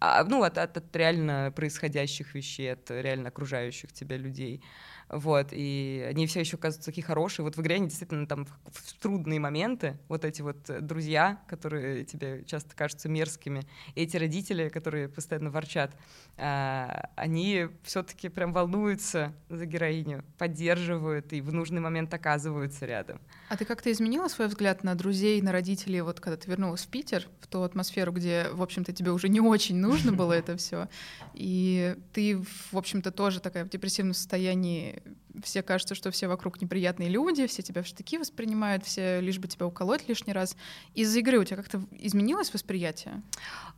а, 0.00 0.24
ну, 0.24 0.42
от, 0.42 0.58
от, 0.58 0.76
от 0.76 0.96
реально 0.96 1.52
происходящих 1.54 2.34
вещей, 2.34 2.72
от 2.72 2.90
реально 2.90 3.28
окружающих 3.28 3.92
тебя 3.92 4.16
людей. 4.16 4.62
Вот, 5.10 5.48
и 5.50 6.06
они 6.08 6.28
все 6.28 6.40
еще 6.40 6.56
кажутся 6.56 6.86
такие 6.86 7.02
хорошие. 7.02 7.44
Вот 7.44 7.56
в 7.56 7.60
игре 7.60 7.76
они 7.76 7.88
действительно 7.88 8.28
там 8.28 8.46
в, 8.46 8.92
трудные 9.00 9.40
моменты, 9.40 9.98
вот 10.08 10.24
эти 10.24 10.40
вот 10.40 10.58
друзья, 10.86 11.42
которые 11.48 12.04
тебе 12.04 12.44
часто 12.46 12.76
кажутся 12.76 13.08
мерзкими, 13.08 13.66
и 13.96 14.02
эти 14.02 14.16
родители, 14.16 14.68
которые 14.68 15.08
постоянно 15.08 15.50
ворчат, 15.50 15.96
а, 16.36 17.08
они 17.16 17.66
все-таки 17.82 18.28
прям 18.28 18.52
волнуются 18.52 19.34
за 19.48 19.66
героиню, 19.66 20.24
поддерживают 20.38 21.32
и 21.32 21.40
в 21.40 21.52
нужный 21.52 21.80
момент 21.80 22.14
оказываются 22.14 22.86
рядом. 22.86 23.20
А 23.48 23.56
ты 23.56 23.64
как-то 23.64 23.90
изменила 23.90 24.28
свой 24.28 24.46
взгляд 24.46 24.84
на 24.84 24.94
друзей, 24.94 25.42
на 25.42 25.50
родителей, 25.50 26.02
вот 26.02 26.20
когда 26.20 26.36
ты 26.36 26.48
вернулась 26.48 26.82
в 26.82 26.88
Питер, 26.88 27.26
в 27.40 27.48
ту 27.48 27.62
атмосферу, 27.62 28.12
где, 28.12 28.46
в 28.52 28.62
общем-то, 28.62 28.92
тебе 28.92 29.10
уже 29.10 29.28
не 29.28 29.40
очень 29.40 29.76
нужно 29.76 30.12
было 30.12 30.32
это 30.34 30.56
все, 30.56 30.88
и 31.34 31.96
ты, 32.12 32.40
в 32.70 32.78
общем-то, 32.78 33.10
тоже 33.10 33.40
такая 33.40 33.64
в 33.64 33.68
депрессивном 33.70 34.14
состоянии 34.14 34.99
все 35.42 35.62
кажется, 35.62 35.94
что 35.94 36.10
все 36.10 36.28
вокруг 36.28 36.60
неприятные 36.60 37.08
люди, 37.08 37.46
все 37.46 37.62
тебя 37.62 37.82
в 37.82 37.86
штыки 37.86 38.18
воспринимают, 38.18 38.84
все 38.84 39.20
лишь 39.20 39.38
бы 39.38 39.48
тебя 39.48 39.66
уколоть 39.66 40.08
лишний 40.08 40.32
раз. 40.32 40.56
Из-за 40.94 41.20
игры 41.20 41.38
у 41.38 41.44
тебя 41.44 41.56
как-то 41.56 41.82
изменилось 41.92 42.52
восприятие? 42.52 43.22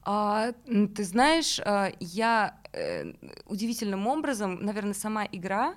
А, 0.02 0.52
ты 0.94 1.04
знаешь, 1.04 1.60
а, 1.60 1.92
я 2.00 2.58
э, 2.72 3.12
удивительным 3.46 4.06
образом, 4.06 4.64
наверное, 4.64 4.94
сама 4.94 5.26
игра, 5.30 5.74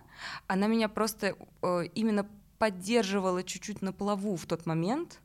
она 0.48 0.68
меня 0.68 0.90
просто 0.90 1.36
именно 1.94 2.28
поддерживала 2.58 3.44
чуть-чуть 3.44 3.82
на 3.82 3.92
плаву 3.92 4.36
в 4.36 4.46
тот 4.46 4.66
момент, 4.66 5.20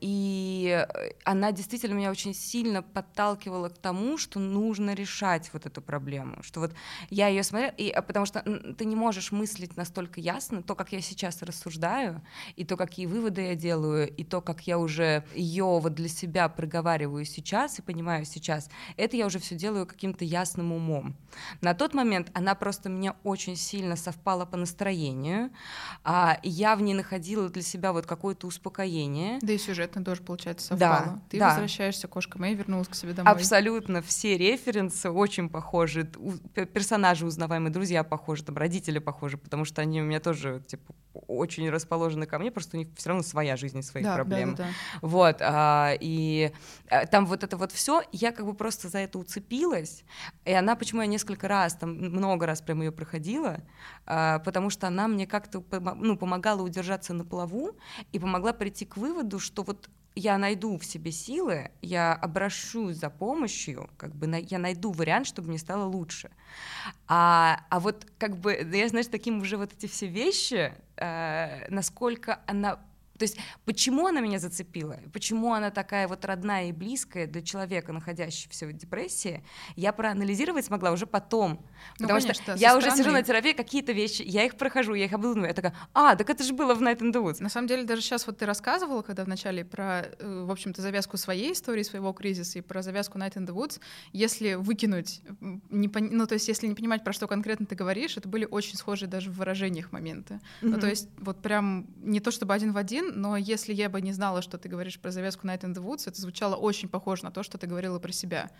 и 0.00 0.86
она 1.24 1.52
действительно 1.52 1.94
меня 1.94 2.10
очень 2.10 2.34
сильно 2.34 2.82
подталкивала 2.82 3.68
к 3.68 3.78
тому, 3.78 4.18
что 4.18 4.38
нужно 4.38 4.94
решать 4.94 5.50
вот 5.52 5.66
эту 5.66 5.82
проблему, 5.82 6.42
что 6.42 6.60
вот 6.60 6.72
я 7.10 7.28
ее 7.28 7.42
смотрела, 7.42 7.72
и, 7.72 7.90
а, 7.90 8.02
потому 8.02 8.26
что 8.26 8.40
ты 8.40 8.84
не 8.84 8.96
можешь 8.96 9.32
мыслить 9.32 9.76
настолько 9.76 10.20
ясно, 10.20 10.62
то, 10.62 10.74
как 10.74 10.92
я 10.92 11.00
сейчас 11.00 11.42
рассуждаю, 11.42 12.22
и 12.56 12.64
то, 12.64 12.76
какие 12.76 13.06
выводы 13.06 13.42
я 13.42 13.54
делаю, 13.54 14.08
и 14.08 14.24
то, 14.24 14.40
как 14.40 14.66
я 14.66 14.78
уже 14.78 15.24
ее 15.34 15.64
вот 15.64 15.94
для 15.94 16.08
себя 16.08 16.48
проговариваю 16.48 17.24
сейчас 17.24 17.78
и 17.78 17.82
понимаю 17.82 18.24
сейчас, 18.24 18.70
это 18.96 19.16
я 19.16 19.26
уже 19.26 19.38
все 19.38 19.54
делаю 19.54 19.86
каким-то 19.86 20.24
ясным 20.24 20.72
умом. 20.72 21.16
На 21.60 21.74
тот 21.74 21.94
момент 21.94 22.30
она 22.34 22.54
просто 22.54 22.88
мне 22.88 23.12
очень 23.22 23.56
сильно 23.56 23.96
совпала 23.96 24.46
по 24.46 24.56
настроению, 24.56 25.50
а 26.04 26.38
я 26.42 26.76
в 26.76 26.82
ней 26.82 26.94
находила 26.94 27.48
для 27.48 27.62
себя 27.62 27.92
вот 27.92 28.06
какое-то 28.06 28.46
успокоение, 28.46 28.95
настроение. 28.96 29.38
Да 29.42 29.52
и 29.52 29.58
сюжетно 29.58 30.04
тоже, 30.04 30.22
получается, 30.22 30.68
совпало. 30.68 31.04
Да, 31.04 31.22
Ты 31.30 31.38
да. 31.38 31.48
возвращаешься, 31.50 32.08
кошка 32.08 32.38
Мэй 32.38 32.54
вернулась 32.54 32.88
к 32.88 32.94
себе 32.94 33.12
домой. 33.12 33.32
Абсолютно 33.32 34.02
все 34.02 34.36
референсы 34.36 35.10
очень 35.10 35.48
похожи. 35.48 36.08
Персонажи 36.72 37.26
узнаваемые, 37.26 37.72
друзья 37.72 38.04
похожи, 38.04 38.44
там 38.44 38.56
родители 38.56 38.98
похожи, 38.98 39.36
потому 39.36 39.64
что 39.64 39.82
они 39.82 40.00
у 40.00 40.04
меня 40.04 40.20
тоже 40.20 40.62
типа 40.66 40.94
очень 41.26 41.68
расположены 41.70 42.26
ко 42.26 42.38
мне, 42.38 42.50
просто 42.50 42.76
у 42.76 42.80
них 42.80 42.88
все 42.96 43.10
равно 43.10 43.22
своя 43.22 43.56
жизнь 43.56 43.78
и 43.78 43.82
свои 43.82 44.02
да, 44.02 44.14
проблемы. 44.14 44.56
Да, 44.56 44.64
да, 44.64 44.70
да. 44.70 44.98
Вот, 45.06 45.36
а, 45.40 45.94
и 46.00 46.52
а, 46.88 47.06
там 47.06 47.26
вот 47.26 47.44
это 47.44 47.56
вот 47.56 47.72
все, 47.72 48.02
я 48.12 48.32
как 48.32 48.46
бы 48.46 48.54
просто 48.54 48.88
за 48.88 48.98
это 48.98 49.18
уцепилась, 49.18 50.04
и 50.44 50.52
она, 50.52 50.76
почему 50.76 51.02
я 51.02 51.06
несколько 51.06 51.48
раз, 51.48 51.74
там 51.74 51.90
много 51.94 52.46
раз 52.46 52.60
прям 52.60 52.82
ее 52.82 52.92
проходила, 52.92 53.60
а, 54.06 54.38
потому 54.40 54.70
что 54.70 54.86
она 54.86 55.08
мне 55.08 55.26
как-то 55.26 55.62
ну, 55.96 56.16
помогала 56.16 56.62
удержаться 56.62 57.14
на 57.14 57.24
плаву 57.24 57.76
и 58.12 58.18
помогла 58.18 58.52
прийти 58.52 58.84
к 58.84 58.96
выводу, 58.96 59.38
что 59.38 59.62
вот 59.62 59.88
я 60.16 60.38
найду 60.38 60.78
в 60.78 60.84
себе 60.84 61.12
силы, 61.12 61.70
я 61.82 62.14
обращусь 62.14 62.96
за 62.96 63.10
помощью, 63.10 63.90
как 63.98 64.14
бы 64.16 64.26
на, 64.26 64.36
я 64.36 64.58
найду 64.58 64.90
вариант, 64.90 65.26
чтобы 65.26 65.48
мне 65.48 65.58
стало 65.58 65.84
лучше. 65.84 66.30
А, 67.06 67.60
а 67.68 67.80
вот 67.80 68.06
как 68.18 68.38
бы, 68.38 68.54
я, 68.54 68.88
знаешь, 68.88 69.06
таким 69.08 69.40
уже 69.40 69.58
вот 69.58 69.72
эти 69.74 69.86
все 69.86 70.06
вещи, 70.06 70.72
э, 70.96 71.66
насколько 71.68 72.40
она 72.46 72.80
то 73.18 73.22
есть 73.22 73.38
почему 73.64 74.06
она 74.06 74.20
меня 74.20 74.38
зацепила, 74.38 74.98
почему 75.12 75.52
она 75.52 75.70
такая 75.70 76.08
вот 76.08 76.24
родная 76.24 76.68
и 76.68 76.72
близкая 76.72 77.26
для 77.26 77.42
человека, 77.42 77.92
находящегося 77.92 78.66
в 78.66 78.72
депрессии, 78.72 79.44
я 79.76 79.92
проанализировать 79.92 80.66
смогла 80.66 80.90
уже 80.92 81.06
потом. 81.06 81.64
Ну, 81.98 82.06
потому 82.06 82.20
конечно, 82.20 82.34
что 82.34 82.52
я 82.52 82.70
стороны... 82.70 82.78
уже 82.78 82.96
сижу 82.96 83.10
на 83.10 83.22
терапии, 83.22 83.52
какие-то 83.52 83.92
вещи, 83.92 84.22
я 84.22 84.44
их 84.44 84.56
прохожу, 84.56 84.94
я 84.94 85.04
их 85.04 85.12
обдумываю, 85.12 85.48
я 85.48 85.54
такая, 85.54 85.74
а, 85.92 86.16
так 86.16 86.28
это 86.28 86.42
же 86.44 86.52
было 86.52 86.74
в 86.74 86.82
Night 86.82 86.98
the 86.98 87.22
Woods. 87.22 87.42
На 87.42 87.48
самом 87.48 87.68
деле, 87.68 87.84
даже 87.84 88.02
сейчас 88.02 88.26
вот 88.26 88.38
ты 88.38 88.46
рассказывала, 88.46 89.02
когда 89.02 89.24
вначале 89.24 89.64
про, 89.64 90.06
э, 90.18 90.44
в 90.46 90.50
общем-то, 90.50 90.82
завязку 90.82 91.16
своей 91.16 91.52
истории, 91.52 91.82
своего 91.82 92.12
кризиса 92.12 92.58
и 92.58 92.62
про 92.62 92.82
завязку 92.82 93.18
Night 93.18 93.34
in 93.34 93.46
the 93.46 93.54
Woods, 93.54 93.80
если 94.12 94.54
выкинуть, 94.54 95.20
не 95.70 95.88
пон... 95.88 96.08
ну, 96.10 96.26
то 96.26 96.34
есть 96.34 96.48
если 96.48 96.66
не 96.66 96.74
понимать, 96.74 97.04
про 97.04 97.12
что 97.12 97.26
конкретно 97.26 97.66
ты 97.66 97.74
говоришь, 97.74 98.16
это 98.16 98.28
были 98.28 98.46
очень 98.50 98.76
схожие 98.76 99.08
даже 99.08 99.30
в 99.30 99.34
выражениях 99.34 99.92
моменты. 99.92 100.34
Mm-hmm. 100.34 100.68
Ну, 100.68 100.80
то 100.80 100.88
есть 100.88 101.08
вот 101.18 101.42
прям 101.42 101.86
не 102.02 102.20
то 102.20 102.30
чтобы 102.30 102.54
один 102.54 102.72
в 102.72 102.76
один, 102.76 103.05
но 103.14 103.36
если 103.36 103.72
я 103.72 103.88
бы 103.88 104.00
не 104.00 104.12
знала, 104.12 104.42
что 104.42 104.58
ты 104.58 104.68
говоришь 104.68 104.98
про 104.98 105.10
завязку 105.10 105.46
Night 105.46 105.62
in 105.62 105.74
the 105.74 105.82
Woods, 105.82 106.04
это 106.06 106.20
звучало 106.20 106.56
очень 106.56 106.88
похоже 106.88 107.24
на 107.24 107.30
то, 107.30 107.42
что 107.42 107.58
ты 107.58 107.66
говорила 107.66 107.98
про 107.98 108.12
себя 108.12 108.50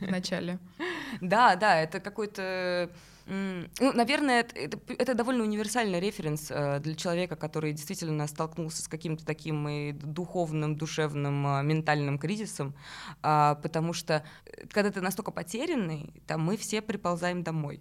в 0.00 0.10
начале. 0.10 0.58
Да, 1.20 1.54
да, 1.54 1.80
это 1.80 2.00
какой-то 2.00 2.90
ну, 3.26 3.92
наверное, 3.94 4.40
это, 4.40 4.78
это, 4.88 5.14
довольно 5.14 5.44
универсальный 5.44 5.98
референс 5.98 6.50
э, 6.50 6.80
для 6.80 6.94
человека, 6.94 7.36
который 7.36 7.72
действительно 7.72 8.26
столкнулся 8.26 8.82
с 8.82 8.88
каким-то 8.88 9.24
таким 9.24 9.66
и 9.66 9.92
духовным, 9.92 10.76
душевным, 10.76 11.46
э, 11.46 11.62
ментальным 11.62 12.18
кризисом, 12.18 12.74
э, 13.22 13.56
потому 13.62 13.94
что 13.94 14.24
э, 14.44 14.66
когда 14.66 14.90
ты 14.90 15.00
настолько 15.00 15.30
потерянный, 15.30 16.12
там 16.26 16.42
мы 16.42 16.58
все 16.58 16.82
приползаем 16.82 17.42
домой. 17.42 17.80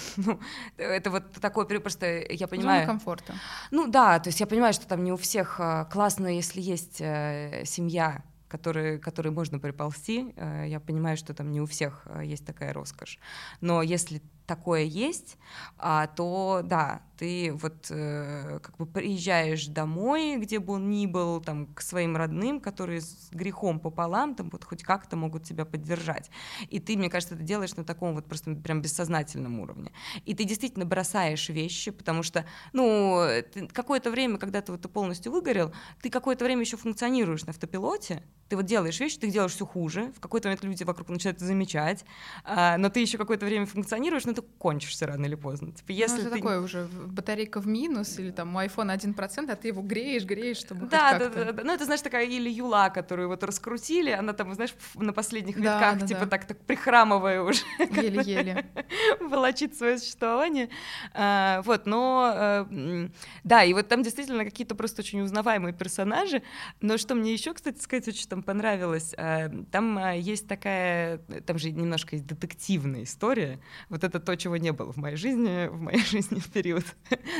ну, 0.16 0.40
это 0.76 1.10
вот 1.10 1.32
такое 1.40 1.66
просто, 1.80 2.06
я 2.30 2.48
понимаю... 2.48 2.86
Зона 2.86 2.98
комфорта. 2.98 3.34
Ну 3.70 3.86
да, 3.86 4.18
то 4.18 4.28
есть 4.28 4.40
я 4.40 4.46
понимаю, 4.46 4.72
что 4.72 4.86
там 4.86 5.04
не 5.04 5.12
у 5.12 5.16
всех 5.16 5.56
а, 5.58 5.84
классно, 5.86 6.26
если 6.26 6.60
есть 6.60 7.00
э, 7.00 7.64
семья, 7.64 8.22
которые, 8.52 8.98
которые 8.98 9.32
можно 9.32 9.58
приползти. 9.58 10.34
Э, 10.36 10.64
я 10.68 10.78
понимаю, 10.80 11.16
что 11.16 11.32
там 11.34 11.50
не 11.50 11.60
у 11.60 11.66
всех 11.66 12.02
э, 12.04 12.22
есть 12.24 12.44
такая 12.44 12.72
роскошь. 12.72 13.18
Но 13.60 13.82
если 13.82 14.20
такое 14.46 14.82
есть, 14.82 15.38
а, 15.78 16.06
то 16.06 16.60
да, 16.64 17.02
ты 17.22 17.52
вот 17.52 17.86
э, 17.90 18.58
как 18.60 18.76
бы 18.78 18.86
приезжаешь 18.86 19.66
домой, 19.66 20.38
где 20.38 20.58
бы 20.58 20.74
он 20.74 20.90
ни 20.90 21.06
был, 21.06 21.40
там, 21.40 21.66
к 21.66 21.80
своим 21.80 22.16
родным, 22.16 22.60
которые 22.60 23.00
с 23.00 23.28
грехом 23.30 23.78
пополам, 23.78 24.34
там 24.34 24.50
вот 24.50 24.64
хоть 24.64 24.82
как-то 24.82 25.16
могут 25.16 25.44
тебя 25.44 25.64
поддержать. 25.64 26.30
И 26.68 26.80
ты, 26.80 26.96
мне 26.96 27.08
кажется, 27.08 27.36
это 27.36 27.44
делаешь 27.44 27.76
на 27.76 27.84
таком 27.84 28.14
вот 28.14 28.26
просто 28.26 28.54
прям 28.56 28.82
бессознательном 28.82 29.60
уровне. 29.60 29.92
И 30.24 30.34
ты 30.34 30.42
действительно 30.42 30.84
бросаешь 30.84 31.48
вещи, 31.48 31.92
потому 31.92 32.24
что, 32.24 32.44
ну, 32.72 33.24
какое-то 33.72 34.10
время, 34.10 34.38
когда 34.38 34.60
ты 34.60 34.72
вот 34.72 34.82
ты 34.82 34.88
полностью 34.88 35.30
выгорел, 35.30 35.72
ты 36.00 36.10
какое-то 36.10 36.44
время 36.44 36.62
еще 36.62 36.76
функционируешь 36.76 37.44
на 37.44 37.50
автопилоте, 37.50 38.24
ты 38.48 38.56
вот 38.56 38.66
делаешь 38.66 39.00
вещи, 39.00 39.18
ты 39.18 39.30
делаешь 39.30 39.52
все 39.52 39.64
хуже, 39.64 40.12
в 40.14 40.20
какой-то 40.20 40.48
момент 40.48 40.62
люди 40.62 40.82
вокруг 40.84 41.08
начинают 41.08 41.40
замечать, 41.40 42.04
а, 42.44 42.76
но 42.76 42.90
ты 42.90 43.00
еще 43.00 43.16
какое-то 43.16 43.46
время 43.46 43.64
функционируешь, 43.64 44.24
равно 44.32 44.42
ты 44.42 44.58
кончишься 44.58 45.06
рано 45.06 45.26
или 45.26 45.34
поздно. 45.34 45.72
Типа, 45.72 45.92
если 45.92 46.16
ну, 46.16 46.20
это 46.22 46.30
ты... 46.30 46.36
такое 46.36 46.60
уже 46.60 46.88
батарейка 47.06 47.60
в 47.60 47.66
минус, 47.66 48.18
или 48.18 48.30
там 48.30 48.54
у 48.54 48.58
айфона 48.58 48.92
1%, 48.92 49.50
а 49.50 49.56
ты 49.56 49.68
его 49.68 49.82
греешь, 49.82 50.24
греешь, 50.24 50.58
чтобы 50.58 50.86
да, 50.86 51.18
да, 51.18 51.28
да, 51.28 51.52
да. 51.52 51.64
Ну, 51.64 51.72
это, 51.72 51.84
знаешь, 51.84 52.02
такая 52.02 52.26
или 52.26 52.50
юла, 52.50 52.90
которую 52.90 53.28
вот 53.28 53.44
раскрутили, 53.44 54.10
она 54.10 54.32
там, 54.32 54.54
знаешь, 54.54 54.74
на 54.94 55.12
последних 55.12 55.56
витках, 55.56 55.80
да, 55.80 55.94
да, 55.94 56.06
типа 56.06 56.20
да. 56.20 56.26
так, 56.26 56.46
так 56.46 56.58
прихрамывая 56.60 57.42
уже. 57.42 57.62
Еле-еле. 57.78 58.66
Волочит 59.20 59.76
свое 59.76 59.98
существование. 59.98 60.68
А, 61.14 61.62
вот, 61.62 61.86
но 61.86 62.32
а, 62.34 62.68
да, 63.44 63.64
и 63.64 63.72
вот 63.72 63.88
там 63.88 64.02
действительно 64.02 64.44
какие-то 64.44 64.74
просто 64.74 65.02
очень 65.02 65.20
узнаваемые 65.20 65.74
персонажи. 65.74 66.42
Но 66.80 66.98
что 66.98 67.14
мне 67.14 67.32
еще, 67.32 67.54
кстати, 67.54 67.80
сказать, 67.80 68.08
очень 68.08 68.28
там 68.28 68.42
понравилось, 68.42 69.14
а, 69.16 69.50
там 69.70 69.98
а, 69.98 70.12
есть 70.14 70.48
такая, 70.48 71.18
там 71.46 71.58
же 71.58 71.70
немножко 71.70 72.16
есть 72.16 72.26
детективная 72.26 73.02
история. 73.02 73.60
Вот 73.88 74.04
это 74.04 74.20
то, 74.24 74.36
чего 74.36 74.56
не 74.56 74.72
было 74.72 74.92
в 74.92 74.96
моей 74.96 75.16
жизни, 75.16 75.68
в 75.68 75.80
моей 75.80 76.04
жизни 76.04 76.38
в 76.38 76.50
период 76.50 76.84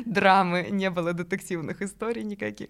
драмы 0.04 0.68
не 0.70 0.90
было 0.90 1.12
детективных 1.12 1.82
историй 1.82 2.24
никаких. 2.24 2.68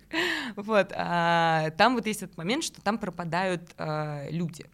Вот, 0.57 0.93
а, 0.95 1.71
там 1.71 1.95
вот 1.95 2.07
есть 2.07 2.23
этот 2.23 2.37
момент, 2.37 2.65
что 2.65 2.81
там 2.81 2.99
пропадают 2.99 3.71
а, 3.79 4.29
люди. 4.31 4.67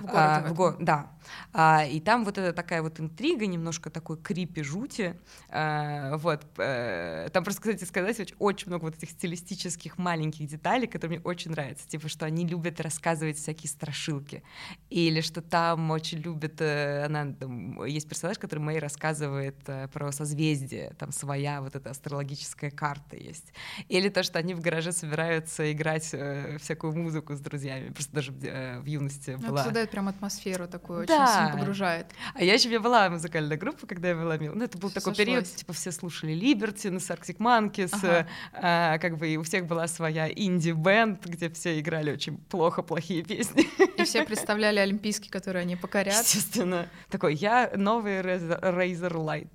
В 0.00 0.06
городе. 0.06 0.18
А, 0.18 0.48
в 0.48 0.54
го- 0.54 0.76
да. 0.78 1.10
А, 1.52 1.84
и 1.84 2.00
там 2.00 2.24
вот 2.24 2.38
эта 2.38 2.52
такая 2.52 2.82
вот 2.82 2.98
интрига, 3.00 3.46
немножко 3.46 3.90
такой 3.90 4.16
крипи 4.16 4.62
жути. 4.62 5.18
А, 5.48 6.16
вот. 6.16 6.44
А, 6.58 7.28
там 7.28 7.44
просто, 7.44 7.62
кстати, 7.62 7.84
сказать, 7.84 8.18
очень, 8.20 8.36
очень 8.38 8.68
много 8.68 8.84
вот 8.84 8.96
этих 8.96 9.10
стилистических 9.10 9.98
маленьких 9.98 10.46
деталей, 10.46 10.86
которые 10.86 11.18
мне 11.18 11.24
очень 11.24 11.50
нравятся. 11.50 11.88
Типа, 11.88 12.08
что 12.08 12.26
они 12.26 12.46
любят 12.46 12.80
рассказывать 12.80 13.36
всякие 13.36 13.68
страшилки. 13.68 14.42
Или 14.88 15.20
что 15.20 15.42
там 15.42 15.90
очень 15.90 16.18
любят... 16.18 16.60
Э, 16.60 17.04
она, 17.06 17.32
там, 17.32 17.84
есть 17.84 18.08
персонаж, 18.08 18.38
который 18.38 18.60
Мэй 18.60 18.78
рассказывает 18.78 19.56
про 19.92 20.12
созвездие. 20.12 20.94
Там 20.98 21.12
своя 21.12 21.60
вот 21.60 21.76
эта 21.76 21.90
астрологическая 21.90 22.70
карта 22.70 23.16
есть. 23.16 23.52
Или 23.88 24.08
то, 24.08 24.22
что 24.22 24.38
они 24.38 24.54
в 24.54 24.60
гараже 24.60 24.92
собираются 24.92 25.72
играть 25.72 26.10
э, 26.12 26.58
всякую 26.58 26.96
музыку 26.96 27.34
с 27.34 27.40
друзьями. 27.40 27.90
Просто 27.90 28.12
даже 28.12 28.32
э, 28.42 28.80
в 28.80 28.86
юности 28.86 29.36
ну, 29.40 29.48
была... 29.48 29.64
Создает 29.64 29.89
прям 29.90 30.08
атмосферу 30.08 30.68
такую 30.68 31.00
очень 31.00 31.08
да. 31.08 31.26
сильно 31.26 31.58
погружает. 31.58 32.06
А 32.34 32.42
я 32.42 32.54
еще 32.54 32.68
у 32.68 32.70
меня 32.70 32.80
была 32.80 33.10
музыкальная 33.10 33.56
группа, 33.56 33.86
когда 33.86 34.08
я 34.08 34.14
была 34.14 34.36
мил. 34.38 34.54
Ну, 34.54 34.64
это 34.64 34.78
был 34.78 34.88
все 34.88 35.00
такой 35.00 35.14
сошлось. 35.14 35.26
период, 35.26 35.56
типа 35.56 35.72
все 35.72 35.92
слушали 35.92 36.32
Либерти, 36.32 36.88
на 36.88 36.98
Arctic 36.98 37.38
Monkeys, 37.38 37.90
ага. 37.92 38.26
а, 38.52 38.98
как 38.98 39.18
бы 39.18 39.28
и 39.28 39.36
у 39.36 39.42
всех 39.42 39.66
была 39.66 39.86
своя 39.88 40.28
инди-бенд, 40.30 41.26
где 41.26 41.50
все 41.50 41.78
играли 41.80 42.12
очень 42.12 42.38
плохо 42.38 42.82
плохие 42.82 43.22
песни. 43.22 43.68
И 44.00 44.04
все 44.04 44.24
представляли 44.24 44.78
Олимпийский, 44.78 45.28
который 45.28 45.62
они 45.62 45.76
покорят. 45.76 46.14
Естественно. 46.14 46.88
Такой, 47.08 47.34
я 47.34 47.72
новый 47.76 48.20
Razer 48.20 49.12
Light. 49.12 49.50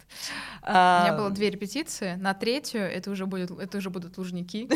У 0.61 0.67
меня 0.67 1.15
было 1.17 1.29
две 1.29 1.49
репетиции. 1.49 2.15
На 2.15 2.33
третью 2.33 2.81
это 2.81 3.11
уже, 3.11 3.25
будет, 3.25 3.51
это 3.51 3.77
уже 3.77 3.89
будут 3.89 4.17
лужники. 4.17 4.69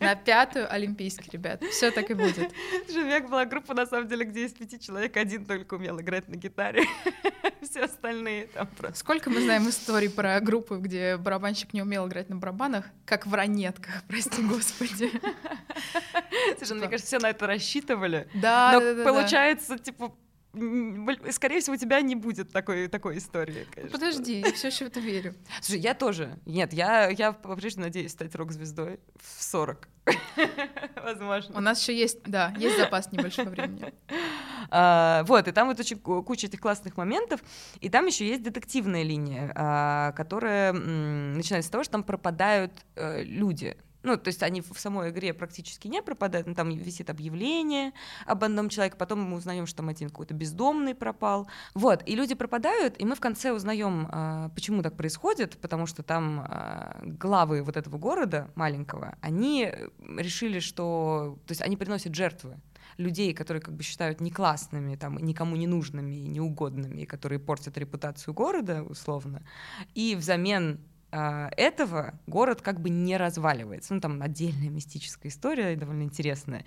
На 0.00 0.14
пятую 0.14 0.72
Олимпийский, 0.72 1.30
ребят. 1.32 1.62
Все 1.70 1.90
так 1.90 2.10
и 2.10 2.14
будет. 2.14 2.52
Меня 2.88 3.20
была 3.20 3.44
группа, 3.44 3.74
на 3.74 3.86
самом 3.86 4.08
деле, 4.08 4.24
где 4.28 4.44
из 4.44 4.52
пяти 4.52 4.78
человек 4.78 5.16
один 5.16 5.44
только 5.44 5.74
умел 5.74 6.00
играть 6.00 6.28
на 6.28 6.36
гитаре. 6.36 6.84
Все 7.62 7.84
остальные 7.84 8.46
там 8.46 8.66
просто. 8.66 8.98
Сколько 8.98 9.30
мы 9.30 9.40
знаем 9.40 9.68
историй 9.68 10.08
про 10.08 10.40
группу, 10.40 10.76
где 10.76 11.16
барабанщик 11.16 11.72
не 11.74 11.82
умел 11.82 12.06
играть 12.08 12.28
на 12.28 12.36
барабанах, 12.36 12.84
как 13.04 13.26
в 13.26 13.34
ранетках, 13.34 14.04
прости 14.08 14.42
господи. 14.42 15.10
Слушай, 16.58 16.76
мне 16.76 16.88
кажется, 16.88 17.06
все 17.06 17.18
на 17.18 17.30
это 17.30 17.46
рассчитывали. 17.46 18.28
Да, 18.34 18.78
но 18.80 19.04
получается, 19.04 19.78
типа, 19.78 20.14
скорее 21.30 21.60
всего, 21.60 21.74
у 21.74 21.78
тебя 21.78 22.00
не 22.00 22.14
будет 22.14 22.52
такой, 22.52 22.88
такой 22.88 23.18
истории, 23.18 23.66
конечно. 23.70 23.98
Подожди, 23.98 24.40
я 24.40 24.52
все 24.52 24.68
еще 24.68 24.84
в 24.84 24.88
это 24.88 25.00
верю. 25.00 25.34
Слушай, 25.60 25.80
я 25.80 25.94
тоже. 25.94 26.38
Нет, 26.46 26.72
я, 26.72 27.08
я 27.08 27.32
по-прежнему 27.32 27.86
надеюсь 27.86 28.12
стать 28.12 28.34
рок-звездой 28.34 29.00
в 29.16 29.42
40. 29.42 29.88
Возможно. 31.02 31.56
У 31.56 31.60
нас 31.60 31.80
еще 31.82 31.96
есть, 31.98 32.22
да, 32.24 32.54
есть 32.58 32.78
запас 32.78 33.12
небольшого 33.12 33.50
времени. 33.50 33.92
А, 34.70 35.24
вот, 35.24 35.48
и 35.48 35.52
там 35.52 35.68
вот 35.68 35.80
очень 35.80 35.96
куча 35.96 36.46
этих 36.46 36.60
классных 36.60 36.98
моментов. 36.98 37.40
И 37.80 37.88
там 37.88 38.04
еще 38.04 38.28
есть 38.28 38.42
детективная 38.42 39.02
линия, 39.02 39.50
а, 39.54 40.12
которая 40.12 40.74
начинается 40.74 41.68
с 41.68 41.70
того, 41.70 41.84
что 41.84 41.92
там 41.92 42.02
пропадают 42.02 42.72
э, 42.94 43.22
люди. 43.22 43.78
Ну, 44.02 44.16
то 44.16 44.28
есть 44.28 44.42
они 44.42 44.60
в 44.60 44.78
самой 44.78 45.10
игре 45.10 45.34
практически 45.34 45.88
не 45.88 46.02
пропадают, 46.02 46.46
но 46.46 46.54
там 46.54 46.70
висит 46.70 47.10
объявление 47.10 47.92
об 48.26 48.44
одном 48.44 48.68
человеке, 48.68 48.96
потом 48.96 49.22
мы 49.22 49.36
узнаем, 49.36 49.66
что 49.66 49.78
там 49.78 49.88
один 49.88 50.08
какой-то 50.08 50.34
бездомный 50.34 50.94
пропал. 50.94 51.48
Вот, 51.74 52.02
и 52.06 52.14
люди 52.14 52.34
пропадают, 52.34 52.94
и 52.98 53.04
мы 53.04 53.14
в 53.14 53.20
конце 53.20 53.52
узнаем, 53.52 54.08
а, 54.10 54.50
почему 54.50 54.82
так 54.82 54.96
происходит, 54.96 55.58
потому 55.58 55.86
что 55.86 56.02
там 56.02 56.40
а, 56.40 57.00
главы 57.02 57.62
вот 57.62 57.76
этого 57.76 57.98
города 57.98 58.50
маленького, 58.54 59.16
они 59.20 59.72
решили, 60.16 60.60
что... 60.60 61.38
То 61.46 61.52
есть 61.52 61.62
они 61.62 61.76
приносят 61.76 62.14
жертвы 62.14 62.60
людей, 62.98 63.32
которые 63.32 63.62
как 63.62 63.74
бы 63.74 63.82
считают 63.82 64.20
не 64.20 64.30
классными, 64.30 64.96
там, 64.96 65.18
никому 65.18 65.56
не 65.56 65.66
нужными 65.66 66.14
и 66.14 66.28
неугодными, 66.28 67.04
которые 67.04 67.38
портят 67.38 67.78
репутацию 67.78 68.34
города, 68.34 68.82
условно, 68.82 69.42
и 69.94 70.16
взамен 70.16 70.80
этого 71.10 72.14
город 72.26 72.60
как 72.60 72.80
бы 72.80 72.90
не 72.90 73.16
разваливается. 73.16 73.94
Ну, 73.94 74.00
там 74.00 74.20
отдельная 74.22 74.68
мистическая 74.68 75.28
история, 75.28 75.74
довольно 75.76 76.02
интересная. 76.02 76.64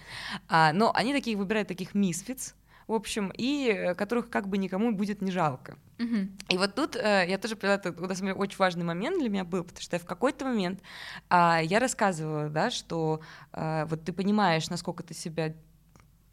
А, 0.47 0.73
но 0.73 0.91
они 0.95 1.13
такие 1.13 1.37
выбирают 1.37 1.67
таких 1.67 1.93
мисфиц, 1.93 2.55
в 2.87 2.93
общем, 2.93 3.31
и 3.37 3.93
которых 3.97 4.29
как 4.29 4.47
бы 4.47 4.57
никому 4.57 4.91
будет 4.91 5.21
не 5.21 5.31
жалко. 5.31 5.77
Uh-huh. 5.97 6.29
И 6.49 6.57
вот 6.57 6.75
тут 6.75 6.95
э, 6.95 7.25
я 7.29 7.37
тоже 7.37 7.55
поняла, 7.55 7.75
это 7.75 7.91
на 7.91 8.15
самом 8.15 8.33
деле 8.33 8.33
очень 8.33 8.57
важный 8.57 8.83
момент 8.83 9.19
для 9.19 9.29
меня 9.29 9.43
был, 9.43 9.63
потому 9.63 9.81
что 9.81 9.95
я 9.95 9.99
в 9.99 10.05
какой-то 10.05 10.45
момент 10.45 10.81
э, 11.29 11.59
я 11.63 11.79
рассказывала, 11.79 12.49
да, 12.49 12.71
что 12.71 13.21
э, 13.53 13.85
вот 13.85 14.03
ты 14.03 14.11
понимаешь, 14.11 14.69
насколько 14.69 15.03
ты 15.03 15.13
себя 15.13 15.53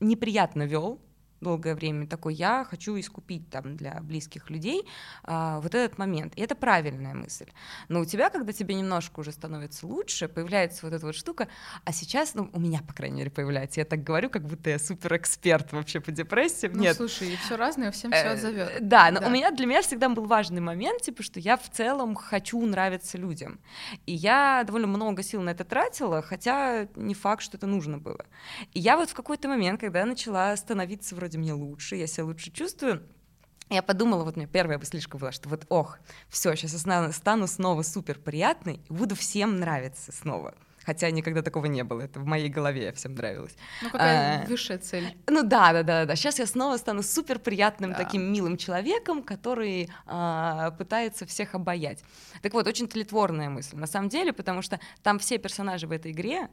неприятно 0.00 0.62
вел, 0.62 1.00
долгое 1.40 1.74
время 1.74 2.06
такой, 2.06 2.34
я 2.34 2.66
хочу 2.68 2.98
искупить 2.98 3.48
там 3.50 3.76
для 3.76 4.00
близких 4.00 4.50
людей 4.50 4.86
а, 5.24 5.60
вот 5.60 5.74
этот 5.74 5.98
момент. 5.98 6.32
И 6.36 6.40
это 6.40 6.54
правильная 6.54 7.14
мысль. 7.14 7.46
Но 7.88 8.00
у 8.00 8.04
тебя, 8.04 8.30
когда 8.30 8.52
тебе 8.52 8.74
немножко 8.74 9.20
уже 9.20 9.32
становится 9.32 9.86
лучше, 9.86 10.28
появляется 10.28 10.86
вот 10.86 10.94
эта 10.94 11.06
вот 11.06 11.14
штука, 11.14 11.48
а 11.84 11.92
сейчас, 11.92 12.34
ну, 12.34 12.50
у 12.52 12.60
меня, 12.60 12.80
по 12.86 12.92
крайней 12.92 13.18
мере, 13.18 13.30
появляется, 13.30 13.80
я 13.80 13.84
так 13.84 14.02
говорю, 14.02 14.30
как 14.30 14.46
будто 14.46 14.70
я 14.70 14.78
супер 14.78 15.16
эксперт 15.16 15.72
вообще 15.72 16.00
по 16.00 16.10
депрессии. 16.10 16.70
Ну, 16.72 16.80
Нет. 16.80 16.96
слушай, 16.96 17.36
все 17.44 17.56
разное, 17.56 17.90
всем 17.90 18.10
все 18.12 18.30
отзовет. 18.30 18.70
Э, 18.70 18.78
да, 18.80 19.10
но 19.10 19.20
да. 19.20 19.26
у 19.26 19.30
меня 19.30 19.50
для 19.50 19.66
меня 19.66 19.82
всегда 19.82 20.08
был 20.08 20.26
важный 20.26 20.60
момент, 20.60 21.02
типа, 21.02 21.22
что 21.22 21.40
я 21.40 21.56
в 21.56 21.68
целом 21.70 22.14
хочу 22.14 22.64
нравиться 22.64 23.18
людям. 23.18 23.60
И 24.06 24.14
я 24.14 24.64
довольно 24.64 24.86
много 24.86 25.22
сил 25.22 25.42
на 25.42 25.50
это 25.50 25.64
тратила, 25.64 26.22
хотя 26.22 26.88
не 26.96 27.14
факт, 27.14 27.42
что 27.42 27.56
это 27.56 27.66
нужно 27.66 27.98
было. 27.98 28.24
И 28.72 28.80
я 28.80 28.96
вот 28.96 29.10
в 29.10 29.14
какой-то 29.14 29.48
момент, 29.48 29.80
когда 29.80 30.00
я 30.00 30.06
начала 30.06 30.56
становиться 30.56 31.14
вроде 31.14 31.27
вроде 31.28 31.38
мне 31.38 31.52
лучше, 31.52 31.96
я 31.96 32.06
себя 32.06 32.24
лучше 32.24 32.50
чувствую. 32.50 33.02
Я 33.68 33.82
подумала, 33.82 34.24
вот 34.24 34.36
у 34.36 34.40
меня 34.40 34.48
первая 34.48 34.78
мыслишка 34.78 35.18
была, 35.18 35.30
что 35.30 35.50
вот, 35.50 35.66
ох, 35.68 35.98
все, 36.30 36.54
сейчас 36.56 36.86
я 36.86 37.12
стану 37.12 37.46
снова 37.46 37.82
супер 37.82 38.18
приятной 38.18 38.80
и 38.88 38.92
буду 38.92 39.14
всем 39.14 39.56
нравиться 39.56 40.12
снова 40.12 40.54
хотя 40.86 41.10
никогда 41.10 41.42
такого 41.42 41.66
не 41.66 41.84
было, 41.84 42.00
это 42.00 42.18
в 42.18 42.24
моей 42.24 42.48
голове 42.48 42.84
я 42.84 42.92
всем 42.94 43.14
нравилось. 43.14 43.54
Ну 43.82 43.90
какая 43.90 44.42
а, 44.42 44.46
высшая 44.46 44.78
цель? 44.78 45.18
Ну 45.26 45.42
да, 45.42 45.74
да, 45.74 45.82
да, 45.82 46.06
да. 46.06 46.16
Сейчас 46.16 46.38
я 46.38 46.46
снова 46.46 46.78
стану 46.78 47.02
супер 47.02 47.38
приятным 47.38 47.90
да. 47.90 47.98
таким 47.98 48.32
милым 48.32 48.56
человеком, 48.56 49.22
который 49.22 49.90
а, 50.06 50.70
пытается 50.70 51.26
всех 51.26 51.54
обаять. 51.54 52.02
Так 52.40 52.54
вот, 52.54 52.66
очень 52.66 52.88
тлетворная 52.88 53.50
мысль 53.50 53.76
на 53.76 53.86
самом 53.86 54.08
деле, 54.08 54.32
потому 54.32 54.62
что 54.62 54.80
там 55.02 55.18
все 55.18 55.36
персонажи 55.36 55.86
в 55.86 55.92
этой 55.92 56.12
игре, 56.12 56.48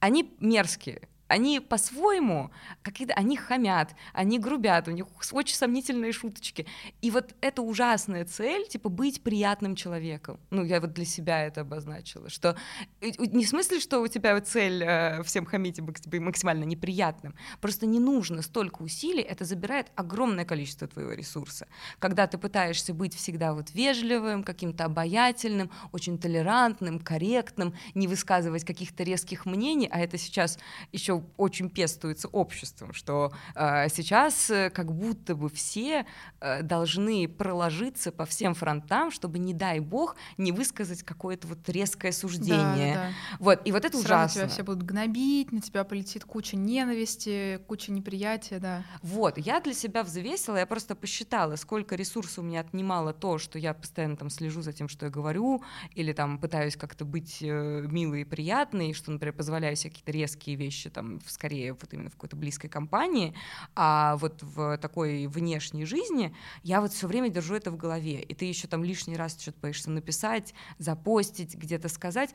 они 0.00 0.34
мерзкие, 0.40 1.06
они 1.28 1.60
по-своему, 1.60 2.50
какие-то, 2.82 3.14
они 3.14 3.36
хамят, 3.36 3.94
они 4.12 4.38
грубят, 4.38 4.88
у 4.88 4.90
них 4.90 5.06
очень 5.32 5.56
сомнительные 5.56 6.12
шуточки. 6.12 6.66
И 7.00 7.10
вот 7.10 7.34
эта 7.40 7.62
ужасная 7.62 8.24
цель, 8.24 8.66
типа, 8.68 8.88
быть 8.88 9.22
приятным 9.22 9.74
человеком. 9.74 10.38
Ну, 10.50 10.64
я 10.64 10.80
вот 10.80 10.92
для 10.92 11.04
себя 11.04 11.46
это 11.46 11.62
обозначила, 11.62 12.28
что 12.28 12.56
не 13.00 13.44
в 13.44 13.48
смысле, 13.48 13.80
что 13.80 14.00
у 14.00 14.08
тебя 14.08 14.38
цель 14.40 14.82
э, 14.82 15.22
всем 15.22 15.46
хамить 15.46 15.78
и 15.78 15.82
быть 15.82 16.06
максимально 16.20 16.64
неприятным, 16.64 17.34
просто 17.60 17.86
не 17.86 17.98
нужно 17.98 18.42
столько 18.42 18.82
усилий, 18.82 19.22
это 19.22 19.44
забирает 19.44 19.92
огромное 19.94 20.44
количество 20.44 20.86
твоего 20.86 21.12
ресурса. 21.12 21.66
Когда 21.98 22.26
ты 22.26 22.36
пытаешься 22.36 22.92
быть 22.92 23.14
всегда 23.14 23.54
вот 23.54 23.70
вежливым, 23.70 24.44
каким-то 24.44 24.84
обаятельным, 24.84 25.70
очень 25.92 26.18
толерантным, 26.18 26.98
корректным, 27.00 27.74
не 27.94 28.06
высказывать 28.06 28.64
каких-то 28.64 29.02
резких 29.02 29.46
мнений, 29.46 29.88
а 29.90 30.00
это 30.00 30.18
сейчас 30.18 30.58
еще 30.92 31.13
еще 31.14 31.24
очень 31.36 31.68
пестуется 31.68 32.28
обществом, 32.28 32.92
что 32.92 33.32
э, 33.54 33.88
сейчас 33.88 34.50
э, 34.50 34.70
как 34.70 34.92
будто 34.92 35.34
бы 35.34 35.48
все 35.48 36.06
э, 36.40 36.62
должны 36.62 37.28
проложиться 37.28 38.12
по 38.12 38.24
всем 38.24 38.54
фронтам, 38.54 39.10
чтобы, 39.10 39.38
не 39.38 39.54
дай 39.54 39.80
бог, 39.80 40.16
не 40.38 40.52
высказать 40.52 41.02
какое-то 41.02 41.46
вот 41.48 41.68
резкое 41.68 42.12
суждение. 42.12 42.94
Да, 42.94 43.00
да. 43.00 43.10
Вот, 43.38 43.60
и 43.64 43.72
вот 43.72 43.84
это 43.84 43.98
Сразу 43.98 44.04
ужасно. 44.04 44.40
тебя 44.40 44.48
все 44.48 44.62
будут 44.62 44.82
гнобить, 44.82 45.52
на 45.52 45.60
тебя 45.60 45.84
полетит 45.84 46.24
куча 46.24 46.56
ненависти, 46.56 47.60
куча 47.66 47.92
неприятия, 47.92 48.58
да. 48.58 48.84
Вот, 49.02 49.38
я 49.38 49.60
для 49.60 49.74
себя 49.74 50.02
взвесила, 50.02 50.56
я 50.56 50.66
просто 50.66 50.94
посчитала, 50.94 51.56
сколько 51.56 51.94
ресурсов 51.96 52.38
у 52.38 52.42
меня 52.42 52.60
отнимало 52.60 53.12
то, 53.12 53.38
что 53.38 53.58
я 53.58 53.74
постоянно 53.74 54.16
там 54.16 54.30
слежу 54.30 54.62
за 54.62 54.72
тем, 54.72 54.88
что 54.88 55.06
я 55.06 55.10
говорю, 55.10 55.62
или 55.94 56.12
там 56.12 56.38
пытаюсь 56.38 56.76
как-то 56.76 57.04
быть 57.04 57.38
э, 57.40 57.86
милой 57.88 58.22
и 58.22 58.24
приятной, 58.24 58.92
что, 58.94 59.10
например, 59.10 59.34
позволяю 59.34 59.76
себе 59.76 59.90
какие-то 59.90 60.12
резкие 60.12 60.56
вещи 60.56 60.90
там 60.90 61.03
скорее 61.26 61.72
вот 61.72 61.92
именно 61.92 62.10
в 62.10 62.14
какой-то 62.14 62.36
близкой 62.36 62.68
компании, 62.68 63.34
а 63.74 64.16
вот 64.16 64.42
в 64.42 64.78
такой 64.78 65.26
внешней 65.26 65.84
жизни 65.84 66.34
я 66.62 66.80
вот 66.80 66.92
все 66.92 67.06
время 67.06 67.28
держу 67.28 67.54
это 67.54 67.70
в 67.70 67.76
голове, 67.76 68.20
и 68.20 68.34
ты 68.34 68.44
еще 68.44 68.68
там 68.68 68.84
лишний 68.84 69.16
раз 69.16 69.40
что-то 69.40 69.58
боишься 69.60 69.90
написать, 69.90 70.54
запостить, 70.78 71.54
где-то 71.54 71.88
сказать, 71.88 72.34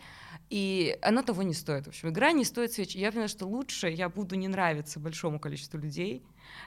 и 0.50 0.98
оно 1.02 1.22
того 1.22 1.44
не 1.44 1.54
стоит. 1.54 1.86
В 1.86 1.90
общем, 1.90 2.10
игра 2.10 2.32
не 2.32 2.46
стоит 2.46 2.72
свечи. 2.74 2.98
Я 2.98 3.12
понимаю, 3.12 3.30
что 3.30 3.46
лучше 3.46 3.90
я 3.90 4.10
буду 4.10 4.36
не 4.36 4.48
нравиться 4.48 5.00
большому 5.00 5.40
количеству 5.40 5.78
людей, 5.78 6.24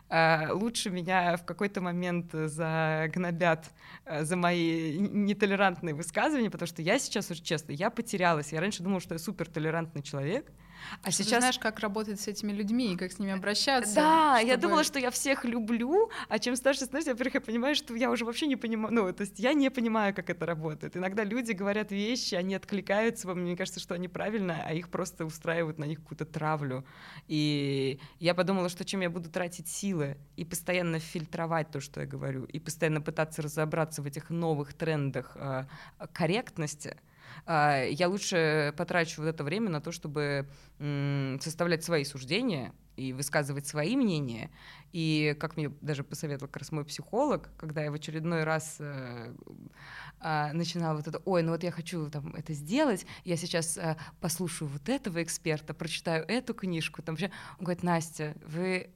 Э, 0.09 0.53
лучше 0.53 0.91
меня 0.91 1.37
в 1.37 1.45
какой-то 1.45 1.81
момент 1.81 2.33
загнобят 2.33 3.71
э, 4.05 4.25
за 4.25 4.37
мои 4.37 4.99
нетолерантные 4.99 5.95
высказывания, 5.95 6.51
потому 6.51 6.67
что 6.67 6.83
я 6.83 6.99
сейчас 6.99 7.31
уже 7.31 7.43
честно, 7.43 7.73
я 7.73 7.91
потерялась. 7.91 8.53
Я 8.53 8.61
раньше 8.61 8.83
думала, 8.83 9.01
что 9.01 9.15
я 9.15 9.19
супер 9.19 9.49
толерантный 9.49 10.03
человек, 10.03 10.51
а 11.03 11.11
что 11.11 11.23
сейчас... 11.23 11.35
Ты 11.35 11.41
знаешь, 11.41 11.59
как 11.59 11.81
работать 11.81 12.21
с 12.21 12.29
этими 12.29 12.53
людьми 12.53 12.95
и 12.95 12.97
как 12.97 13.13
с 13.13 13.19
ними 13.19 13.33
обращаться. 13.33 13.95
Да, 13.95 14.37
чтобы... 14.37 14.49
я 14.49 14.57
думала, 14.57 14.85
что 14.85 14.99
я 14.99 15.11
всех 15.11 15.45
люблю, 15.45 16.11
а 16.29 16.39
чем 16.39 16.57
старше 16.57 16.85
становишься, 16.85 17.13
во-первых, 17.13 17.35
я 17.35 17.41
понимаю, 17.41 17.75
что 17.75 17.95
я 17.95 18.11
уже 18.11 18.25
вообще 18.25 18.47
не 18.47 18.57
понимаю, 18.57 18.95
ну, 18.95 19.13
то 19.13 19.23
есть 19.23 19.39
я 19.39 19.53
не 19.53 19.71
понимаю, 19.71 20.15
как 20.15 20.31
это 20.31 20.47
работает. 20.47 20.97
Иногда 20.97 21.25
люди 21.25 21.53
говорят 21.53 21.91
вещи, 21.93 22.35
они 22.35 22.55
откликаются, 22.55 23.33
мне 23.35 23.57
кажется, 23.57 23.81
что 23.81 23.95
они 23.95 24.09
правильно, 24.09 24.63
а 24.67 24.73
их 24.73 24.89
просто 24.89 25.25
устраивают 25.25 25.79
на 25.79 25.85
них 25.85 26.01
какую-то 26.01 26.25
травлю. 26.25 26.85
И 27.29 28.01
я 28.19 28.35
подумала, 28.35 28.69
что 28.69 28.85
чем 28.85 29.01
я 29.01 29.11
буду 29.11 29.31
тратить 29.31 29.69
силы 29.69 30.17
и 30.37 30.45
постоянно 30.45 30.99
фильтровать 30.99 31.71
то, 31.71 31.81
что 31.81 32.01
я 32.01 32.07
говорю, 32.07 32.45
и 32.45 32.59
постоянно 32.59 33.01
пытаться 33.01 33.43
разобраться 33.43 34.03
в 34.03 34.07
этих 34.07 34.31
новых 34.31 34.75
трендах 34.75 35.33
э, 35.37 35.67
корректности, 36.13 36.97
я 37.47 38.09
лучше 38.09 38.75
потрачу 38.77 39.23
вот 39.23 39.29
это 39.29 39.45
время 39.45 39.71
на 39.71 39.81
то, 39.81 39.93
чтобы 39.93 40.49
составлять 41.41 41.85
свои 41.85 42.05
суждения 42.05 42.73
и 42.97 43.13
высказывать 43.13 43.67
свои 43.67 43.97
мнения. 43.97 44.51
И 44.93 45.37
как 45.41 45.57
мне 45.57 45.71
даже 45.81 46.05
посоветовал 46.05 46.49
как 46.49 46.59
раз 46.59 46.73
мой 46.73 46.85
психолог, 46.85 47.51
когда 47.57 47.83
я 47.83 47.91
в 47.91 47.95
очередной 47.95 48.45
раз 48.45 48.77
э, 48.79 49.35
э, 50.21 50.53
начинала 50.53 50.97
вот 50.97 51.09
это, 51.09 51.19
ой, 51.25 51.43
ну 51.43 51.53
вот 51.53 51.63
я 51.63 51.71
хочу 51.71 52.11
там 52.11 52.35
это 52.35 52.53
сделать, 52.53 53.07
я 53.25 53.37
сейчас 53.37 53.79
э, 53.79 53.97
послушаю 54.21 54.69
вот 54.69 54.89
этого 54.89 55.23
эксперта, 55.23 55.73
прочитаю 55.73 56.25
эту 56.29 56.55
книжку, 56.55 57.03
там 57.03 57.15
вообще, 57.15 57.31
он 57.59 57.65
говорит, 57.65 57.83
Настя, 57.83 58.35
вы 58.45 58.91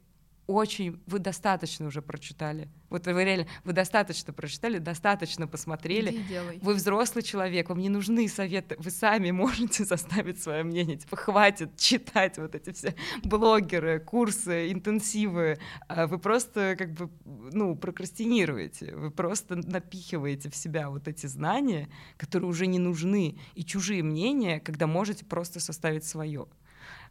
очень, 0.47 1.03
вы 1.07 1.18
достаточно 1.18 1.86
уже 1.86 2.03
прочитали. 2.03 2.68
Вот 2.88 3.07
вы 3.07 3.24
реально, 3.24 3.47
вы 3.64 3.72
достаточно 3.72 4.32
прочитали, 4.32 4.78
достаточно 4.78 5.49
посмотрели. 5.49 6.11
Иди 6.11 6.22
делай. 6.22 6.59
Вы 6.62 6.74
взрослый 6.74 7.22
человек, 7.22 7.68
вам 7.68 7.78
не 7.78 7.88
нужны 7.88 8.28
советы, 8.28 8.76
вы 8.78 8.90
сами 8.90 9.30
можете 9.32 9.84
составить 9.84 10.40
свое 10.40 10.62
мнение. 10.62 10.97
Типа 10.97 11.16
хватит 11.16 11.76
читать 11.76 12.38
вот 12.38 12.55
эти 12.55 12.72
все 12.72 12.94
блогеры, 13.24 13.99
курсы, 13.99 14.70
интенсивы. 14.70 15.59
А 15.88 16.07
вы 16.07 16.18
просто 16.18 16.76
как 16.78 16.92
бы, 16.92 17.11
ну, 17.24 17.74
прокрастинируете, 17.74 18.94
вы 18.94 19.11
просто 19.11 19.57
напихиваете 19.57 20.49
в 20.51 20.57
себя 20.57 20.90
вот 20.90 21.09
эти 21.09 21.26
знания, 21.26 21.88
которые 22.16 22.49
уже 22.49 22.66
не 22.66 22.78
нужны, 22.78 23.38
и 23.55 23.64
чужие 23.64 24.03
мнения, 24.03 24.61
когда 24.61 24.86
можете 24.86 25.24
просто 25.24 25.59
составить 25.59 26.05
свое. 26.05 26.47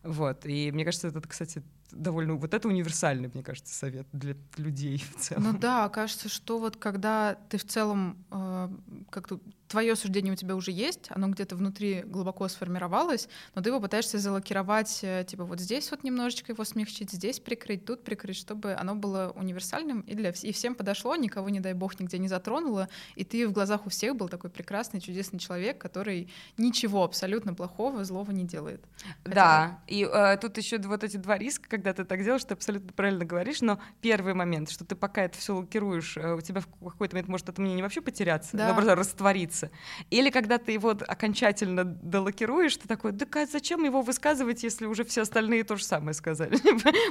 Вот. 0.04 0.46
И 0.46 0.72
мне 0.72 0.86
кажется, 0.86 1.08
это, 1.08 1.20
кстати, 1.22 1.64
довольно... 1.92 2.36
Вот 2.36 2.54
это 2.54 2.68
универсальный, 2.68 3.30
мне 3.34 3.44
кажется, 3.44 3.74
совет 3.74 4.08
для 4.12 4.36
людей 4.58 5.04
в 5.16 5.20
целом. 5.20 5.44
Ну 5.44 5.58
да, 5.58 5.90
кажется, 5.90 6.30
что 6.30 6.60
вот 6.60 6.78
когда 6.78 7.36
ты 7.50 7.58
в 7.58 7.66
целом 7.66 8.18
э, 8.32 8.70
как-то 9.10 9.40
твое 9.68 9.96
суждение 9.96 10.34
у 10.34 10.36
тебя 10.36 10.56
уже 10.56 10.72
есть, 10.72 11.08
оно 11.10 11.28
где-то 11.28 11.56
внутри 11.56 12.04
глубоко 12.04 12.48
сформировалось, 12.48 13.28
но 13.56 13.62
ты 13.62 13.70
его 13.70 13.80
пытаешься 13.80 14.20
залокировать, 14.20 15.00
э, 15.02 15.26
типа 15.28 15.44
вот 15.44 15.60
здесь 15.60 15.90
вот 15.92 16.04
немножечко 16.04 16.52
его 16.52 16.64
смягчить, 16.64 17.12
здесь 17.12 17.40
прикрыть, 17.40 17.86
тут 17.86 18.04
прикрыть, 18.04 18.38
чтобы 18.38 18.74
оно 18.74 18.96
было 18.96 19.34
универсальным 19.36 20.02
и 20.02 20.14
для 20.14 20.30
и 20.30 20.52
всем 20.52 20.76
подошло, 20.76 21.16
никого, 21.16 21.50
не 21.50 21.60
дай 21.60 21.74
бог, 21.74 22.00
нигде 22.00 22.18
не 22.18 22.28
затронуло, 22.28 22.90
и 23.16 23.24
ты 23.24 23.48
в 23.48 23.52
глазах 23.52 23.86
у 23.86 23.90
всех 23.90 24.16
был 24.16 24.30
такой 24.30 24.50
прекрасный, 24.50 25.02
чудесный 25.02 25.40
человек, 25.40 25.78
который 25.78 26.32
ничего 26.58 27.04
абсолютно 27.04 27.54
плохого, 27.54 28.04
злого 28.04 28.32
не 28.32 28.44
делает. 28.44 28.84
Хотя... 29.24 29.36
Да, 29.36 29.80
и 29.88 30.04
э, 30.04 30.38
тут 30.38 30.58
еще 30.58 30.78
вот 30.80 31.04
эти 31.04 31.18
два 31.18 31.38
риска, 31.38 31.70
когда 31.76 31.94
ты 31.94 32.06
так 32.06 32.24
делаешь, 32.24 32.46
ты 32.46 32.54
абсолютно 32.54 32.94
правильно 32.94 33.26
говоришь, 33.26 33.62
но 33.62 33.80
первый 34.00 34.34
момент, 34.34 34.70
что 34.70 34.86
ты 34.86 34.96
пока 34.96 35.24
это 35.24 35.38
все 35.38 35.56
локируешь, 35.56 36.16
э, 36.16 36.36
у 36.36 36.40
тебя 36.40 36.62
в 36.62 36.68
какой-то 36.68 37.16
момент 37.16 37.28
может 37.28 37.50
это 37.50 37.62
мнение 37.62 37.84
вообще 37.84 38.00
потеряться, 38.00 38.56
да. 38.56 38.68
наоборот, 38.68 38.98
раствориться. 38.98 39.72
Или 40.10 40.30
когда 40.30 40.58
ты 40.58 40.72
его 40.72 40.92
окончательно 40.92 41.84
долокируешь, 41.84 42.78
ты 42.78 42.88
такой, 42.88 43.12
да 43.12 43.26
зачем 43.46 43.84
его 43.84 44.02
высказывать, 44.02 44.64
если 44.64 44.86
уже 44.86 45.04
все 45.04 45.24
остальные 45.24 45.66
то 45.66 45.76
же 45.76 45.84
самое 45.84 46.14
сказали? 46.14 46.58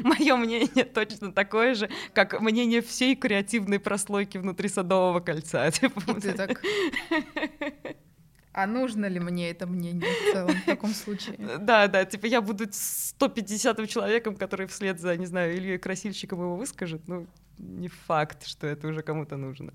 Мое 0.03 0.37
мнение 0.37 0.85
точно 0.85 1.31
такое 1.31 1.75
же, 1.75 1.91
как 2.15 2.41
мнение 2.41 2.81
всей 2.81 3.17
креативной 3.17 3.79
прослойки 3.79 4.39
внутри 4.39 4.71
Садового 4.71 5.21
кольца. 5.21 5.71
Типа, 5.71 6.01
ты 6.21 6.33
так... 6.33 6.62
А 8.55 8.66
нужно 8.68 9.07
ли 9.07 9.18
мне 9.18 9.50
это 9.50 9.66
мнение 9.66 10.09
в 10.09 10.32
целом 10.32 10.55
в 10.55 10.64
таком 10.64 10.94
случае? 10.94 11.36
Да, 11.59 11.88
да, 11.88 12.05
типа 12.05 12.26
я 12.26 12.40
буду 12.40 12.64
150-м 12.64 13.86
человеком, 13.88 14.36
который 14.36 14.68
вслед 14.68 15.00
за, 15.00 15.16
не 15.16 15.26
знаю, 15.26 15.57
Ильей 15.57 15.78
Красильщиком 15.78 16.38
его 16.38 16.55
выскажет, 16.55 17.09
ну, 17.09 17.26
не 17.59 17.88
факт, 17.88 18.46
что 18.46 18.68
это 18.68 18.86
уже 18.86 19.02
кому-то 19.02 19.36
нужно. 19.36 19.72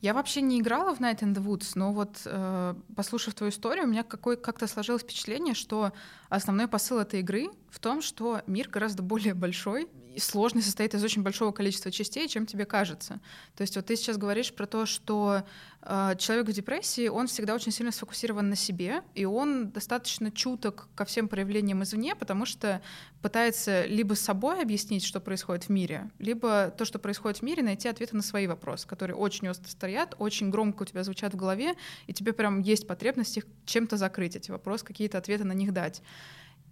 Я 0.00 0.14
вообще 0.14 0.40
не 0.40 0.60
играла 0.60 0.94
в 0.94 1.00
Night 1.00 1.20
in 1.20 1.34
the 1.34 1.44
Woods, 1.44 1.72
но 1.74 1.92
вот 1.92 2.22
э, 2.24 2.74
послушав 2.96 3.34
твою 3.34 3.50
историю, 3.52 3.84
у 3.84 3.88
меня 3.88 4.02
какой, 4.02 4.38
как-то 4.38 4.66
сложилось 4.66 5.02
впечатление, 5.02 5.52
что 5.52 5.92
основной 6.30 6.68
посыл 6.68 7.00
этой 7.00 7.20
игры 7.20 7.50
в 7.68 7.78
том, 7.80 8.00
что 8.00 8.40
мир 8.46 8.70
гораздо 8.70 9.02
более 9.02 9.34
большой 9.34 9.88
и 10.14 10.18
сложный, 10.18 10.62
состоит 10.62 10.94
из 10.94 11.04
очень 11.04 11.22
большого 11.22 11.52
количества 11.52 11.90
частей, 11.90 12.28
чем 12.28 12.46
тебе 12.46 12.64
кажется. 12.64 13.20
То 13.56 13.60
есть 13.60 13.76
вот 13.76 13.86
ты 13.86 13.96
сейчас 13.96 14.16
говоришь 14.16 14.54
про 14.54 14.66
то, 14.66 14.86
что 14.86 15.44
человек 15.82 16.46
в 16.46 16.52
депрессии, 16.52 17.08
он 17.08 17.26
всегда 17.26 17.54
очень 17.54 17.72
сильно 17.72 17.90
сфокусирован 17.90 18.50
на 18.50 18.56
себе, 18.56 19.02
и 19.14 19.24
он 19.24 19.70
достаточно 19.70 20.30
чуток 20.30 20.88
ко 20.94 21.06
всем 21.06 21.26
проявлениям 21.26 21.82
извне, 21.82 22.14
потому 22.14 22.44
что 22.44 22.82
пытается 23.22 23.86
либо 23.86 24.12
собой 24.12 24.60
объяснить, 24.60 25.04
что 25.04 25.20
происходит 25.20 25.64
в 25.64 25.68
мире, 25.70 26.10
либо 26.18 26.70
то, 26.76 26.84
что 26.84 26.98
происходит 26.98 27.38
в 27.38 27.42
мире, 27.42 27.62
найти 27.62 27.88
ответы 27.88 28.14
на 28.14 28.22
свои 28.22 28.46
вопросы, 28.46 28.86
которые 28.86 29.16
очень 29.16 29.48
остро 29.48 29.68
стоят, 29.68 30.14
очень 30.18 30.50
громко 30.50 30.82
у 30.82 30.86
тебя 30.86 31.02
звучат 31.02 31.32
в 31.32 31.36
голове, 31.38 31.74
и 32.06 32.12
тебе 32.12 32.34
прям 32.34 32.60
есть 32.60 32.86
потребность 32.86 33.38
их 33.38 33.46
чем-то 33.64 33.96
закрыть, 33.96 34.36
эти 34.36 34.50
вопросы, 34.50 34.84
какие-то 34.84 35.16
ответы 35.16 35.44
на 35.44 35.52
них 35.52 35.72
дать. 35.72 36.02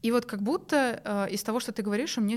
И 0.02 0.12
вот 0.12 0.26
как 0.26 0.42
будто 0.42 1.00
э, 1.04 1.30
из 1.30 1.42
того, 1.42 1.58
что 1.60 1.72
ты 1.72 1.82
говоришь, 1.82 2.18
у 2.18 2.20
меня 2.20 2.36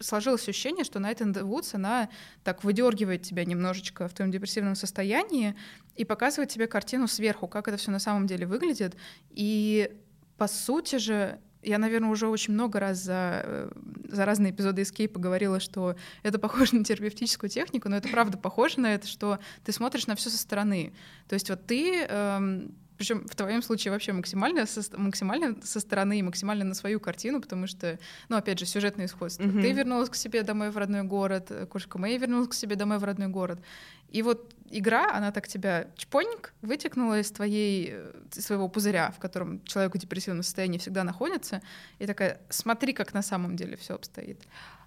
сложилось 0.00 0.48
ощущение, 0.48 0.84
что 0.84 0.98
the 0.98 1.42
Woods, 1.42 1.74
она 1.74 2.08
так 2.42 2.64
выдергивает 2.64 3.22
тебя 3.22 3.44
немножечко 3.44 4.08
в 4.08 4.14
твоем 4.14 4.30
депрессивном 4.32 4.74
состоянии 4.74 5.54
и 5.96 6.04
показывает 6.04 6.50
тебе 6.50 6.66
картину 6.66 7.06
сверху, 7.08 7.48
как 7.48 7.68
это 7.68 7.76
все 7.76 7.90
на 7.90 7.98
самом 7.98 8.26
деле 8.26 8.46
выглядит. 8.46 8.96
И 9.30 9.90
по 10.38 10.48
сути 10.48 10.96
же, 10.96 11.38
я, 11.62 11.78
наверное, 11.78 12.10
уже 12.10 12.28
очень 12.28 12.54
много 12.54 12.80
раз 12.80 12.98
за, 12.98 13.42
э, 13.44 13.70
за 14.08 14.24
разные 14.24 14.52
эпизоды 14.52 14.82
Escape 14.82 15.18
говорила, 15.18 15.60
что 15.60 15.96
это 16.22 16.38
похоже 16.38 16.76
на 16.76 16.84
терапевтическую 16.84 17.50
технику, 17.50 17.90
но 17.90 17.96
это 17.96 18.08
правда 18.08 18.38
похоже 18.38 18.80
на 18.80 18.94
это, 18.94 19.06
что 19.06 19.38
ты 19.64 19.72
смотришь 19.72 20.06
на 20.06 20.16
все 20.16 20.30
со 20.30 20.38
стороны. 20.38 20.94
То 21.28 21.34
есть 21.34 21.50
вот 21.50 21.66
ты 21.66 22.06
эм, 22.08 22.74
причем 23.02 23.26
в 23.26 23.34
твоем 23.34 23.62
случае 23.62 23.90
вообще 23.90 24.12
максимально 24.12 24.64
со, 24.64 24.80
максимально 24.96 25.56
со 25.64 25.80
стороны 25.80 26.20
и 26.20 26.22
максимально 26.22 26.64
на 26.64 26.74
свою 26.74 27.00
картину, 27.00 27.40
потому 27.40 27.66
что, 27.66 27.98
ну, 28.28 28.36
опять 28.36 28.60
же, 28.60 28.64
сюжетное 28.64 29.06
исходство. 29.06 29.42
Mm-hmm. 29.42 29.60
Ты 29.60 29.72
вернулась 29.72 30.08
к 30.08 30.14
себе 30.14 30.44
домой 30.44 30.70
в 30.70 30.76
родной 30.76 31.02
город, 31.02 31.50
кошка 31.68 31.98
Мэй 31.98 32.16
вернулась 32.16 32.46
к 32.46 32.54
себе 32.54 32.76
домой 32.76 32.98
в 32.98 33.04
родной 33.04 33.26
город. 33.26 33.60
И 34.08 34.22
вот 34.22 34.54
игра, 34.70 35.10
она 35.12 35.32
так 35.32 35.48
тебя 35.48 35.88
чпоньк 35.96 36.52
вытекнула 36.62 37.18
из 37.18 37.32
твоей, 37.32 37.96
из 38.36 38.46
своего 38.46 38.68
пузыря, 38.68 39.10
в 39.10 39.18
котором 39.18 39.64
человек 39.64 39.96
в 39.96 39.98
депрессивном 39.98 40.44
состоянии 40.44 40.78
всегда 40.78 41.02
находится, 41.02 41.60
и 41.98 42.06
такая, 42.06 42.40
смотри, 42.50 42.92
как 42.92 43.14
на 43.14 43.22
самом 43.22 43.56
деле 43.56 43.76
все 43.76 43.96
обстоит. 43.96 44.46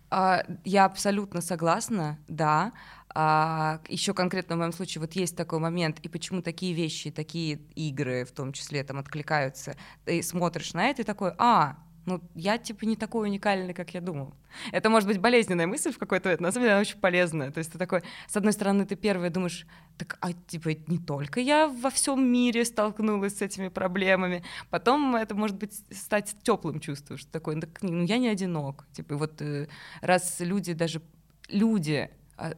А, 0.10 0.46
я 0.64 0.86
абсолютно 0.86 1.42
согласна, 1.42 2.18
да. 2.30 2.72
А, 3.18 3.80
еще 3.88 4.14
конкретно 4.14 4.58
в 4.58 4.60
моем 4.60 4.74
случае 4.74 5.00
вот 5.00 5.14
есть 5.14 5.38
такой 5.38 5.60
момент, 5.60 6.00
и 6.02 6.10
почему 6.10 6.42
такие 6.42 6.74
вещи, 6.74 7.12
такие 7.12 7.60
игры 7.74 8.26
в 8.26 8.34
том 8.34 8.52
числе 8.52 8.84
там 8.84 8.98
откликаются, 8.98 9.78
ты 10.04 10.22
смотришь 10.22 10.74
на 10.74 10.90
это 10.90 11.02
и 11.02 11.06
такой, 11.06 11.32
а, 11.38 11.78
ну, 12.06 12.22
я, 12.36 12.58
типа, 12.58 12.84
не 12.86 12.98
такой 12.98 13.30
уникальный, 13.30 13.74
как 13.74 13.94
я 13.94 14.02
думал. 14.02 14.34
Это 14.74 14.90
может 14.90 15.08
быть 15.08 15.20
болезненная 15.20 15.66
мысль 15.66 15.94
в 15.94 15.98
какой-то 15.98 16.28
момент, 16.28 16.42
но 16.42 16.48
на 16.48 16.52
самом 16.52 16.66
деле 16.66 16.74
она 16.74 16.82
очень 16.82 17.00
полезная. 17.00 17.52
То 17.52 17.60
есть 17.60 17.72
ты 17.72 17.78
такой, 17.78 18.04
с 18.28 18.36
одной 18.36 18.52
стороны, 18.52 18.86
ты 18.86 18.96
первый 18.98 19.30
думаешь, 19.30 19.66
так, 19.98 20.18
а 20.20 20.34
типа 20.34 20.72
не 20.88 21.00
только 21.00 21.40
я 21.40 21.68
во 21.68 21.90
всем 21.90 22.22
мире 22.24 22.66
столкнулась 22.66 23.38
с 23.38 23.42
этими 23.42 23.70
проблемами. 23.70 24.44
Потом 24.70 25.16
это 25.16 25.36
может 25.36 25.58
быть 25.58 25.74
стать 25.90 26.36
теплым 26.44 26.80
чувством, 26.82 27.18
что 27.18 27.32
такое, 27.32 27.60
ну 27.82 28.04
я 28.04 28.18
не 28.18 28.28
одинок. 28.28 28.86
Типа 28.92 29.16
вот 29.16 29.42
э, 29.42 29.68
раз 30.02 30.40
люди 30.42 30.74
даже 30.74 31.02
люди 31.48 32.12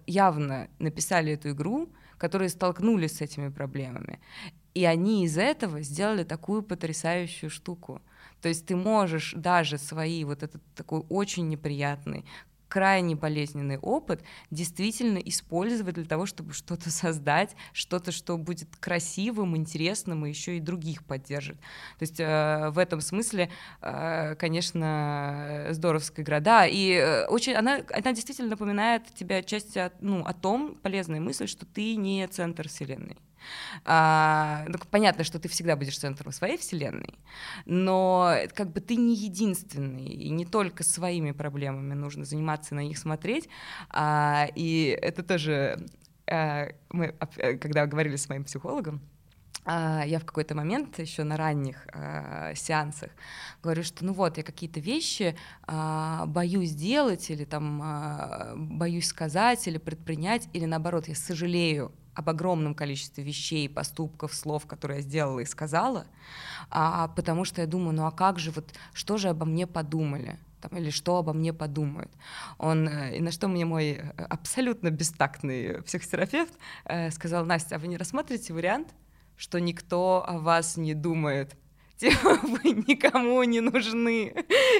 явно 0.06 0.70
написали 0.80 1.34
эту 1.34 1.52
игру, 1.52 1.90
которые 2.18 2.50
столкнулись 2.50 3.18
с 3.18 3.22
этими 3.22 3.50
проблемами, 3.50 4.20
и 4.74 4.86
они 4.86 5.26
из 5.26 5.38
этого 5.38 5.82
сделали 5.82 6.24
такую 6.24 6.64
потрясающую 6.64 7.50
штуку. 7.50 8.02
То 8.42 8.50
есть 8.50 8.68
ты 8.68 8.76
можешь 8.76 9.34
даже 9.36 9.78
свои 9.78 10.24
вот 10.24 10.44
этот 10.44 10.62
такой 10.76 11.04
очень 11.10 11.50
неприятный, 11.50 12.26
крайне 12.68 13.16
болезненный 13.16 13.78
опыт 13.78 14.24
действительно 14.52 15.18
использовать 15.18 15.96
для 15.96 16.06
того, 16.06 16.26
чтобы 16.26 16.54
что-то 16.54 16.90
создать, 16.92 17.56
что-то, 17.74 18.12
что 18.12 18.38
будет 18.38 18.76
красивым, 18.78 19.56
интересным 19.56 20.26
и 20.26 20.30
еще 20.30 20.58
и 20.58 20.60
других 20.60 21.06
поддержит. 21.06 21.58
То 22.00 22.02
есть 22.02 22.20
э, 22.20 22.70
в 22.70 22.78
этом 22.78 23.02
смысле, 23.02 23.50
э, 23.82 24.36
конечно, 24.36 25.68
здоровская 25.72 26.24
игра. 26.24 26.40
Да, 26.40 26.66
и 26.66 26.92
э, 26.92 27.26
очень 27.28 27.54
она, 27.54 27.82
она 27.92 28.14
действительно 28.14 28.50
напоминает 28.50 29.04
тебе 29.14 29.44
часть 29.44 29.78
ну, 30.02 30.26
о 30.26 30.34
том, 30.34 30.76
полезная 30.76 31.20
мысль, 31.20 31.48
что 31.48 31.66
ты 31.66 31.96
не 31.96 32.28
центр 32.28 32.68
вселенной. 32.68 33.18
А, 33.86 34.66
ну, 34.68 34.78
понятно, 34.92 35.24
что 35.24 35.40
ты 35.40 35.50
всегда 35.50 35.76
будешь 35.76 35.98
центром 35.98 36.32
своей 36.32 36.58
вселенной, 36.58 37.20
но 37.66 38.36
как 38.54 38.72
бы 38.72 38.82
ты 38.82 38.96
не 38.96 39.16
единственный, 39.16 40.06
и 40.06 40.30
не 40.30 40.46
только 40.46 40.84
своими 40.84 41.32
проблемами 41.32 41.94
нужно 41.94 42.26
заниматься 42.26 42.74
и 42.74 42.78
на 42.78 42.84
них 42.84 42.98
смотреть. 42.98 43.50
А, 43.90 44.48
и 44.56 44.98
это 45.02 45.24
тоже 45.24 45.86
а, 46.30 46.70
мы, 46.90 47.16
э, 47.38 47.58
когда 47.58 47.86
говорили 47.86 48.16
с 48.16 48.30
моим 48.30 48.44
психологом, 48.44 49.02
а, 49.70 50.04
я 50.06 50.20
в 50.20 50.26
какой-то 50.26 50.56
момент 50.56 50.98
еще 50.98 51.24
на 51.24 51.36
ранних 51.36 51.88
э, 51.94 52.54
сеансах 52.56 53.10
говорю, 53.62 53.84
что 53.84 54.06
ну 54.06 54.14
вот 54.14 54.38
я 54.38 54.44
какие-то 54.44 54.80
вещи 54.80 55.36
э, 55.68 56.24
боюсь 56.26 56.72
делать 56.72 57.30
или 57.30 57.44
там 57.44 57.82
э, 57.84 58.56
боюсь 58.56 59.08
сказать 59.08 59.68
или 59.68 59.78
предпринять 59.78 60.48
или 60.54 60.64
наоборот 60.64 61.10
я 61.10 61.16
сожалею 61.16 61.92
об 62.18 62.30
огромном 62.30 62.74
количестве 62.74 63.24
вещей, 63.24 63.70
поступков, 63.70 64.34
слов, 64.34 64.66
которые 64.66 64.98
я 64.98 65.04
сделала 65.04 65.40
и 65.40 65.46
сказала, 65.46 66.08
а, 66.72 67.10
потому 67.10 67.46
что 67.46 67.62
я 67.62 67.68
думаю, 67.68 67.94
ну 67.94 68.08
а 68.08 68.12
как 68.12 68.40
же, 68.40 68.50
вот 68.50 68.74
что 68.94 69.18
же 69.18 69.30
обо 69.30 69.46
мне 69.46 69.68
подумали? 69.68 70.40
Там, 70.60 70.76
или 70.76 70.90
что 70.90 71.18
обо 71.18 71.34
мне 71.34 71.54
подумают. 71.54 72.12
Он, 72.58 72.90
э, 72.90 73.18
и 73.18 73.22
на 73.22 73.32
что 73.32 73.48
мне 73.48 73.64
мой 73.64 73.92
э, 73.92 74.24
абсолютно 74.24 74.90
бестактный 74.90 75.84
психотерапевт 75.84 76.52
э, 76.86 77.12
сказал, 77.12 77.46
Настя, 77.46 77.76
а 77.76 77.80
вы 77.80 77.88
не 77.88 77.98
рассматриваете 77.98 78.54
вариант, 78.54 78.88
что 79.36 79.60
никто 79.60 80.26
о 80.28 80.40
вас 80.40 80.76
не 80.76 80.96
думает? 80.96 81.56
Типа 81.98 82.40
вы 82.44 82.72
никому 82.88 83.44
не 83.44 83.62
нужны. 83.62 84.34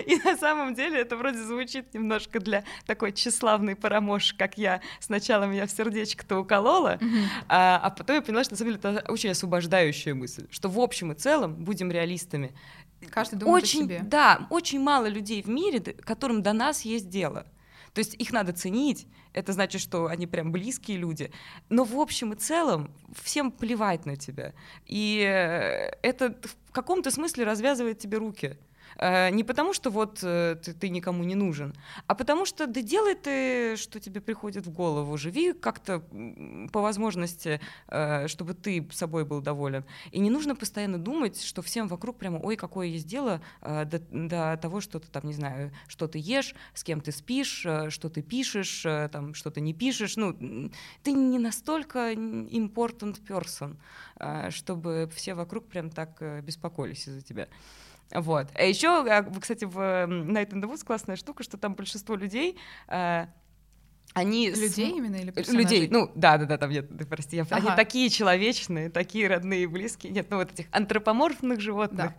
И 0.06 0.16
на 0.24 0.38
самом 0.38 0.74
деле 0.74 1.00
это 1.00 1.16
вроде 1.18 1.40
звучит 1.40 1.94
немножко 1.94 2.40
для 2.40 2.64
такой 2.86 3.12
тщеславной 3.12 3.76
парамош, 3.76 4.34
как 4.34 4.58
я. 4.58 4.82
Сначала 5.00 5.46
меня 5.46 5.66
в 5.66 5.72
сердечко-то 5.72 6.40
уколола, 6.40 6.98
mm-hmm. 7.00 7.24
а, 7.50 7.80
а 7.84 7.90
потом 7.90 8.18
я 8.18 8.22
поняла, 8.22 8.44
что 8.44 8.54
на 8.54 8.58
самом 8.58 8.74
деле 8.74 8.96
это 8.96 9.12
очень 9.12 9.32
освобождающая 9.32 10.14
мысль, 10.14 10.48
что 10.50 10.70
в 10.70 10.80
общем 10.80 11.12
и 11.12 11.16
целом, 11.16 11.56
будем 11.56 11.92
реалистами, 11.92 12.54
Каждый 13.12 13.36
думает 13.36 13.64
очень, 13.64 13.82
о 13.82 13.84
себе. 13.84 14.02
Да, 14.04 14.48
очень 14.50 14.80
мало 14.80 15.06
людей 15.06 15.42
в 15.42 15.50
мире, 15.50 15.80
которым 15.80 16.42
до 16.42 16.54
нас 16.54 16.82
есть 16.82 17.10
дело. 17.10 17.46
То 17.98 18.02
есть 18.02 18.14
их 18.14 18.32
надо 18.32 18.54
ценить, 18.54 19.08
это 19.34 19.54
значит, 19.54 19.82
что 19.82 20.06
они 20.06 20.28
прям 20.28 20.52
близкие 20.52 20.98
люди. 20.98 21.32
Но 21.68 21.84
в 21.84 22.00
общем 22.00 22.34
и 22.34 22.36
целом 22.36 22.92
всем 23.24 23.50
плевать 23.50 24.06
на 24.06 24.16
тебя. 24.16 24.54
И 24.86 25.18
э, 25.28 25.98
это 26.04 26.38
в 26.44 26.72
каком-то 26.72 27.10
смысле 27.10 27.46
развязывает 27.46 27.98
тебе 27.98 28.20
руки. 28.20 28.56
Э, 28.98 29.30
не 29.30 29.44
потому, 29.44 29.74
что 29.74 29.90
вот 29.90 30.20
э, 30.24 30.56
ты, 30.64 30.74
ты 30.74 30.90
никому 30.90 31.24
не 31.24 31.36
нужен, 31.36 31.74
а 32.08 32.16
потому 32.16 32.46
что 32.46 32.68
да 32.68 32.82
делай 32.82 33.16
ты, 33.16 33.76
что 33.78 34.00
тебе 34.00 34.22
приходит 34.22 34.66
в 34.66 34.72
голову, 34.72 35.18
живи 35.18 35.54
как-то 35.54 36.00
по 36.72 36.82
возможности, 36.82 37.62
э, 37.88 38.28
чтобы 38.28 38.54
ты 38.54 38.88
собой 38.92 39.26
был 39.26 39.42
доволен. 39.42 39.86
И 40.12 40.20
не 40.20 40.30
нужно 40.30 40.56
постоянно 40.56 40.98
думать, 40.98 41.42
что 41.42 41.62
всем 41.62 41.88
вокруг 41.88 42.18
прямо, 42.18 42.40
ой, 42.40 42.56
какое 42.56 42.88
есть 42.88 43.08
дело 43.08 43.42
до, 43.62 44.00
до 44.12 44.58
того, 44.62 44.82
что 44.82 45.00
ты 45.00 45.08
там, 45.10 45.26
не 45.26 45.34
знаю, 45.34 45.72
что 45.88 46.08
ты 46.08 46.20
ешь, 46.20 46.56
с 46.74 46.84
кем 46.84 47.02
ты 47.02 47.12
спишь, 47.12 47.66
что 47.90 48.10
ты 48.10 48.22
пишешь, 48.22 48.82
там, 49.12 49.34
что 49.34 49.52
ты 49.52 49.62
не 49.62 49.74
пишешь. 49.74 50.16
Ну, 50.18 50.72
ты 51.04 51.12
не 51.12 51.40
настолько 51.40 52.14
important 52.14 53.18
person, 53.28 53.78
чтобы 54.52 55.10
все 55.14 55.34
вокруг 55.34 55.68
прям 55.68 55.90
так 55.90 56.22
беспокоились 56.44 57.08
из-за 57.08 57.22
тебя. 57.22 57.48
Вот. 58.14 58.48
А 58.54 58.64
еще, 58.64 59.06
а, 59.10 59.24
кстати, 59.24 59.66
в 59.66 59.78
Night 59.78 60.52
in 60.52 60.62
the 60.62 60.72
Woods 60.72 60.86
классная 60.86 61.16
штука, 61.16 61.44
что 61.44 61.58
там 61.58 61.76
большинство 61.76 62.16
людей 62.16 62.58
э, 62.88 63.28
они 64.14 64.50
людей 64.50 64.92
с... 64.92 64.98
именно 64.98 65.16
или 65.16 65.32
персонажей? 65.32 65.64
людей 65.64 65.90
ну 65.92 66.12
да 66.16 66.38
да 66.38 66.46
да 66.46 66.58
там 66.58 66.72
нет 66.72 66.90
прости 67.08 67.38
я... 67.38 67.44
ага. 67.44 67.56
они 67.56 67.70
такие 67.76 68.10
человечные 68.10 68.90
такие 68.90 69.28
родные 69.28 69.64
и 69.64 69.68
близкие 69.68 70.12
нет 70.12 70.28
ну 70.30 70.38
вот 70.38 70.52
этих 70.52 70.66
антропоморфных 70.72 71.60
животных 71.60 72.14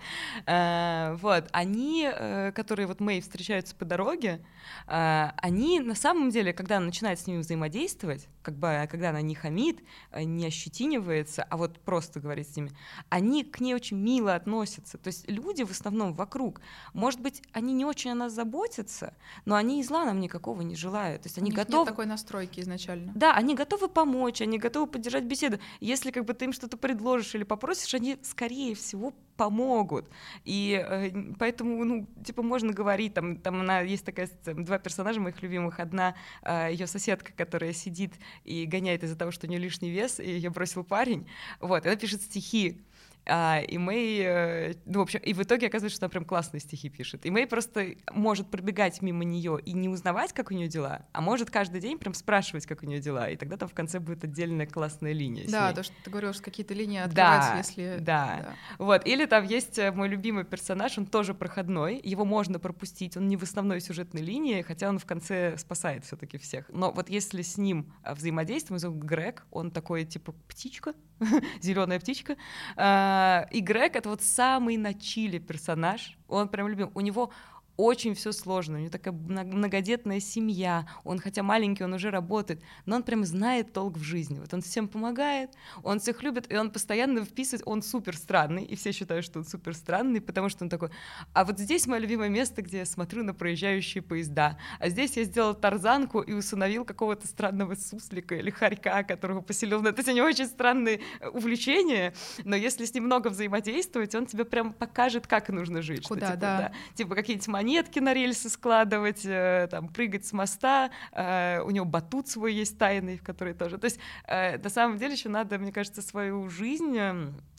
да. 0.47 0.47
а, 0.47 1.17
вот 1.17 1.49
они 1.53 2.09
э, 2.13 2.53
которые 2.53 2.87
вот 2.87 3.01
Мэй 3.01 3.21
встречаются 3.21 3.75
по 3.75 3.85
дороге 3.85 4.45
а, 4.87 5.35
они 5.39 5.81
на 5.81 5.95
самом 5.95 6.31
деле 6.31 6.53
когда 6.53 6.77
она 6.77 6.87
начинает 6.87 7.19
с 7.19 7.27
ними 7.27 7.39
взаимодействовать 7.39 8.29
как 8.49 8.59
бы 8.59 8.89
когда 8.91 9.11
она 9.11 9.21
не 9.21 9.35
хамит 9.35 9.83
э, 10.11 10.23
не 10.23 10.47
ощетинивается 10.47 11.43
а 11.43 11.57
вот 11.57 11.79
просто 11.81 12.21
говорит 12.21 12.49
с 12.49 12.57
ними 12.57 12.73
они 13.11 13.45
к 13.45 13.61
ней 13.61 13.75
очень 13.75 13.99
мило 13.99 14.35
относятся 14.35 14.97
то 14.97 15.09
есть 15.09 15.31
люди 15.31 15.63
в 15.65 15.71
основном 15.71 16.15
вокруг 16.15 16.61
может 16.95 17.21
быть 17.21 17.43
они 17.53 17.75
не 17.75 17.85
очень 17.85 18.11
о 18.11 18.15
нас 18.15 18.33
заботятся 18.33 19.15
но 19.45 19.55
они 19.55 19.81
и 19.81 19.85
зла 19.85 20.05
нам 20.05 20.21
никакого 20.21 20.63
не 20.63 20.77
желают 20.77 21.23
то 21.23 21.27
есть 21.27 21.39
они 21.39 21.51
готовы 21.51 21.87
такой 21.87 22.07
настройки 22.07 22.61
изначально. 22.61 23.13
Да, 23.15 23.35
они 23.35 23.55
готовы 23.55 23.89
помочь, 23.89 24.41
они 24.41 24.59
готовы 24.59 24.87
поддержать 24.87 25.25
беседу. 25.25 25.59
Если 25.81 26.11
как 26.11 26.25
бы 26.25 26.35
ты 26.35 26.47
им 26.47 26.53
что-то 26.53 26.77
предложишь 26.77 27.35
или 27.35 27.45
попросишь, 27.45 27.95
они 27.95 28.19
скорее 28.23 28.75
всего 28.75 29.13
помогут. 29.39 30.11
И 30.45 30.85
э, 30.87 31.11
поэтому, 31.39 31.85
ну, 31.85 32.07
типа, 32.25 32.43
можно 32.43 32.73
говорить, 32.73 33.15
там, 33.15 33.37
там 33.37 33.61
она 33.61 33.81
есть 33.81 34.05
такая, 34.05 34.29
два 34.45 34.79
персонажа 34.79 35.21
моих 35.21 35.41
любимых. 35.41 35.81
Одна 35.81 36.15
э, 36.43 36.69
ее 36.73 36.87
соседка, 36.87 37.33
которая 37.33 37.73
сидит 37.73 38.13
и 38.45 38.67
гоняет 38.67 39.05
из-за 39.05 39.17
того, 39.17 39.31
что 39.31 39.47
у 39.47 39.51
нее 39.51 39.61
лишний 39.61 39.91
вес, 39.91 40.21
и 40.21 40.29
ее 40.29 40.51
бросил 40.51 40.85
парень. 40.85 41.27
Вот, 41.61 41.87
она 41.87 41.97
пишет 41.97 42.21
стихи 42.21 42.83
а, 43.27 43.61
и 43.61 43.79
Мэй, 43.79 44.21
э, 44.21 44.75
ну, 44.87 45.01
в 45.01 45.03
общем, 45.03 45.21
и 45.21 45.33
в 45.33 45.43
итоге 45.43 45.67
оказывается, 45.67 45.97
что 45.97 46.07
она 46.07 46.11
прям 46.11 46.25
классные 46.25 46.61
стихи 46.61 46.89
пишет. 46.89 47.27
И 47.27 47.31
Мэй 47.31 47.47
просто 47.47 47.95
может 48.13 48.51
пробегать 48.51 49.03
мимо 49.03 49.25
нее 49.25 49.59
и 49.65 49.73
не 49.73 49.89
узнавать, 49.89 50.33
как 50.33 50.51
у 50.51 50.55
нее 50.55 50.69
дела, 50.69 51.07
а 51.13 51.21
может 51.21 51.51
каждый 51.51 51.81
день 51.81 51.99
прям 51.99 52.15
спрашивать, 52.15 52.67
как 52.67 52.83
у 52.83 52.87
нее 52.87 53.01
дела. 53.01 53.29
И 53.29 53.37
тогда 53.37 53.57
там 53.57 53.69
в 53.69 53.75
конце 53.75 54.01
будет 54.01 54.25
отдельная 54.25 54.67
классная 54.67 55.13
линия. 55.13 55.47
Да, 55.49 55.73
то, 55.73 55.83
что 55.83 55.95
ты 56.03 56.11
говоришь, 56.11 56.41
какие-то 56.41 56.75
линии 56.75 56.99
открываются, 56.99 57.51
да, 57.53 57.59
если... 57.59 57.97
Да, 57.99 58.39
да. 58.43 58.55
Вот. 58.79 59.07
Или 59.07 59.27
там 59.27 59.45
есть 59.45 59.79
э, 59.79 59.93
мой 59.93 60.09
любимый 60.09 60.45
персонаж, 60.45 60.97
он 60.99 61.07
тоже 61.07 61.35
проходной, 61.35 62.01
его 62.03 62.25
можно 62.25 62.59
пропустить, 62.59 63.17
он 63.17 63.29
не 63.29 63.37
в 63.37 63.43
основной 63.43 63.81
сюжетной 63.81 64.23
линии, 64.23 64.63
хотя 64.63 64.89
он 64.89 64.99
в 64.99 65.07
конце 65.07 65.57
спасает 65.59 66.05
все-таки 66.05 66.39
всех. 66.39 66.69
Но 66.71 66.93
вот 66.93 67.09
если 67.11 67.43
с 67.43 67.59
ним 67.59 67.93
э, 68.05 68.15
взаимодействуем, 68.15 68.79
зовут 68.79 69.03
Грег, 69.03 69.47
он 69.51 69.71
такой 69.71 70.05
типа 70.05 70.33
птичка, 70.49 70.95
зеленая 71.61 71.99
птичка. 71.99 72.37
А, 72.77 73.47
и 73.51 73.61
Грег 73.61 73.97
это 73.97 74.09
вот 74.09 74.23
самый 74.23 74.77
на 74.77 74.95
чили 74.95 75.39
персонаж. 75.39 76.17
Он 76.29 76.49
прям 76.49 76.69
любим. 76.69 76.91
У 76.95 77.01
него 77.01 77.31
очень 77.79 78.15
все 78.17 78.33
сложно, 78.33 78.77
у 78.77 78.81
него 78.81 78.91
такая 78.91 79.15
многодетная 79.15 80.19
семья, 80.19 80.89
он 81.05 81.21
хотя 81.21 81.45
маленький, 81.45 81.85
он 81.85 81.95
уже 81.95 82.11
работает, 82.11 82.61
но 82.87 82.97
он 82.97 83.05
прям 83.05 83.25
знает 83.25 83.73
толк 83.73 83.97
в 83.97 84.03
жизни, 84.03 84.41
вот 84.41 84.53
он 84.53 84.63
всем 84.63 84.89
помогает, 84.89 85.53
он 85.85 86.01
всех 86.01 86.25
любит, 86.25 86.53
и 86.53 86.57
он 86.57 86.73
постоянно 86.73 87.25
вписывает, 87.25 87.63
он 87.67 87.83
супер 87.83 88.17
странный, 88.17 88.65
и 88.65 88.75
все 88.75 88.91
считают, 88.91 89.25
что 89.25 89.39
он 89.39 89.45
супер 89.45 89.77
странный, 89.77 90.21
потому 90.21 90.49
что 90.49 90.65
он 90.65 90.71
такой, 90.71 90.91
а 91.33 91.45
вот 91.45 91.61
здесь 91.61 91.87
мое 91.87 92.01
любимое 92.01 92.29
место, 92.29 92.63
где 92.63 92.79
я 92.79 92.85
смотрю 92.85 93.23
на 93.23 93.33
проезжающие 93.33 94.03
поезда, 94.03 94.59
а 94.81 94.89
здесь 94.89 95.17
я 95.17 95.23
сделал 95.23 95.55
тарзанку 95.55 96.21
и 96.21 96.33
усыновил 96.33 96.85
какого-то 96.85 97.29
странного 97.29 97.77
суслика 97.77 98.35
или 98.35 98.51
хорька, 98.51 99.05
которого 99.05 99.41
поселил, 99.41 99.83
на... 99.83 99.93
то 99.93 100.01
есть 100.01 100.09
у 100.09 100.13
него 100.13 100.27
очень 100.27 100.47
странные 100.47 101.01
э, 101.21 101.29
увлечения, 101.29 102.13
но 102.45 102.57
если 102.57 102.85
с 102.87 102.93
ним 102.93 103.05
много 103.05 103.29
взаимодействовать, 103.29 104.17
он 104.17 104.27
тебе 104.27 104.45
прям 104.45 104.73
покажет, 104.73 105.29
как 105.29 105.49
нужно 105.49 105.81
жить. 105.81 106.09
Куда, 106.09 106.27
что, 106.27 106.35
типа, 106.35 106.41
да. 106.41 106.59
да. 106.59 106.73
Типа 106.97 107.15
какие-нибудь 107.15 107.45
монетки 107.69 107.99
на 107.99 108.15
рельсы 108.15 108.49
складывать, 108.49 109.27
э, 109.27 109.69
там, 109.71 109.89
прыгать 109.89 110.25
с 110.25 110.33
моста, 110.33 110.91
э, 111.13 111.61
у 111.61 111.71
него 111.71 111.85
батут 111.85 112.29
свой 112.29 112.55
есть 112.55 112.79
тайный, 112.79 113.19
в 113.19 113.23
который 113.23 113.53
тоже. 113.53 113.77
То 113.77 113.85
есть 113.85 113.99
э, 114.27 114.57
на 114.57 114.71
самом 114.71 114.97
деле 114.97 115.13
еще 115.13 115.29
надо, 115.29 115.59
мне 115.59 115.71
кажется, 115.71 116.01
свою 116.01 116.49
жизнь, 116.49 116.99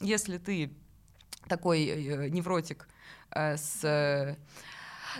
если 0.00 0.38
ты 0.38 0.72
такой 1.48 2.28
невротик 2.30 2.88
с 3.34 4.36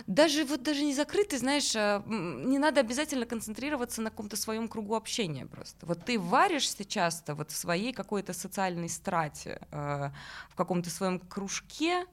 Даже 0.07 0.45
вот 0.45 0.63
даже 0.63 0.83
не 0.83 0.93
закрытый, 0.93 1.39
знаешь, 1.39 1.73
а, 1.75 2.03
не 2.07 2.59
надо 2.59 2.81
обязательно 2.81 3.25
концентрироваться 3.25 4.01
на 4.01 4.09
каком-то 4.09 4.37
своем 4.37 4.67
кругу 4.67 4.95
общения 4.95 5.45
просто. 5.45 5.85
Вот 5.85 6.05
ты 6.05 6.19
варишься 6.19 6.85
часто 6.85 7.35
вот 7.35 7.51
в 7.51 7.55
своей 7.55 7.93
какой-то 7.93 8.33
социальной 8.33 8.89
страте, 8.89 9.59
в 9.71 10.55
каком-то 10.55 10.89
своем 10.89 11.19
кружке, 11.19 12.05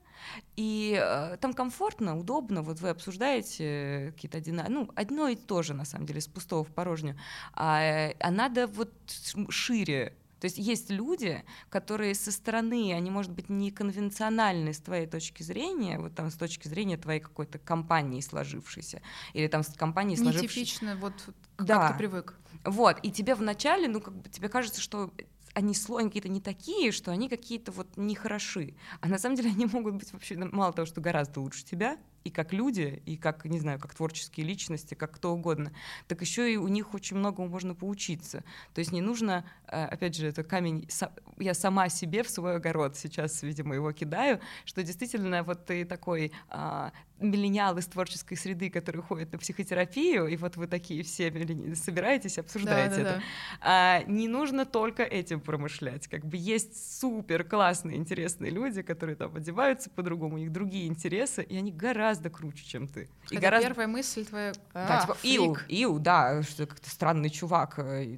и 0.55 0.99
э, 1.01 1.37
там 1.37 1.53
комфортно, 1.53 2.17
удобно, 2.17 2.61
вот 2.61 2.79
вы 2.79 2.89
обсуждаете 2.89 4.11
какие-то 4.15 4.37
одина... 4.39 4.65
ну, 4.69 4.89
одно 4.95 5.27
и 5.27 5.35
то 5.35 5.61
же, 5.61 5.73
на 5.73 5.85
самом 5.85 6.05
деле, 6.05 6.21
с 6.21 6.27
пустого 6.27 6.63
в 6.63 6.69
порожнюю, 6.69 7.17
а, 7.53 8.11
а 8.19 8.31
надо 8.31 8.67
вот 8.67 8.91
шире 9.49 10.13
то 10.39 10.45
есть 10.45 10.57
есть 10.57 10.89
люди, 10.89 11.43
которые 11.69 12.15
со 12.15 12.31
стороны, 12.31 12.93
они, 12.93 13.11
может 13.11 13.31
быть, 13.31 13.49
не 13.49 13.71
конвенциональны 13.71 14.73
с 14.73 14.79
твоей 14.79 15.05
точки 15.05 15.43
зрения, 15.43 15.99
вот 15.99 16.15
там 16.15 16.31
с 16.31 16.35
точки 16.35 16.67
зрения 16.67 16.97
твоей 16.97 17.19
какой-то 17.19 17.59
компании 17.59 18.21
сложившейся, 18.21 19.01
или 19.33 19.47
там 19.47 19.63
с 19.63 19.73
компанией 19.73 20.17
сложившейся. 20.17 20.59
Нетипично, 20.59 20.95
вот 20.95 21.13
как 21.57 21.67
да. 21.67 21.91
ты 21.91 21.97
привык. 21.97 22.35
Вот, 22.63 22.97
и 23.03 23.11
тебе 23.11 23.35
вначале, 23.35 23.87
ну, 23.87 24.01
как 24.01 24.13
бы 24.13 24.29
тебе 24.29 24.49
кажется, 24.49 24.81
что 24.81 25.11
они, 25.53 25.75
они 25.97 26.09
какие-то 26.09 26.29
не 26.29 26.41
такие, 26.41 26.91
что 26.91 27.11
они 27.11 27.29
какие-то 27.29 27.71
вот 27.71 27.87
нехороши. 27.97 28.75
А 29.01 29.07
на 29.07 29.17
самом 29.17 29.35
деле 29.35 29.49
они 29.51 29.65
могут 29.65 29.95
быть 29.95 30.11
вообще, 30.13 30.35
мало 30.37 30.73
того, 30.73 30.85
что 30.85 31.01
гораздо 31.01 31.41
лучше 31.41 31.65
тебя, 31.65 31.97
и 32.23 32.29
как 32.29 32.53
люди, 32.53 33.01
и 33.05 33.17
как, 33.17 33.45
не 33.45 33.59
знаю, 33.59 33.79
как 33.79 33.93
творческие 33.95 34.45
личности, 34.45 34.93
как 34.93 35.11
кто 35.11 35.33
угодно, 35.33 35.71
так 36.07 36.21
еще 36.21 36.51
и 36.51 36.57
у 36.57 36.67
них 36.67 36.93
очень 36.93 37.17
многому 37.17 37.47
можно 37.47 37.75
поучиться. 37.75 38.43
То 38.73 38.79
есть 38.79 38.91
не 38.91 39.01
нужно, 39.01 39.45
э, 39.67 39.85
опять 39.85 40.15
же, 40.15 40.27
это 40.27 40.43
камень, 40.43 40.87
я 41.37 41.53
сама 41.53 41.89
себе 41.89 42.23
в 42.23 42.29
свой 42.29 42.57
огород 42.57 42.97
сейчас, 42.97 43.43
видимо, 43.43 43.75
его 43.75 43.91
кидаю, 43.91 44.39
что 44.65 44.83
действительно 44.83 45.43
вот 45.43 45.65
ты 45.65 45.85
такой 45.85 46.31
а, 46.49 46.91
миллениал 47.19 47.77
из 47.77 47.85
творческой 47.87 48.35
среды, 48.35 48.69
который 48.69 49.01
ходит 49.01 49.31
на 49.31 49.37
психотерапию, 49.37 50.27
и 50.27 50.35
вот 50.37 50.57
вы 50.57 50.67
такие 50.67 51.03
все 51.03 51.31
собираетесь, 51.75 52.37
обсуждаете 52.37 52.97
да, 52.97 53.03
да, 53.03 53.09
это. 53.09 53.15
Да. 53.15 53.23
А, 53.61 54.03
не 54.03 54.27
нужно 54.27 54.65
только 54.65 55.03
этим 55.03 55.39
промышлять. 55.41 56.07
Как 56.07 56.25
бы 56.25 56.37
есть 56.37 56.99
супер 56.99 57.43
классные, 57.43 57.97
интересные 57.97 58.51
люди, 58.51 58.81
которые 58.81 59.15
там 59.15 59.35
одеваются 59.35 59.89
по-другому, 59.89 60.35
у 60.35 60.37
них 60.39 60.51
другие 60.51 60.87
интересы, 60.87 61.43
и 61.43 61.57
они 61.57 61.71
гораздо 61.71 62.18
круче, 62.27 62.65
чем 62.65 62.87
ты. 62.87 63.09
И 63.29 63.35
Это 63.35 63.41
гораздо... 63.41 63.67
первая 63.69 63.87
мысль 63.87 64.25
твоя. 64.25 64.51
А, 64.73 64.87
да, 64.87 65.01
типа, 65.01 65.17
иу, 65.23 65.57
иу, 65.69 65.99
да, 65.99 66.43
что 66.43 66.65
как-то 66.65 66.89
странный 66.89 67.29
чувак. 67.29 67.79
Э. 67.79 68.17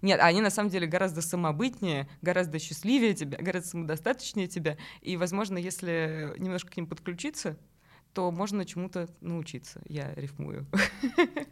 Нет, 0.00 0.20
они 0.20 0.40
на 0.40 0.50
самом 0.50 0.70
деле 0.70 0.86
гораздо 0.86 1.20
самобытнее, 1.20 2.08
гораздо 2.22 2.58
счастливее 2.58 3.14
тебя, 3.14 3.36
гораздо 3.38 3.68
самодостаточнее 3.68 4.46
тебя. 4.46 4.78
И, 5.02 5.16
возможно, 5.18 5.58
если 5.58 6.34
немножко 6.38 6.70
к 6.70 6.76
ним 6.76 6.86
подключиться, 6.86 7.58
то 8.14 8.30
можно 8.30 8.64
чему-то 8.64 9.08
научиться. 9.20 9.80
Я 9.86 10.14
рифмую. 10.14 10.66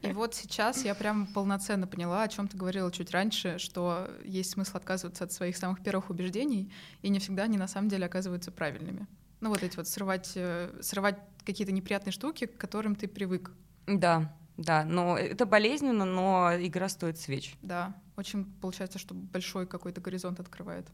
И 0.02 0.12
вот 0.12 0.34
сейчас 0.34 0.84
я 0.84 0.94
прям 0.94 1.26
полноценно 1.26 1.86
поняла, 1.86 2.22
о 2.22 2.28
чем 2.28 2.48
ты 2.48 2.56
говорила 2.56 2.90
чуть 2.90 3.10
раньше, 3.10 3.58
что 3.58 4.08
есть 4.24 4.52
смысл 4.52 4.76
отказываться 4.76 5.24
от 5.24 5.32
своих 5.32 5.56
самых 5.56 5.82
первых 5.82 6.08
убеждений, 6.08 6.72
и 7.02 7.08
не 7.08 7.18
всегда 7.18 7.44
они 7.44 7.58
на 7.58 7.66
самом 7.66 7.88
деле 7.88 8.06
оказываются 8.06 8.52
правильными. 8.52 9.06
Ну 9.42 9.48
вот 9.48 9.64
эти 9.64 9.76
вот 9.76 9.88
срывать, 9.88 10.32
э, 10.36 10.70
срывать 10.82 11.18
какие-то 11.44 11.72
неприятные 11.72 12.12
штуки, 12.12 12.46
к 12.46 12.56
которым 12.56 12.94
ты 12.94 13.08
привык. 13.08 13.50
Да, 13.88 14.32
да, 14.56 14.84
но 14.84 15.18
это 15.18 15.46
болезненно, 15.46 16.04
но 16.04 16.52
игра 16.60 16.88
стоит 16.88 17.18
свеч. 17.18 17.56
Да, 17.60 18.00
очень 18.16 18.44
получается, 18.60 19.00
что 19.00 19.14
большой 19.14 19.66
какой-то 19.66 20.00
горизонт 20.00 20.38
открывает. 20.38 20.86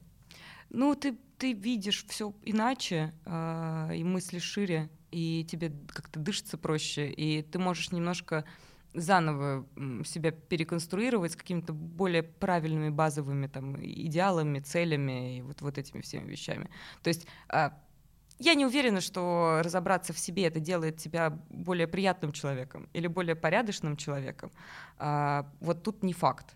Ну, 0.71 0.95
ты, 0.95 1.19
ты 1.37 1.53
видишь 1.53 2.07
все 2.09 2.35
иначе 2.43 3.13
э, 3.27 3.91
и 3.97 4.03
мыслишь 4.03 4.45
шире, 4.45 4.89
и 5.11 5.47
тебе 5.47 5.71
как-то 5.89 6.19
дышится 6.19 6.57
проще, 6.57 7.11
и 7.11 7.43
ты 7.43 7.59
можешь 7.59 7.93
немножко 7.93 8.47
заново 8.95 9.67
себя 10.07 10.31
переконструировать 10.31 11.33
с 11.33 11.37
какими-то 11.37 11.75
более 11.75 12.23
правильными 12.23 12.89
базовыми 12.89 13.47
там 13.47 13.77
идеалами, 13.85 14.61
целями 14.61 15.37
и 15.37 15.43
вот, 15.43 15.61
вот 15.61 15.77
этими 15.77 16.01
всеми 16.01 16.31
вещами. 16.31 16.71
То 17.03 17.09
есть 17.09 17.27
э, 17.51 17.71
я 18.39 18.55
не 18.55 18.67
уверена, 18.67 19.01
что 19.01 19.61
разобраться 19.63 20.13
в 20.13 20.19
себе 20.19 20.47
это 20.47 20.61
делает 20.61 20.97
тебя 20.97 21.31
более 21.51 21.87
приятным 21.87 22.33
человеком 22.33 22.89
или 22.93 23.07
более 23.07 23.35
порядочным 23.35 23.97
человеком. 23.97 24.51
Э, 24.99 25.45
вот 25.61 25.83
тут 25.83 26.03
не 26.03 26.13
факт 26.13 26.55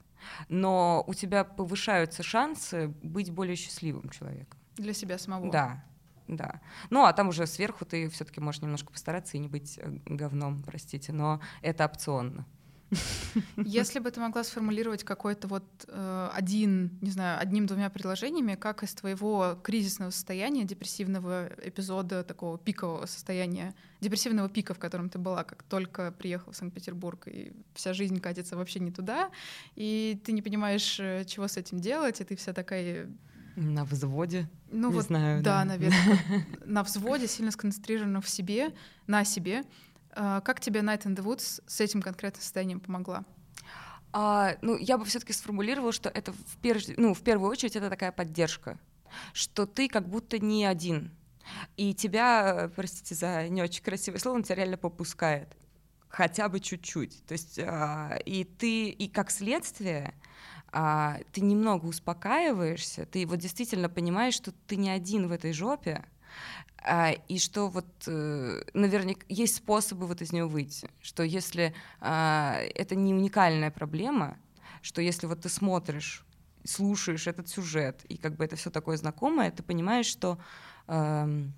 но 0.48 1.04
у 1.06 1.14
тебя 1.14 1.44
повышаются 1.44 2.22
шансы 2.22 2.88
быть 3.02 3.30
более 3.30 3.56
счастливым 3.56 4.08
человеком. 4.10 4.58
Для 4.76 4.94
себя 4.94 5.18
самого. 5.18 5.50
Да, 5.50 5.84
да. 6.28 6.60
Ну, 6.90 7.04
а 7.04 7.12
там 7.12 7.28
уже 7.28 7.46
сверху 7.46 7.84
ты 7.84 8.08
все-таки 8.08 8.40
можешь 8.40 8.62
немножко 8.62 8.92
постараться 8.92 9.36
и 9.36 9.40
не 9.40 9.48
быть 9.48 9.78
э, 9.78 9.98
говном, 10.06 10.62
простите, 10.62 11.12
но 11.12 11.40
это 11.60 11.84
опционно. 11.84 12.46
Если 13.56 13.98
бы 13.98 14.10
ты 14.10 14.20
могла 14.20 14.44
сформулировать 14.44 15.04
какой-то 15.04 15.48
вот 15.48 15.64
э, 15.88 16.30
один, 16.32 16.98
не 17.00 17.10
знаю, 17.10 17.40
одним-двумя 17.40 17.90
предложениями, 17.90 18.54
как 18.54 18.82
из 18.82 18.92
твоего 18.94 19.58
кризисного 19.62 20.10
состояния, 20.10 20.64
депрессивного 20.64 21.50
эпизода, 21.62 22.22
такого 22.22 22.58
пикового 22.58 23.06
состояния, 23.06 23.74
депрессивного 24.00 24.48
пика, 24.48 24.74
в 24.74 24.78
котором 24.78 25.08
ты 25.08 25.18
была, 25.18 25.44
как 25.44 25.62
только 25.62 26.12
приехал 26.12 26.52
в 26.52 26.56
Санкт-Петербург, 26.56 27.26
и 27.26 27.52
вся 27.74 27.94
жизнь 27.94 28.20
катится 28.20 28.56
вообще 28.56 28.80
не 28.80 28.90
туда, 28.90 29.30
и 29.74 30.20
ты 30.24 30.32
не 30.32 30.42
понимаешь, 30.42 30.98
э, 31.00 31.24
чего 31.24 31.48
с 31.48 31.56
этим 31.56 31.80
делать, 31.80 32.20
и 32.20 32.24
ты 32.24 32.36
вся 32.36 32.52
такая 32.52 33.08
на 33.56 33.84
взводе. 33.84 34.48
Ну 34.70 34.88
не 34.88 34.94
вот, 34.94 35.06
знаю, 35.06 35.42
да, 35.42 35.60
да. 35.60 35.64
наверное, 35.64 36.18
на 36.64 36.82
взводе, 36.82 37.26
сильно 37.26 37.50
сконцентрирована 37.50 38.20
в 38.20 38.28
себе, 38.28 38.72
на 39.06 39.24
себе. 39.24 39.64
А, 40.14 40.40
как 40.40 40.60
тебе 40.60 40.80
Night 40.80 41.04
in 41.04 41.16
the 41.16 41.24
Woods 41.24 41.62
с 41.66 41.80
этим 41.80 42.02
конкретным 42.02 42.42
состоянием 42.42 42.80
помогла? 42.80 43.24
А, 44.12 44.56
ну, 44.60 44.76
я 44.76 44.98
бы 44.98 45.04
все-таки 45.04 45.32
сформулировала, 45.32 45.92
что 45.92 46.08
это 46.10 46.32
в, 46.32 46.56
перж... 46.60 46.86
ну, 46.96 47.14
в 47.14 47.22
первую 47.22 47.50
очередь 47.50 47.76
это 47.76 47.88
такая 47.88 48.12
поддержка, 48.12 48.78
что 49.32 49.66
ты 49.66 49.88
как 49.88 50.08
будто 50.08 50.38
не 50.38 50.66
один, 50.66 51.10
и 51.76 51.94
тебя, 51.94 52.70
простите 52.76 53.14
за 53.14 53.48
не 53.48 53.62
очень 53.62 53.82
красивое 53.82 54.18
слово, 54.18 54.36
он 54.36 54.42
тебя 54.42 54.56
реально 54.56 54.76
попускает, 54.76 55.56
хотя 56.08 56.48
бы 56.48 56.60
чуть-чуть. 56.60 57.24
То 57.26 57.32
есть 57.32 57.58
а, 57.58 58.18
и 58.26 58.44
ты, 58.44 58.90
и 58.90 59.08
как 59.08 59.30
следствие, 59.30 60.14
а, 60.70 61.18
ты 61.32 61.40
немного 61.40 61.86
успокаиваешься, 61.86 63.06
ты 63.06 63.26
вот 63.26 63.38
действительно 63.38 63.88
понимаешь, 63.88 64.34
что 64.34 64.52
ты 64.66 64.76
не 64.76 64.90
один 64.90 65.28
в 65.28 65.32
этой 65.32 65.52
жопе, 65.52 66.04
а, 66.84 67.12
и 67.28 67.38
что 67.38 67.68
вот 67.68 67.86
э, 68.06 68.62
наверняка 68.74 69.24
есть 69.28 69.56
способы 69.56 70.06
вот 70.06 70.22
из 70.22 70.32
нее 70.32 70.46
выйти, 70.46 70.88
что 71.00 71.22
если 71.22 71.74
а, 72.00 72.58
это 72.74 72.94
не 72.94 73.14
уникальная 73.14 73.70
проблема, 73.70 74.36
что 74.82 75.00
если 75.00 75.26
вот 75.26 75.42
ты 75.42 75.48
смотришь, 75.48 76.24
слушаешь 76.64 77.26
этот 77.26 77.48
сюжет, 77.48 78.04
и 78.08 78.16
как 78.16 78.36
бы 78.36 78.44
это 78.44 78.56
все 78.56 78.70
такое 78.70 78.96
знакомое, 78.96 79.50
ты 79.50 79.62
понимаешь, 79.62 80.06
что 80.06 80.38
эм, 80.88 81.52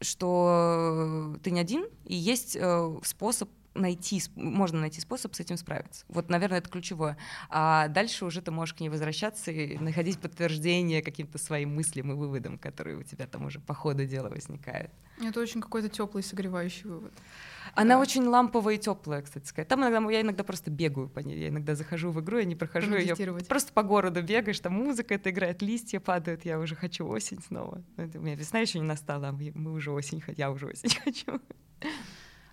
что 0.00 1.36
ты 1.42 1.50
не 1.50 1.60
один, 1.60 1.86
и 2.04 2.14
есть 2.14 2.56
э, 2.56 2.98
способ 3.02 3.50
найти, 3.80 4.22
можно 4.36 4.80
найти 4.80 5.00
способ 5.00 5.34
с 5.34 5.40
этим 5.40 5.56
справиться. 5.56 6.04
Вот, 6.08 6.28
наверное, 6.28 6.58
это 6.58 6.68
ключевое. 6.68 7.16
А 7.48 7.88
дальше 7.88 8.24
уже 8.24 8.42
ты 8.42 8.50
можешь 8.50 8.74
к 8.74 8.80
ней 8.80 8.88
возвращаться 8.88 9.50
и 9.50 9.78
находить 9.78 10.18
подтверждение 10.18 11.02
каким-то 11.02 11.38
своим 11.38 11.74
мыслям 11.74 12.12
и 12.12 12.14
выводам, 12.14 12.58
которые 12.58 12.98
у 12.98 13.02
тебя 13.02 13.26
там 13.26 13.46
уже 13.46 13.60
по 13.60 13.74
ходу 13.74 14.04
дела 14.04 14.28
возникают. 14.28 14.90
Это 15.22 15.40
очень 15.40 15.60
какой-то 15.60 15.88
теплый, 15.88 16.22
согревающий 16.22 16.88
вывод. 16.88 17.12
Она 17.74 17.94
да. 17.94 18.00
очень 18.00 18.24
ламповая 18.24 18.74
и 18.74 18.78
теплая, 18.78 19.22
кстати 19.22 19.46
сказать. 19.46 19.68
Там 19.68 19.80
иногда 19.80 20.10
я 20.10 20.20
иногда 20.20 20.44
просто 20.44 20.70
бегаю 20.70 21.08
по 21.08 21.20
ней. 21.20 21.38
Я 21.38 21.48
иногда 21.48 21.74
захожу 21.74 22.10
в 22.10 22.20
игру, 22.20 22.38
я 22.38 22.44
не 22.44 22.56
прохожу 22.56 22.96
ее. 22.96 23.14
Просто 23.48 23.72
по 23.72 23.82
городу 23.82 24.22
бегаешь, 24.22 24.60
там 24.60 24.74
музыка 24.74 25.14
это 25.14 25.30
играет, 25.30 25.62
листья 25.62 26.00
падают, 26.00 26.44
я 26.44 26.58
уже 26.58 26.74
хочу 26.74 27.06
осень 27.06 27.40
снова. 27.46 27.82
У 27.96 28.02
меня 28.02 28.34
весна 28.34 28.60
еще 28.60 28.78
не 28.78 28.86
настала, 28.86 29.28
а 29.28 29.32
мы 29.32 29.72
уже 29.72 29.90
осень, 29.90 30.22
я 30.36 30.50
уже 30.50 30.66
осень 30.66 30.90
хочу. 31.04 31.40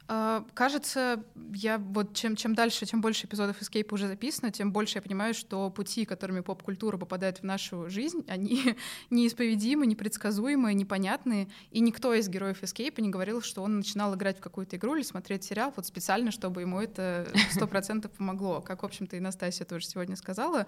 А, 0.08 0.46
кажется, 0.54 1.24
я 1.54 1.80
вот 1.80 2.14
чем, 2.14 2.36
чем 2.36 2.54
дальше, 2.54 2.86
чем 2.86 3.02
больше 3.02 3.26
эпизодов 3.26 3.60
Escape 3.60 3.92
уже 3.92 4.08
записано, 4.08 4.52
тем 4.52 4.72
больше 4.72 5.00
я 5.00 5.02
понимаю, 5.02 5.34
что 5.34 5.70
пути, 5.72 6.06
которыми 6.06 6.42
поп-культура 6.42 6.98
попадает 6.98 7.40
в 7.40 7.44
нашу 7.44 7.90
жизнь, 7.90 8.24
они 8.28 8.76
неисповедимы, 9.10 9.88
непредсказуемы, 9.88 10.74
непонятные. 10.74 11.48
И 11.72 11.80
никто 11.80 12.14
из 12.14 12.30
героев 12.30 12.62
Escape 12.62 13.02
не 13.02 13.10
говорил, 13.10 13.42
что 13.42 13.64
он 13.64 13.78
начинал 13.78 14.14
играть 14.16 14.38
в 14.38 14.42
какую-то 14.42 14.76
игру 14.76 14.96
или 14.96 15.04
смотреть 15.04 15.44
сериал 15.44 15.74
вот 15.76 15.88
специально, 15.88 16.30
чтобы 16.30 16.62
ему 16.62 16.80
это 16.80 17.28
сто 17.52 17.66
процентов 17.68 18.12
помогло. 18.12 18.62
Как, 18.62 18.84
в 18.84 18.86
общем-то, 18.86 19.16
и 19.16 19.20
Настасья 19.20 19.66
тоже 19.66 19.88
сегодня 19.88 20.16
сказала. 20.16 20.68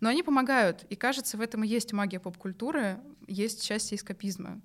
Но 0.00 0.08
они 0.08 0.22
помогают. 0.22 0.84
И 0.88 0.96
кажется, 0.96 1.36
в 1.36 1.42
этом 1.42 1.62
и 1.62 1.68
есть 1.68 1.92
магия 1.92 2.20
поп-культуры, 2.20 2.98
есть 3.26 3.62
счастье 3.62 3.96
эскапизма 3.96 4.62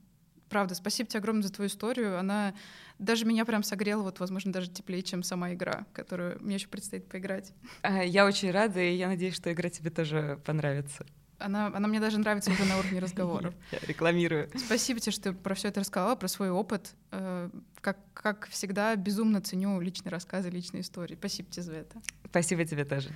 правда, 0.53 0.75
спасибо 0.75 1.09
тебе 1.09 1.17
огромное 1.17 1.41
за 1.41 1.51
твою 1.51 1.67
историю. 1.67 2.19
Она 2.19 2.53
даже 2.99 3.25
меня 3.25 3.43
прям 3.43 3.63
согрела, 3.63 4.03
вот, 4.03 4.19
возможно, 4.19 4.53
даже 4.53 4.69
теплее, 4.69 5.01
чем 5.01 5.23
сама 5.23 5.51
игра, 5.55 5.87
которую 5.93 6.37
мне 6.43 6.55
еще 6.55 6.67
предстоит 6.67 7.09
поиграть. 7.09 7.53
А, 7.81 8.03
я 8.03 8.23
очень 8.23 8.51
рада, 8.51 8.79
и 8.79 8.93
я 8.93 9.07
надеюсь, 9.07 9.33
что 9.33 9.51
игра 9.51 9.71
тебе 9.71 9.89
тоже 9.89 10.39
понравится. 10.45 11.07
Она, 11.39 11.71
она 11.73 11.87
мне 11.87 11.99
даже 11.99 12.19
нравится 12.19 12.51
уже 12.51 12.63
на 12.65 12.77
уровне 12.77 12.99
разговоров. 12.99 13.55
Я 13.71 13.79
рекламирую. 13.79 14.51
Спасибо 14.55 14.99
тебе, 14.99 15.11
что 15.11 15.23
ты 15.23 15.33
про 15.33 15.55
все 15.55 15.69
это 15.69 15.79
рассказала, 15.79 16.15
про 16.15 16.27
свой 16.27 16.51
опыт. 16.51 16.93
Э, 17.09 17.49
как, 17.81 17.97
как 18.13 18.47
всегда, 18.49 18.95
безумно 18.95 19.41
ценю 19.41 19.81
личные 19.81 20.11
рассказы, 20.11 20.51
личные 20.51 20.81
истории. 20.81 21.15
Спасибо 21.15 21.49
тебе 21.49 21.63
за 21.63 21.73
это. 21.73 21.99
Спасибо 22.29 22.63
тебе 22.63 22.85
тоже. 22.85 23.09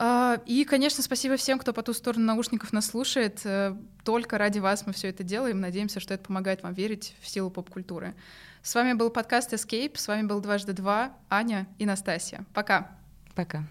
А, 0.00 0.40
и, 0.46 0.64
конечно, 0.64 1.02
спасибо 1.02 1.36
всем, 1.36 1.58
кто 1.58 1.72
по 1.72 1.82
ту 1.82 1.92
сторону 1.92 2.24
наушников 2.24 2.72
нас 2.72 2.86
слушает. 2.86 3.40
Э, 3.44 3.76
только 4.04 4.38
ради 4.38 4.60
вас 4.60 4.86
мы 4.86 4.92
все 4.92 5.08
это 5.08 5.24
делаем. 5.24 5.60
Надеемся, 5.60 5.98
что 5.98 6.14
это 6.14 6.24
помогает 6.24 6.62
вам 6.62 6.72
верить 6.72 7.16
в 7.20 7.28
силу 7.28 7.50
поп-культуры. 7.50 8.14
С 8.62 8.76
вами 8.76 8.92
был 8.92 9.10
подкаст 9.10 9.52
Escape. 9.52 9.98
С 9.98 10.06
вами 10.06 10.24
был 10.24 10.40
дважды 10.40 10.72
два 10.72 11.14
Аня 11.28 11.66
и 11.78 11.84
Настасья. 11.84 12.44
Пока. 12.54 12.92
Пока. 13.34 13.64